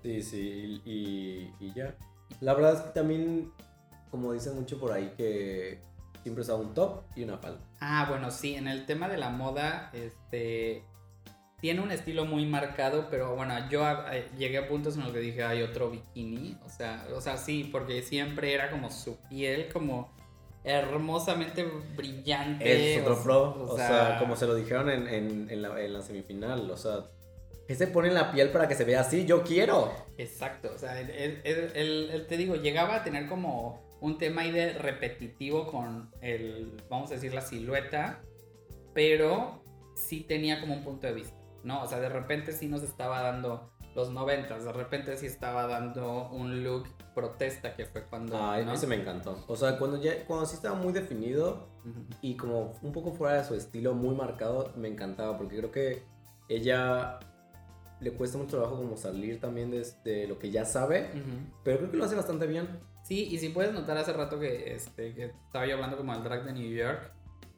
Sí, 0.02 0.22
sí, 0.22 0.82
y, 0.86 1.52
y 1.60 1.74
ya. 1.76 1.94
La 2.40 2.54
verdad 2.54 2.76
es 2.76 2.82
que 2.84 2.90
también, 2.92 3.52
como 4.10 4.32
dicen 4.32 4.56
mucho 4.56 4.80
por 4.80 4.94
ahí, 4.94 5.14
que 5.18 5.82
siempre 6.28 6.42
usaba 6.42 6.60
un 6.60 6.74
top 6.74 7.04
y 7.16 7.24
una 7.24 7.38
falda. 7.38 7.62
Ah, 7.80 8.06
bueno, 8.10 8.32
sí, 8.32 8.56
en 8.56 8.68
el 8.68 8.86
tema 8.86 9.08
de 9.08 9.16
la 9.16 9.30
moda, 9.30 9.90
este 9.94 10.84
tiene 11.62 11.80
un 11.80 11.90
estilo 11.90 12.26
muy 12.26 12.46
marcado, 12.46 13.08
pero 13.10 13.34
bueno, 13.36 13.54
yo 13.70 13.82
eh, 14.12 14.28
llegué 14.38 14.58
a 14.58 14.68
puntos 14.68 14.98
en 14.98 15.04
los 15.04 15.14
que 15.14 15.20
dije, 15.20 15.44
hay 15.44 15.64
otro 15.64 15.90
bikini, 15.90 16.58
o 16.66 16.70
sea, 16.70 17.08
o 17.16 17.22
sea, 17.22 17.38
sí, 17.38 17.70
porque 17.72 18.04
siempre 18.04 18.54
era 18.54 18.70
como 18.70 18.92
su 18.92 19.18
piel 19.30 19.70
como 19.72 20.14
hermosamente 20.66 21.66
brillante. 21.96 22.96
Es 22.96 23.02
otro 23.02 23.24
pro, 23.24 23.68
o, 23.70 23.78
sea, 23.78 24.18
como 24.20 24.36
se 24.36 24.46
lo 24.48 24.54
dijeron 24.54 24.90
en, 24.90 25.08
en, 25.50 25.62
la, 25.62 25.82
en, 25.82 25.94
la, 25.94 26.02
semifinal, 26.02 26.70
o 26.70 26.78
sea, 26.78 27.06
¿qué 27.68 27.74
se 27.74 27.88
pone 27.88 28.10
en 28.10 28.16
la 28.16 28.34
piel 28.34 28.50
para 28.50 28.68
que 28.68 28.76
se 28.76 28.84
vea 28.84 29.00
así? 29.00 29.26
Yo 29.26 29.44
quiero. 29.44 29.94
Exacto, 30.18 30.72
o 30.76 30.78
sea, 30.78 31.00
él, 31.00 32.26
te 32.28 32.38
digo, 32.38 32.56
llegaba 32.56 32.98
a 32.98 33.04
tener 33.06 33.28
como 33.28 33.87
un 34.02 34.18
tema 34.18 34.42
ahí 34.42 34.52
de 34.52 34.74
repetitivo 34.74 35.68
con 35.68 36.12
el, 36.22 36.72
vamos 36.90 37.12
a 37.12 37.16
decir, 37.16 37.34
la 37.34 37.42
silueta, 37.42 38.22
pero 38.94 39.64
sí 39.96 40.22
tenía 40.22 40.62
como 40.62 40.76
un 40.76 40.84
punto 40.84 41.08
de 41.08 41.14
vista, 41.14 41.38
¿no? 41.64 41.84
O 41.84 41.88
sea, 41.88 42.00
de 42.00 42.10
repente 42.10 42.52
sí 42.52 42.68
nos 42.68 42.84
estaba 42.84 43.22
dando 43.22 43.72
los 43.96 44.12
noventas, 44.12 44.64
de 44.64 44.72
repente 44.72 45.18
sí 45.18 45.26
estaba 45.26 45.66
dando 45.66 46.30
un 46.30 46.64
look 46.64 46.88
protesta 47.16 47.76
que 47.76 47.86
fue 47.86 48.04
cuando... 48.04 48.38
Ah, 48.38 48.60
ese 48.60 48.86
me 48.86 48.96
encantó. 48.96 49.44
O 49.48 49.56
sea, 49.56 49.80
cuando, 49.80 50.00
ya, 50.00 50.24
cuando 50.26 50.46
sí 50.46 50.56
estaba 50.56 50.76
muy 50.76 50.94
definido 50.94 51.68
y 52.22 52.38
como 52.38 52.74
un 52.84 52.92
poco 52.92 53.12
fuera 53.14 53.38
de 53.38 53.44
su 53.44 53.56
estilo 53.56 53.96
muy 53.96 54.14
marcado, 54.14 54.72
me 54.76 54.88
encantaba 54.88 55.36
porque 55.36 55.58
creo 55.58 55.72
que 55.72 56.04
ella 56.48 57.18
le 58.00 58.12
cuesta 58.12 58.38
mucho 58.38 58.58
trabajo 58.58 58.78
como 58.78 58.98
salir 58.98 59.40
también 59.40 59.72
de, 59.72 60.28
lo 60.28 60.38
que 60.38 60.52
ya 60.52 60.66
sabe, 60.66 61.10
pero 61.64 61.78
creo 61.80 61.92
que 61.92 61.98
lo 61.98 62.06
hace 62.06 62.16
bastante 62.16 62.48
bien. 62.48 62.68
Sí, 63.04 63.28
y 63.32 63.40
si 63.40 63.50
puedes 63.50 63.74
notar 63.74 63.98
hace 63.98 64.14
rato 64.14 64.40
que, 64.40 64.74
este, 64.74 65.14
que 65.14 65.26
estaba 65.46 65.66
yo 65.66 65.76
hablando 65.76 65.98
como 65.98 66.14
del 66.14 66.24
drag 66.24 66.44
de 66.44 66.54
New 66.54 66.76
York, 66.76 67.12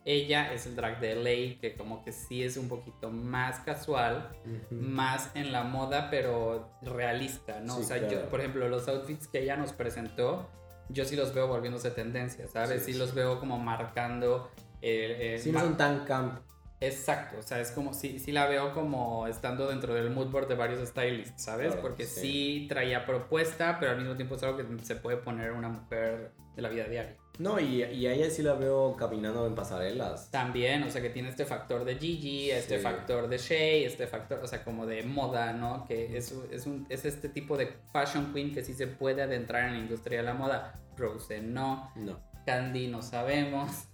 ella 0.05 0.53
es 0.53 0.65
el 0.65 0.75
drag 0.75 0.99
de 0.99 1.15
LA, 1.15 1.59
que 1.59 1.75
como 1.77 2.03
que 2.03 2.11
sí 2.11 2.43
es 2.43 2.55
un 2.57 2.69
poquito 2.69 3.11
más 3.11 3.59
casual, 3.59 4.31
más 4.69 5.31
en 5.35 5.51
la 5.51 5.63
moda, 5.63 6.09
pero 6.09 6.71
realista, 6.81 7.59
¿no? 7.59 7.77
o 7.77 7.83
sea, 7.83 8.07
yo, 8.07 8.29
por 8.29 8.39
ejemplo, 8.39 8.67
los 8.69 8.87
outfits 8.87 9.27
que 9.27 9.41
ella 9.41 9.57
nos 9.57 9.73
presentó, 9.73 10.49
yo 10.89 11.05
sí 11.05 11.15
los 11.15 11.33
veo 11.33 11.47
volviéndose 11.47 11.91
tendencia, 11.91 12.47
¿sabes? 12.47 12.83
Sí, 12.83 12.93
los 12.93 13.13
veo 13.13 13.39
como 13.39 13.59
marcando... 13.59 14.49
Eh, 14.81 15.37
sí, 15.41 15.51
no 15.51 15.59
son 15.59 15.75
tan 15.77 16.05
camp. 16.05 16.39
Exacto, 16.81 17.37
o 17.39 17.41
sea, 17.41 17.59
es 17.59 17.71
como, 17.71 17.93
sí, 17.93 18.19
sí 18.19 18.31
la 18.31 18.45
veo 18.47 18.73
como 18.73 19.27
estando 19.27 19.67
dentro 19.67 19.93
del 19.93 20.11
mood 20.11 20.27
board 20.27 20.47
de 20.47 20.55
varios 20.55 20.87
stylists, 20.87 21.43
¿sabes? 21.43 21.75
Porque 21.75 22.05
sí. 22.05 22.67
traía 22.69 23.05
propuesta, 23.05 23.77
pero 23.79 23.91
al 23.91 23.97
mismo 23.97 24.15
tiempo 24.15 24.35
es 24.35 24.43
algo 24.43 24.57
que 24.57 24.65
se 24.85 24.95
puede 24.95 25.17
poner 25.17 25.51
una 25.51 25.67
mujer 25.67 26.31
de 26.55 26.61
la 26.61 26.69
vida 26.69 26.85
diaria. 26.85 27.17
No, 27.37 27.57
y, 27.57 27.83
y 27.83 28.05
a 28.05 28.13
ella 28.13 28.29
sí 28.29 28.43
la 28.43 28.53
veo 28.53 28.97
caminando 28.97 29.47
en 29.47 29.55
pasarelas. 29.55 30.29
También, 30.29 30.83
o 30.83 30.89
sea, 30.89 31.01
que 31.01 31.09
tiene 31.09 31.29
este 31.29 31.45
factor 31.45 31.85
de 31.85 31.95
Gigi, 31.95 32.51
este 32.51 32.79
factor 32.79 33.29
de 33.29 33.37
Shea, 33.37 33.87
este 33.87 34.07
factor, 34.07 34.41
o 34.43 34.47
sea, 34.47 34.63
como 34.65 34.85
de 34.85 35.03
moda, 35.03 35.53
¿no? 35.53 35.85
Que 35.85 36.17
es, 36.17 36.33
es, 36.51 36.65
un, 36.65 36.85
es 36.89 37.05
este 37.05 37.29
tipo 37.29 37.55
de 37.55 37.73
fashion 37.93 38.33
queen 38.33 38.53
que 38.53 38.61
sí 38.61 38.73
se 38.73 38.87
puede 38.87 39.21
adentrar 39.21 39.65
en 39.67 39.73
la 39.73 39.79
industria 39.79 40.19
de 40.19 40.25
la 40.25 40.33
moda. 40.33 40.73
Rose 40.97 41.41
no. 41.41 41.91
No. 41.95 42.19
Candy 42.45 42.87
no 42.87 43.01
sabemos. 43.01 43.85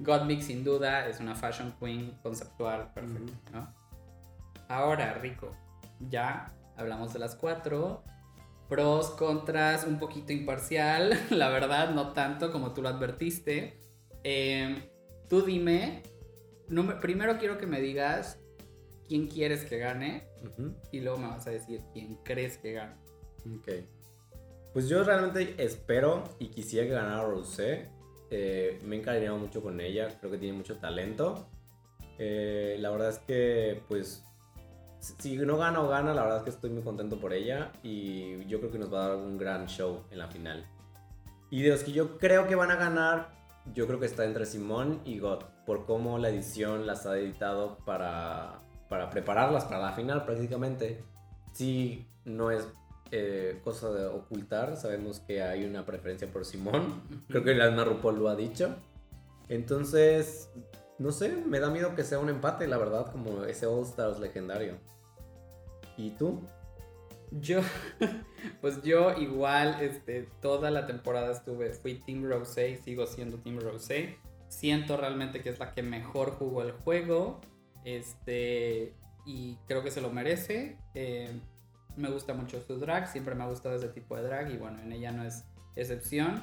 Gottmik 0.00 0.42
sin 0.42 0.64
duda 0.64 1.06
es 1.08 1.20
una 1.20 1.34
fashion 1.34 1.74
queen 1.78 2.18
conceptual 2.22 2.92
perfecta, 2.92 3.50
¿no? 3.52 3.74
Ahora, 4.68 5.14
Rico, 5.14 5.56
ya 6.00 6.52
hablamos 6.76 7.12
de 7.12 7.18
las 7.18 7.34
cuatro. 7.34 8.02
Pros, 8.68 9.10
contras, 9.10 9.84
un 9.84 9.98
poquito 9.98 10.32
imparcial, 10.32 11.18
la 11.30 11.48
verdad, 11.48 11.90
no 11.90 12.12
tanto 12.12 12.52
como 12.52 12.72
tú 12.72 12.82
lo 12.82 12.88
advertiste. 12.88 13.80
Em, 14.22 14.76
tú 15.28 15.42
dime 15.42 16.02
primero 17.00 17.38
quiero 17.38 17.58
que 17.58 17.66
me 17.66 17.80
digas 17.80 18.38
quién 19.08 19.26
quieres 19.26 19.64
que 19.64 19.78
gane 19.78 20.28
y 20.92 21.00
luego 21.00 21.18
me 21.18 21.28
vas 21.28 21.46
a 21.46 21.50
decir 21.50 21.82
quién 21.92 22.16
crees 22.24 22.58
que 22.58 22.72
gane. 22.72 22.94
Ok. 23.58 23.68
Pues 24.72 24.88
yo 24.88 25.02
realmente 25.02 25.56
espero 25.58 26.24
y 26.38 26.48
quisiera 26.48 26.86
que 26.86 26.92
ganara 26.92 27.24
Rosé. 27.24 27.90
Eh, 28.30 28.80
me 28.84 28.96
he 28.96 28.98
encariñado 29.00 29.38
mucho 29.38 29.62
con 29.62 29.80
ella, 29.80 30.08
creo 30.20 30.30
que 30.30 30.38
tiene 30.38 30.56
mucho 30.56 30.76
talento. 30.76 31.46
Eh, 32.18 32.76
la 32.78 32.90
verdad 32.90 33.10
es 33.10 33.18
que, 33.18 33.82
pues, 33.88 34.24
si 35.00 35.36
no 35.36 35.56
gana 35.56 35.80
o 35.80 35.88
gana, 35.88 36.14
la 36.14 36.22
verdad 36.22 36.38
es 36.38 36.44
que 36.44 36.50
estoy 36.50 36.70
muy 36.70 36.82
contento 36.82 37.18
por 37.18 37.32
ella 37.32 37.72
y 37.82 38.44
yo 38.46 38.60
creo 38.60 38.70
que 38.70 38.78
nos 38.78 38.92
va 38.92 39.04
a 39.04 39.08
dar 39.08 39.16
un 39.16 39.38
gran 39.38 39.66
show 39.66 40.04
en 40.10 40.18
la 40.18 40.28
final. 40.28 40.64
Y 41.50 41.62
de 41.62 41.70
los 41.70 41.82
que 41.82 41.92
yo 41.92 42.18
creo 42.18 42.46
que 42.46 42.54
van 42.54 42.70
a 42.70 42.76
ganar, 42.76 43.30
yo 43.74 43.86
creo 43.86 43.98
que 43.98 44.06
está 44.06 44.24
entre 44.24 44.46
Simón 44.46 45.00
y 45.04 45.18
God, 45.18 45.44
por 45.66 45.86
cómo 45.86 46.18
la 46.18 46.28
edición 46.28 46.86
las 46.86 47.06
ha 47.06 47.18
editado 47.18 47.78
para, 47.84 48.60
para 48.88 49.10
prepararlas 49.10 49.64
para 49.64 49.80
la 49.80 49.92
final 49.92 50.24
prácticamente. 50.24 51.02
Sí, 51.52 52.06
no 52.24 52.50
es 52.50 52.68
eh, 53.12 53.60
cosa 53.64 53.90
de 53.90 54.06
ocultar, 54.06 54.76
sabemos 54.76 55.20
que 55.20 55.42
hay 55.42 55.64
una 55.64 55.84
preferencia 55.84 56.30
por 56.30 56.44
Simón, 56.44 57.02
creo 57.28 57.42
que 57.42 57.54
la 57.54 57.66
misma 57.66 57.84
RuPaul 57.84 58.18
lo 58.18 58.28
ha 58.28 58.36
dicho. 58.36 58.74
Entonces, 59.48 60.48
no 60.98 61.10
sé, 61.10 61.30
me 61.30 61.58
da 61.58 61.70
miedo 61.70 61.94
que 61.96 62.04
sea 62.04 62.18
un 62.18 62.28
empate, 62.28 62.68
la 62.68 62.78
verdad, 62.78 63.10
como 63.10 63.44
ese 63.44 63.66
All 63.66 63.82
Stars 63.82 64.20
legendario. 64.20 64.78
¿Y 65.96 66.10
tú? 66.10 66.40
Yo, 67.32 67.60
pues 68.60 68.82
yo 68.82 69.16
igual, 69.16 69.78
este, 69.80 70.28
toda 70.40 70.70
la 70.70 70.86
temporada 70.86 71.32
estuve, 71.32 71.72
fui 71.72 71.94
Team 71.94 72.24
Rosé 72.24 72.70
y 72.70 72.76
sigo 72.76 73.06
siendo 73.06 73.38
Team 73.38 73.60
Rosé. 73.60 74.18
Siento 74.48 74.96
realmente 74.96 75.42
que 75.42 75.50
es 75.50 75.58
la 75.58 75.74
que 75.74 75.82
mejor 75.82 76.32
jugó 76.32 76.62
el 76.62 76.72
juego, 76.72 77.40
este, 77.84 78.94
y 79.24 79.56
creo 79.66 79.82
que 79.82 79.90
se 79.90 80.00
lo 80.00 80.10
merece. 80.10 80.78
Eh, 80.94 81.30
me 81.96 82.10
gusta 82.10 82.34
mucho 82.34 82.60
su 82.60 82.78
drag, 82.78 83.08
siempre 83.08 83.34
me 83.34 83.44
ha 83.44 83.46
gustado 83.46 83.76
ese 83.76 83.88
tipo 83.88 84.16
de 84.16 84.22
drag 84.22 84.50
y 84.50 84.56
bueno, 84.56 84.80
en 84.80 84.92
ella 84.92 85.12
no 85.12 85.24
es 85.24 85.44
excepción. 85.76 86.42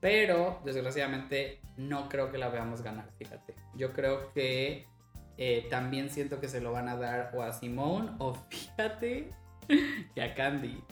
Pero 0.00 0.60
desgraciadamente 0.64 1.62
no 1.78 2.10
creo 2.10 2.30
que 2.30 2.36
la 2.36 2.50
veamos 2.50 2.82
ganar, 2.82 3.08
fíjate. 3.16 3.54
Yo 3.74 3.94
creo 3.94 4.32
que 4.34 4.86
eh, 5.38 5.66
también 5.70 6.10
siento 6.10 6.40
que 6.40 6.48
se 6.48 6.60
lo 6.60 6.72
van 6.72 6.88
a 6.88 6.96
dar 6.96 7.32
o 7.34 7.42
a 7.42 7.52
Simone 7.52 8.12
o 8.18 8.34
fíjate 8.50 9.30
que 10.14 10.22
a 10.22 10.34
Candy. 10.34 10.82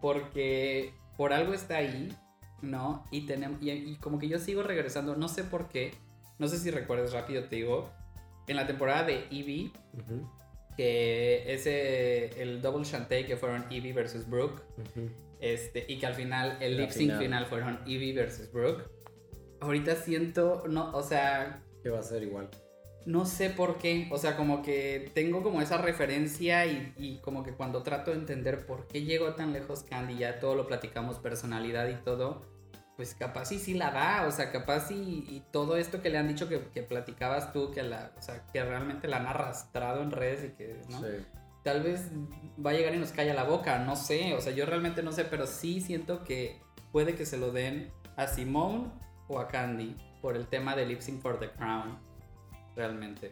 Porque 0.00 0.92
por 1.16 1.32
algo 1.32 1.54
está 1.54 1.78
ahí, 1.78 2.14
¿no? 2.62 3.04
Y, 3.10 3.26
tenemos, 3.26 3.58
y, 3.62 3.96
como 3.96 4.18
que 4.18 4.28
yo 4.28 4.38
sigo 4.38 4.62
regresando, 4.62 5.16
no 5.16 5.28
sé 5.28 5.44
por 5.44 5.68
qué, 5.68 5.94
no 6.38 6.46
sé 6.46 6.58
si 6.58 6.70
recuerdas 6.70 7.12
rápido, 7.12 7.44
te 7.44 7.56
digo, 7.56 7.90
en 8.46 8.56
la 8.56 8.66
temporada 8.66 9.04
de 9.04 9.26
Eevee, 9.30 9.72
que 10.78 11.42
ese, 11.52 12.40
el 12.40 12.62
double 12.62 12.84
chantey 12.84 13.26
que 13.26 13.36
fueron 13.36 13.64
Eevee 13.68 13.92
versus 13.92 14.28
Brooke, 14.30 14.62
ujú. 14.78 15.10
este, 15.40 15.84
y 15.88 15.98
que 15.98 16.06
al 16.06 16.14
final 16.14 16.56
el 16.60 16.76
La 16.76 16.82
lip 16.82 16.90
sync 16.92 17.02
final. 17.10 17.18
final 17.18 17.46
fueron 17.46 17.80
Eevee 17.84 18.12
versus 18.12 18.52
Brooke. 18.52 18.84
Ahorita 19.60 19.96
siento, 19.96 20.62
no, 20.68 20.92
o 20.96 21.02
sea, 21.02 21.64
Que 21.82 21.90
va 21.90 21.98
a 21.98 22.02
ser 22.04 22.22
igual. 22.22 22.48
no 23.06 23.26
sé 23.26 23.50
por 23.50 23.78
qué, 23.78 24.06
o 24.12 24.18
sea, 24.18 24.36
como 24.36 24.62
que 24.62 25.10
tengo 25.14 25.42
como 25.42 25.60
esa 25.60 25.78
referencia 25.78 26.64
y, 26.66 26.92
y 26.96 27.16
como 27.22 27.42
que 27.42 27.50
cuando 27.54 27.82
trato 27.82 28.12
de 28.12 28.18
entender 28.18 28.64
por 28.64 28.86
qué 28.86 29.02
llegó 29.02 29.34
tan 29.34 29.52
lejos 29.52 29.82
Candy, 29.82 30.16
ya 30.18 30.38
todo 30.38 30.54
lo 30.54 30.68
platicamos, 30.68 31.16
personalidad 31.18 31.88
y 31.88 31.94
todo, 32.04 32.42
pues 32.98 33.14
capaz 33.14 33.52
y 33.52 33.60
sí 33.60 33.74
la 33.74 33.92
da, 33.92 34.26
o 34.26 34.32
sea, 34.32 34.50
capaz 34.50 34.90
y, 34.90 35.24
y 35.30 35.44
todo 35.52 35.76
esto 35.76 36.02
que 36.02 36.10
le 36.10 36.18
han 36.18 36.26
dicho 36.26 36.48
que, 36.48 36.66
que 36.70 36.82
platicabas 36.82 37.52
tú, 37.52 37.70
que 37.70 37.84
la, 37.84 38.10
o 38.18 38.20
sea, 38.20 38.44
que 38.52 38.60
realmente 38.64 39.06
la 39.06 39.18
han 39.18 39.26
arrastrado 39.28 40.02
en 40.02 40.10
redes 40.10 40.50
y 40.50 40.56
que, 40.56 40.82
¿no? 40.90 40.98
Sí. 40.98 41.24
Tal 41.62 41.84
vez 41.84 42.10
va 42.58 42.70
a 42.70 42.74
llegar 42.74 42.96
y 42.96 42.98
nos 42.98 43.12
calla 43.12 43.34
la 43.34 43.44
boca, 43.44 43.78
no 43.78 43.94
sé, 43.94 44.34
o 44.34 44.40
sea, 44.40 44.52
yo 44.52 44.66
realmente 44.66 45.04
no 45.04 45.12
sé, 45.12 45.24
pero 45.24 45.46
sí 45.46 45.80
siento 45.80 46.24
que 46.24 46.60
puede 46.90 47.14
que 47.14 47.24
se 47.24 47.38
lo 47.38 47.52
den 47.52 47.92
a 48.16 48.26
Simone 48.26 48.90
o 49.28 49.38
a 49.38 49.46
Candy 49.46 49.94
por 50.20 50.36
el 50.36 50.48
tema 50.48 50.74
de 50.74 50.86
Lip 50.86 51.00
Sync 51.00 51.22
for 51.22 51.38
the 51.38 51.52
Crown, 51.52 52.00
realmente. 52.74 53.30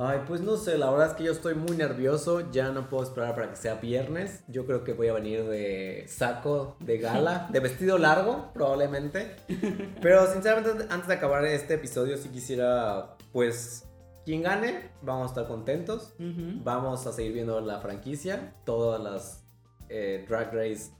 Ay, 0.00 0.20
pues 0.28 0.40
no 0.42 0.56
sé, 0.56 0.78
la 0.78 0.88
verdad 0.92 1.08
es 1.08 1.14
que 1.14 1.24
yo 1.24 1.32
estoy 1.32 1.56
muy 1.56 1.76
nervioso, 1.76 2.52
ya 2.52 2.70
no 2.70 2.88
puedo 2.88 3.02
esperar 3.02 3.34
para 3.34 3.50
que 3.50 3.56
sea 3.56 3.74
viernes. 3.74 4.44
Yo 4.46 4.64
creo 4.64 4.84
que 4.84 4.92
voy 4.92 5.08
a 5.08 5.12
venir 5.12 5.42
de 5.42 6.04
saco 6.06 6.76
de 6.78 6.98
gala, 6.98 7.48
de 7.52 7.58
vestido 7.58 7.98
largo, 7.98 8.52
probablemente. 8.54 9.34
Pero 10.00 10.32
sinceramente, 10.32 10.86
antes 10.88 11.08
de 11.08 11.14
acabar 11.14 11.44
este 11.46 11.74
episodio, 11.74 12.16
sí 12.16 12.28
quisiera, 12.28 13.16
pues, 13.32 13.88
quien 14.24 14.42
gane, 14.42 14.92
vamos 15.02 15.24
a 15.24 15.28
estar 15.30 15.48
contentos. 15.48 16.14
Vamos 16.18 17.04
a 17.08 17.12
seguir 17.12 17.32
viendo 17.32 17.60
la 17.60 17.80
franquicia, 17.80 18.54
todas 18.64 19.00
las 19.00 19.44
eh, 19.88 20.24
Drag 20.28 20.54
Race, 20.54 20.92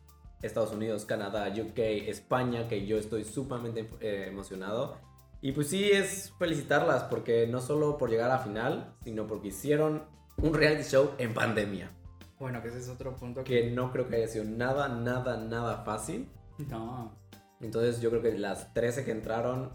Estados 0.43 0.73
Unidos, 0.73 1.05
Canadá, 1.05 1.49
UK, 1.49 1.79
España, 2.09 2.67
que 2.67 2.85
yo 2.85 2.99
estoy 2.99 3.23
sumamente 3.23 3.89
eh, 4.01 4.25
emocionado. 4.27 4.97
Y 5.41 5.53
pues 5.53 5.69
sí, 5.69 5.91
es 5.91 6.33
felicitarlas 6.39 7.05
porque 7.05 7.47
no 7.47 7.61
solo 7.61 7.97
por 7.97 8.11
llegar 8.11 8.31
a 8.31 8.39
final, 8.39 8.95
sino 9.05 9.27
porque 9.27 9.49
hicieron 9.49 10.05
un 10.43 10.55
reality 10.55 10.83
show 10.83 11.13
en 11.19 11.33
pandemia. 11.33 11.91
Bueno, 12.39 12.61
que 12.63 12.69
ese 12.69 12.79
es 12.79 12.89
otro 12.89 13.17
punto 13.17 13.45
que... 13.45 13.63
Que 13.63 13.71
no 13.71 13.93
creo 13.93 14.09
que 14.09 14.17
haya 14.17 14.29
sido 14.29 14.45
nada, 14.45 14.89
nada, 14.89 15.37
nada 15.37 15.85
fácil. 15.85 16.29
No. 16.69 17.17
Entonces 17.61 18.01
yo 18.01 18.11
creo 18.11 18.23
que 18.23 18.37
las 18.37 18.73
13 18.75 19.05
que 19.05 19.11
entraron 19.11 19.71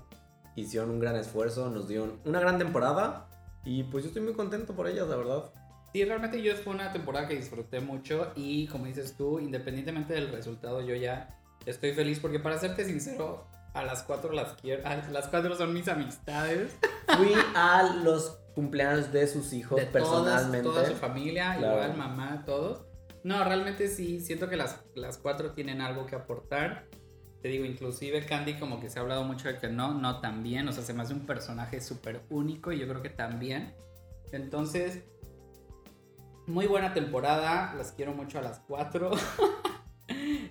hicieron 0.55 0.89
un 0.89 0.99
gran 0.99 1.15
esfuerzo, 1.15 1.69
nos 1.69 1.87
dieron 1.87 2.19
una 2.25 2.39
gran 2.39 2.57
temporada. 2.57 3.29
Y 3.65 3.83
pues 3.83 4.03
yo 4.03 4.09
estoy 4.09 4.23
muy 4.23 4.33
contento 4.33 4.73
por 4.75 4.87
ellas, 4.87 5.07
la 5.07 5.15
verdad. 5.15 5.51
Sí, 5.93 6.03
realmente 6.03 6.41
yo 6.41 6.55
fue 6.55 6.73
una 6.73 6.91
temporada 6.91 7.27
que 7.27 7.35
disfruté 7.35 7.79
mucho 7.79 8.31
y 8.35 8.67
como 8.67 8.85
dices 8.85 9.15
tú, 9.15 9.39
independientemente 9.39 10.13
del 10.13 10.31
resultado, 10.31 10.81
yo 10.81 10.95
ya 10.95 11.39
estoy 11.65 11.93
feliz 11.93 12.19
porque 12.19 12.39
para 12.39 12.57
serte 12.57 12.83
sincero, 12.83 13.45
a 13.73 13.83
las 13.83 14.03
cuatro 14.03 14.31
las 14.33 14.53
quiero, 14.53 14.85
a 14.87 14.95
las 14.95 15.27
cuatro 15.27 15.55
son 15.55 15.73
mis 15.73 15.87
amistades. 15.87 16.75
Fui 17.17 17.33
a 17.55 17.83
los 18.03 18.39
cumpleaños 18.55 19.11
de 19.11 19.27
sus 19.27 19.51
hijos 19.53 19.79
de 19.79 19.85
personalmente. 19.87 20.61
toda 20.67 20.85
su 20.85 20.93
familia, 20.95 21.55
Claro. 21.57 21.73
igual 21.75 21.97
mamá, 21.97 22.43
todos. 22.45 22.85
No, 23.23 23.43
realmente 23.43 23.87
sí, 23.87 24.19
siento 24.19 24.49
que 24.49 24.57
las, 24.57 24.79
las 24.95 25.17
cuatro 25.17 25.51
tienen 25.53 25.81
algo 25.81 26.05
que 26.05 26.15
aportar. 26.15 26.85
Te 27.41 27.47
digo, 27.49 27.65
inclusive 27.65 28.25
Candy 28.25 28.53
como 28.59 28.79
que 28.79 28.89
se 28.89 28.99
ha 28.99 29.01
hablado 29.01 29.23
mucho 29.23 29.47
de 29.47 29.57
que 29.57 29.67
no, 29.69 29.93
no 29.93 30.21
también, 30.21 30.67
o 30.67 30.71
sea, 30.71 30.83
se 30.83 30.93
me 30.93 31.01
hace 31.01 31.13
un 31.13 31.25
personaje 31.25 31.81
súper 31.81 32.21
único 32.29 32.71
y 32.71 32.79
yo 32.79 32.87
creo 32.87 33.01
que 33.01 33.09
también. 33.09 33.75
Entonces, 34.31 35.03
muy 36.47 36.67
buena 36.67 36.93
temporada, 36.93 37.73
las 37.75 37.91
quiero 37.91 38.13
mucho 38.13 38.39
a 38.39 38.41
las 38.41 38.59
cuatro. 38.59 39.11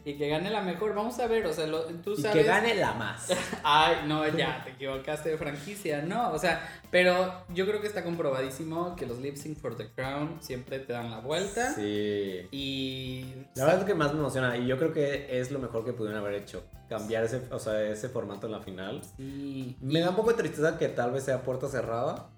y 0.05 0.15
que 0.19 0.29
gane 0.29 0.51
la 0.51 0.63
mejor, 0.63 0.95
vamos 0.95 1.19
a 1.21 1.27
ver, 1.27 1.47
o 1.47 1.53
sea, 1.53 1.67
lo- 1.67 1.85
tú 1.85 2.13
y 2.13 2.23
sabes... 2.23 2.37
que 2.39 2.43
gane 2.45 2.75
la 2.75 2.93
más. 2.95 3.29
Ay, 3.63 3.97
no, 4.07 4.27
ya, 4.29 4.63
te 4.65 4.71
equivocaste 4.71 5.31
de 5.31 5.39
franquicia, 5.39 6.03
no, 6.03 6.33
o 6.33 6.39
sea, 6.39 6.69
pero 6.91 7.45
yo 7.55 7.67
creo 7.67 7.81
que 7.81 7.87
está 7.87 8.03
comprobadísimo 8.05 8.97
que 8.97 9.07
los 9.07 9.19
lip 9.19 9.37
sync 9.37 9.59
for 9.59 9.77
the 9.77 9.91
crown 9.93 10.39
siempre 10.41 10.79
te 10.81 10.93
dan 10.93 11.11
la 11.11 11.21
vuelta 11.21 11.73
Sí. 11.75 12.49
y 12.51 13.27
La 13.55 13.65
verdad 13.65 13.81
es 13.81 13.87
que 13.87 13.95
más 13.95 14.13
me 14.13 14.21
emociona 14.21 14.57
y 14.57 14.67
yo 14.67 14.77
creo 14.79 14.93
que 14.93 15.39
es 15.41 15.51
lo 15.51 15.59
mejor 15.59 15.85
que 15.85 15.93
pudieron 15.93 16.19
haber 16.21 16.35
hecho. 16.35 16.65
Cambiar 16.89 17.25
ese, 17.25 17.41
o 17.51 17.59
sea, 17.59 17.83
ese 17.85 18.09
formato 18.11 18.47
en 18.47 18.53
la 18.53 18.61
final. 18.61 19.01
sí, 19.17 19.77
Me 19.81 20.01
da 20.01 20.11
un 20.11 20.17
poco 20.17 20.31
de 20.31 20.37
tristeza 20.37 20.77
que 20.79 20.89
tal 20.89 21.11
vez 21.13 21.25
sea 21.25 21.43
puerta 21.43 21.69
cerrada. 21.69 22.29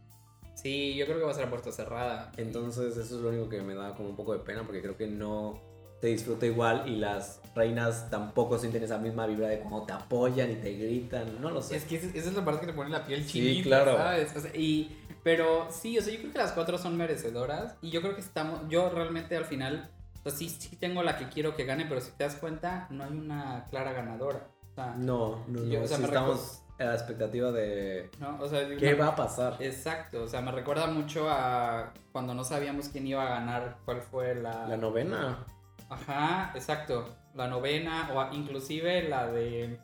sí, 0.55 0.95
yo 0.95 1.07
creo 1.07 1.19
que 1.19 1.25
va 1.25 1.31
a 1.33 1.35
ser 1.35 1.45
a 1.47 1.51
puerta 1.51 1.73
cerrada. 1.73 2.31
Entonces 2.37 2.97
eso 2.97 3.17
es 3.17 3.21
lo 3.23 3.31
único 3.31 3.49
que 3.49 3.63
me 3.63 3.75
da 3.75 3.95
como 3.95 4.11
un 4.11 4.17
poco 4.17 4.33
de 4.33 4.39
pena 4.41 4.63
porque 4.65 4.81
creo 4.81 4.97
que 4.97 5.09
no 5.09 5.61
se 6.05 6.11
disfruta 6.11 6.45
igual 6.45 6.83
y 6.87 6.97
las 6.97 7.41
reinas 7.55 8.11
tampoco 8.11 8.59
sienten 8.59 8.83
esa 8.83 8.99
misma 8.99 9.27
vibra 9.27 9.49
de 9.49 9.61
cómo 9.61 9.87
te 9.87 9.95
apoyan 9.95 10.51
y 10.51 10.57
te 10.57 10.75
gritan. 10.75 11.41
No 11.41 11.49
lo 11.49 11.63
sé. 11.63 11.77
Es 11.77 11.85
que 11.85 11.97
esa 11.97 12.09
es 12.09 12.35
la 12.35 12.45
parte 12.45 12.61
que 12.61 12.67
te 12.67 12.73
pone 12.75 12.91
la 12.91 13.07
piel 13.07 13.25
Sí, 13.25 13.41
chinita, 13.41 13.63
claro. 13.63 13.97
¿sabes? 13.97 14.37
O 14.37 14.41
sea, 14.41 14.55
y, 14.55 15.03
pero 15.23 15.67
sí, 15.71 15.97
o 15.99 16.03
sea, 16.03 16.13
yo 16.13 16.21
creo 16.21 16.33
que 16.33 16.39
las 16.39 16.53
cuatro 16.53 16.77
son 16.77 16.99
merecedoras 16.99 17.77
y 17.81 17.91
yo 17.91 18.03
creo 18.03 18.15
que 18.15 18.21
estamos, 18.21 18.69
yo 18.69 18.91
realmente 18.91 19.35
al 19.35 19.47
final, 19.47 19.89
pues 20.23 20.35
sí, 20.35 20.51
sí 20.51 20.77
tengo 20.77 21.03
la 21.03 21.17
que 21.17 21.31
quiero 21.31 21.57
que 21.57 21.65
gane, 21.65 21.87
pero 21.87 22.03
si 22.03 22.11
te 22.11 22.25
das 22.25 22.35
cuenta, 22.35 22.87
no 22.91 23.05
hay 23.05 23.13
una 23.13 23.65
clara 23.71 23.95
ganadora. 23.95 24.47
O 24.73 24.75
sea, 24.75 24.95
No, 24.99 25.43
no, 25.49 25.61
no. 25.61 25.65
Yo, 25.65 25.85
o 25.85 25.87
sea, 25.87 25.97
Sí 25.97 26.03
me 26.03 26.09
estamos 26.09 26.61
a 26.79 26.85
la 26.85 26.95
expectativa 26.97 27.51
de 27.51 28.11
¿no? 28.21 28.37
O 28.43 28.47
sea, 28.47 28.69
qué 28.77 28.93
va 28.93 29.07
a 29.07 29.17
pasar. 29.17 29.57
Exacto, 29.61 30.25
o 30.25 30.29
sea, 30.29 30.43
me 30.43 30.53
recuerda 30.53 30.87
mucho 30.87 31.31
a 31.31 31.95
cuando 32.13 32.35
no 32.35 32.45
sabíamos 32.45 32.91
quién 32.91 33.07
iba 33.07 33.23
a 33.23 33.41
ganar, 33.41 33.79
cuál 33.87 34.03
fue 34.03 34.35
la... 34.35 34.69
La 34.69 34.77
novena. 34.77 35.47
Ajá, 35.95 36.53
exacto, 36.55 37.17
la 37.35 37.47
novena 37.49 38.11
o 38.15 38.35
inclusive 38.35 39.09
la 39.09 39.27
de 39.27 39.79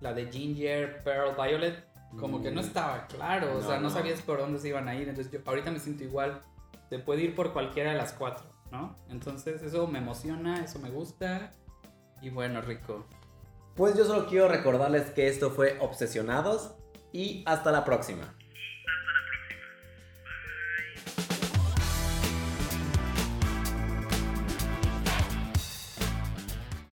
la 0.00 0.14
de 0.14 0.30
Ginger, 0.32 1.02
Pearl, 1.02 1.34
Violet, 1.36 1.84
como 2.18 2.42
que 2.42 2.50
no 2.50 2.60
Mm. 2.62 2.64
estaba 2.64 3.06
claro, 3.06 3.52
o 3.52 3.60
No, 3.60 3.66
sea, 3.66 3.76
no, 3.76 3.82
no. 3.82 3.90
sabías 3.90 4.22
por 4.22 4.38
dónde 4.38 4.58
se 4.58 4.68
iban 4.68 4.88
a 4.88 4.94
ir, 4.94 5.08
entonces 5.08 5.30
yo 5.32 5.40
ahorita 5.44 5.70
me 5.70 5.78
siento 5.78 6.04
igual, 6.04 6.42
se 6.88 6.98
puede 6.98 7.22
ir 7.22 7.34
por 7.34 7.52
cualquiera 7.52 7.92
de 7.92 7.98
las 7.98 8.12
cuatro, 8.14 8.46
¿no? 8.72 8.96
Entonces 9.10 9.62
eso 9.62 9.86
me 9.86 9.98
emociona, 9.98 10.64
eso 10.64 10.78
me 10.78 10.90
gusta 10.90 11.50
y 12.22 12.30
bueno, 12.30 12.60
rico. 12.62 13.06
Pues 13.76 13.94
yo 13.96 14.04
solo 14.04 14.26
quiero 14.26 14.48
recordarles 14.48 15.10
que 15.10 15.28
esto 15.28 15.50
fue 15.50 15.76
Obsesionados 15.80 16.74
y 17.12 17.42
hasta 17.46 17.70
la 17.70 17.84
próxima. 17.84 18.34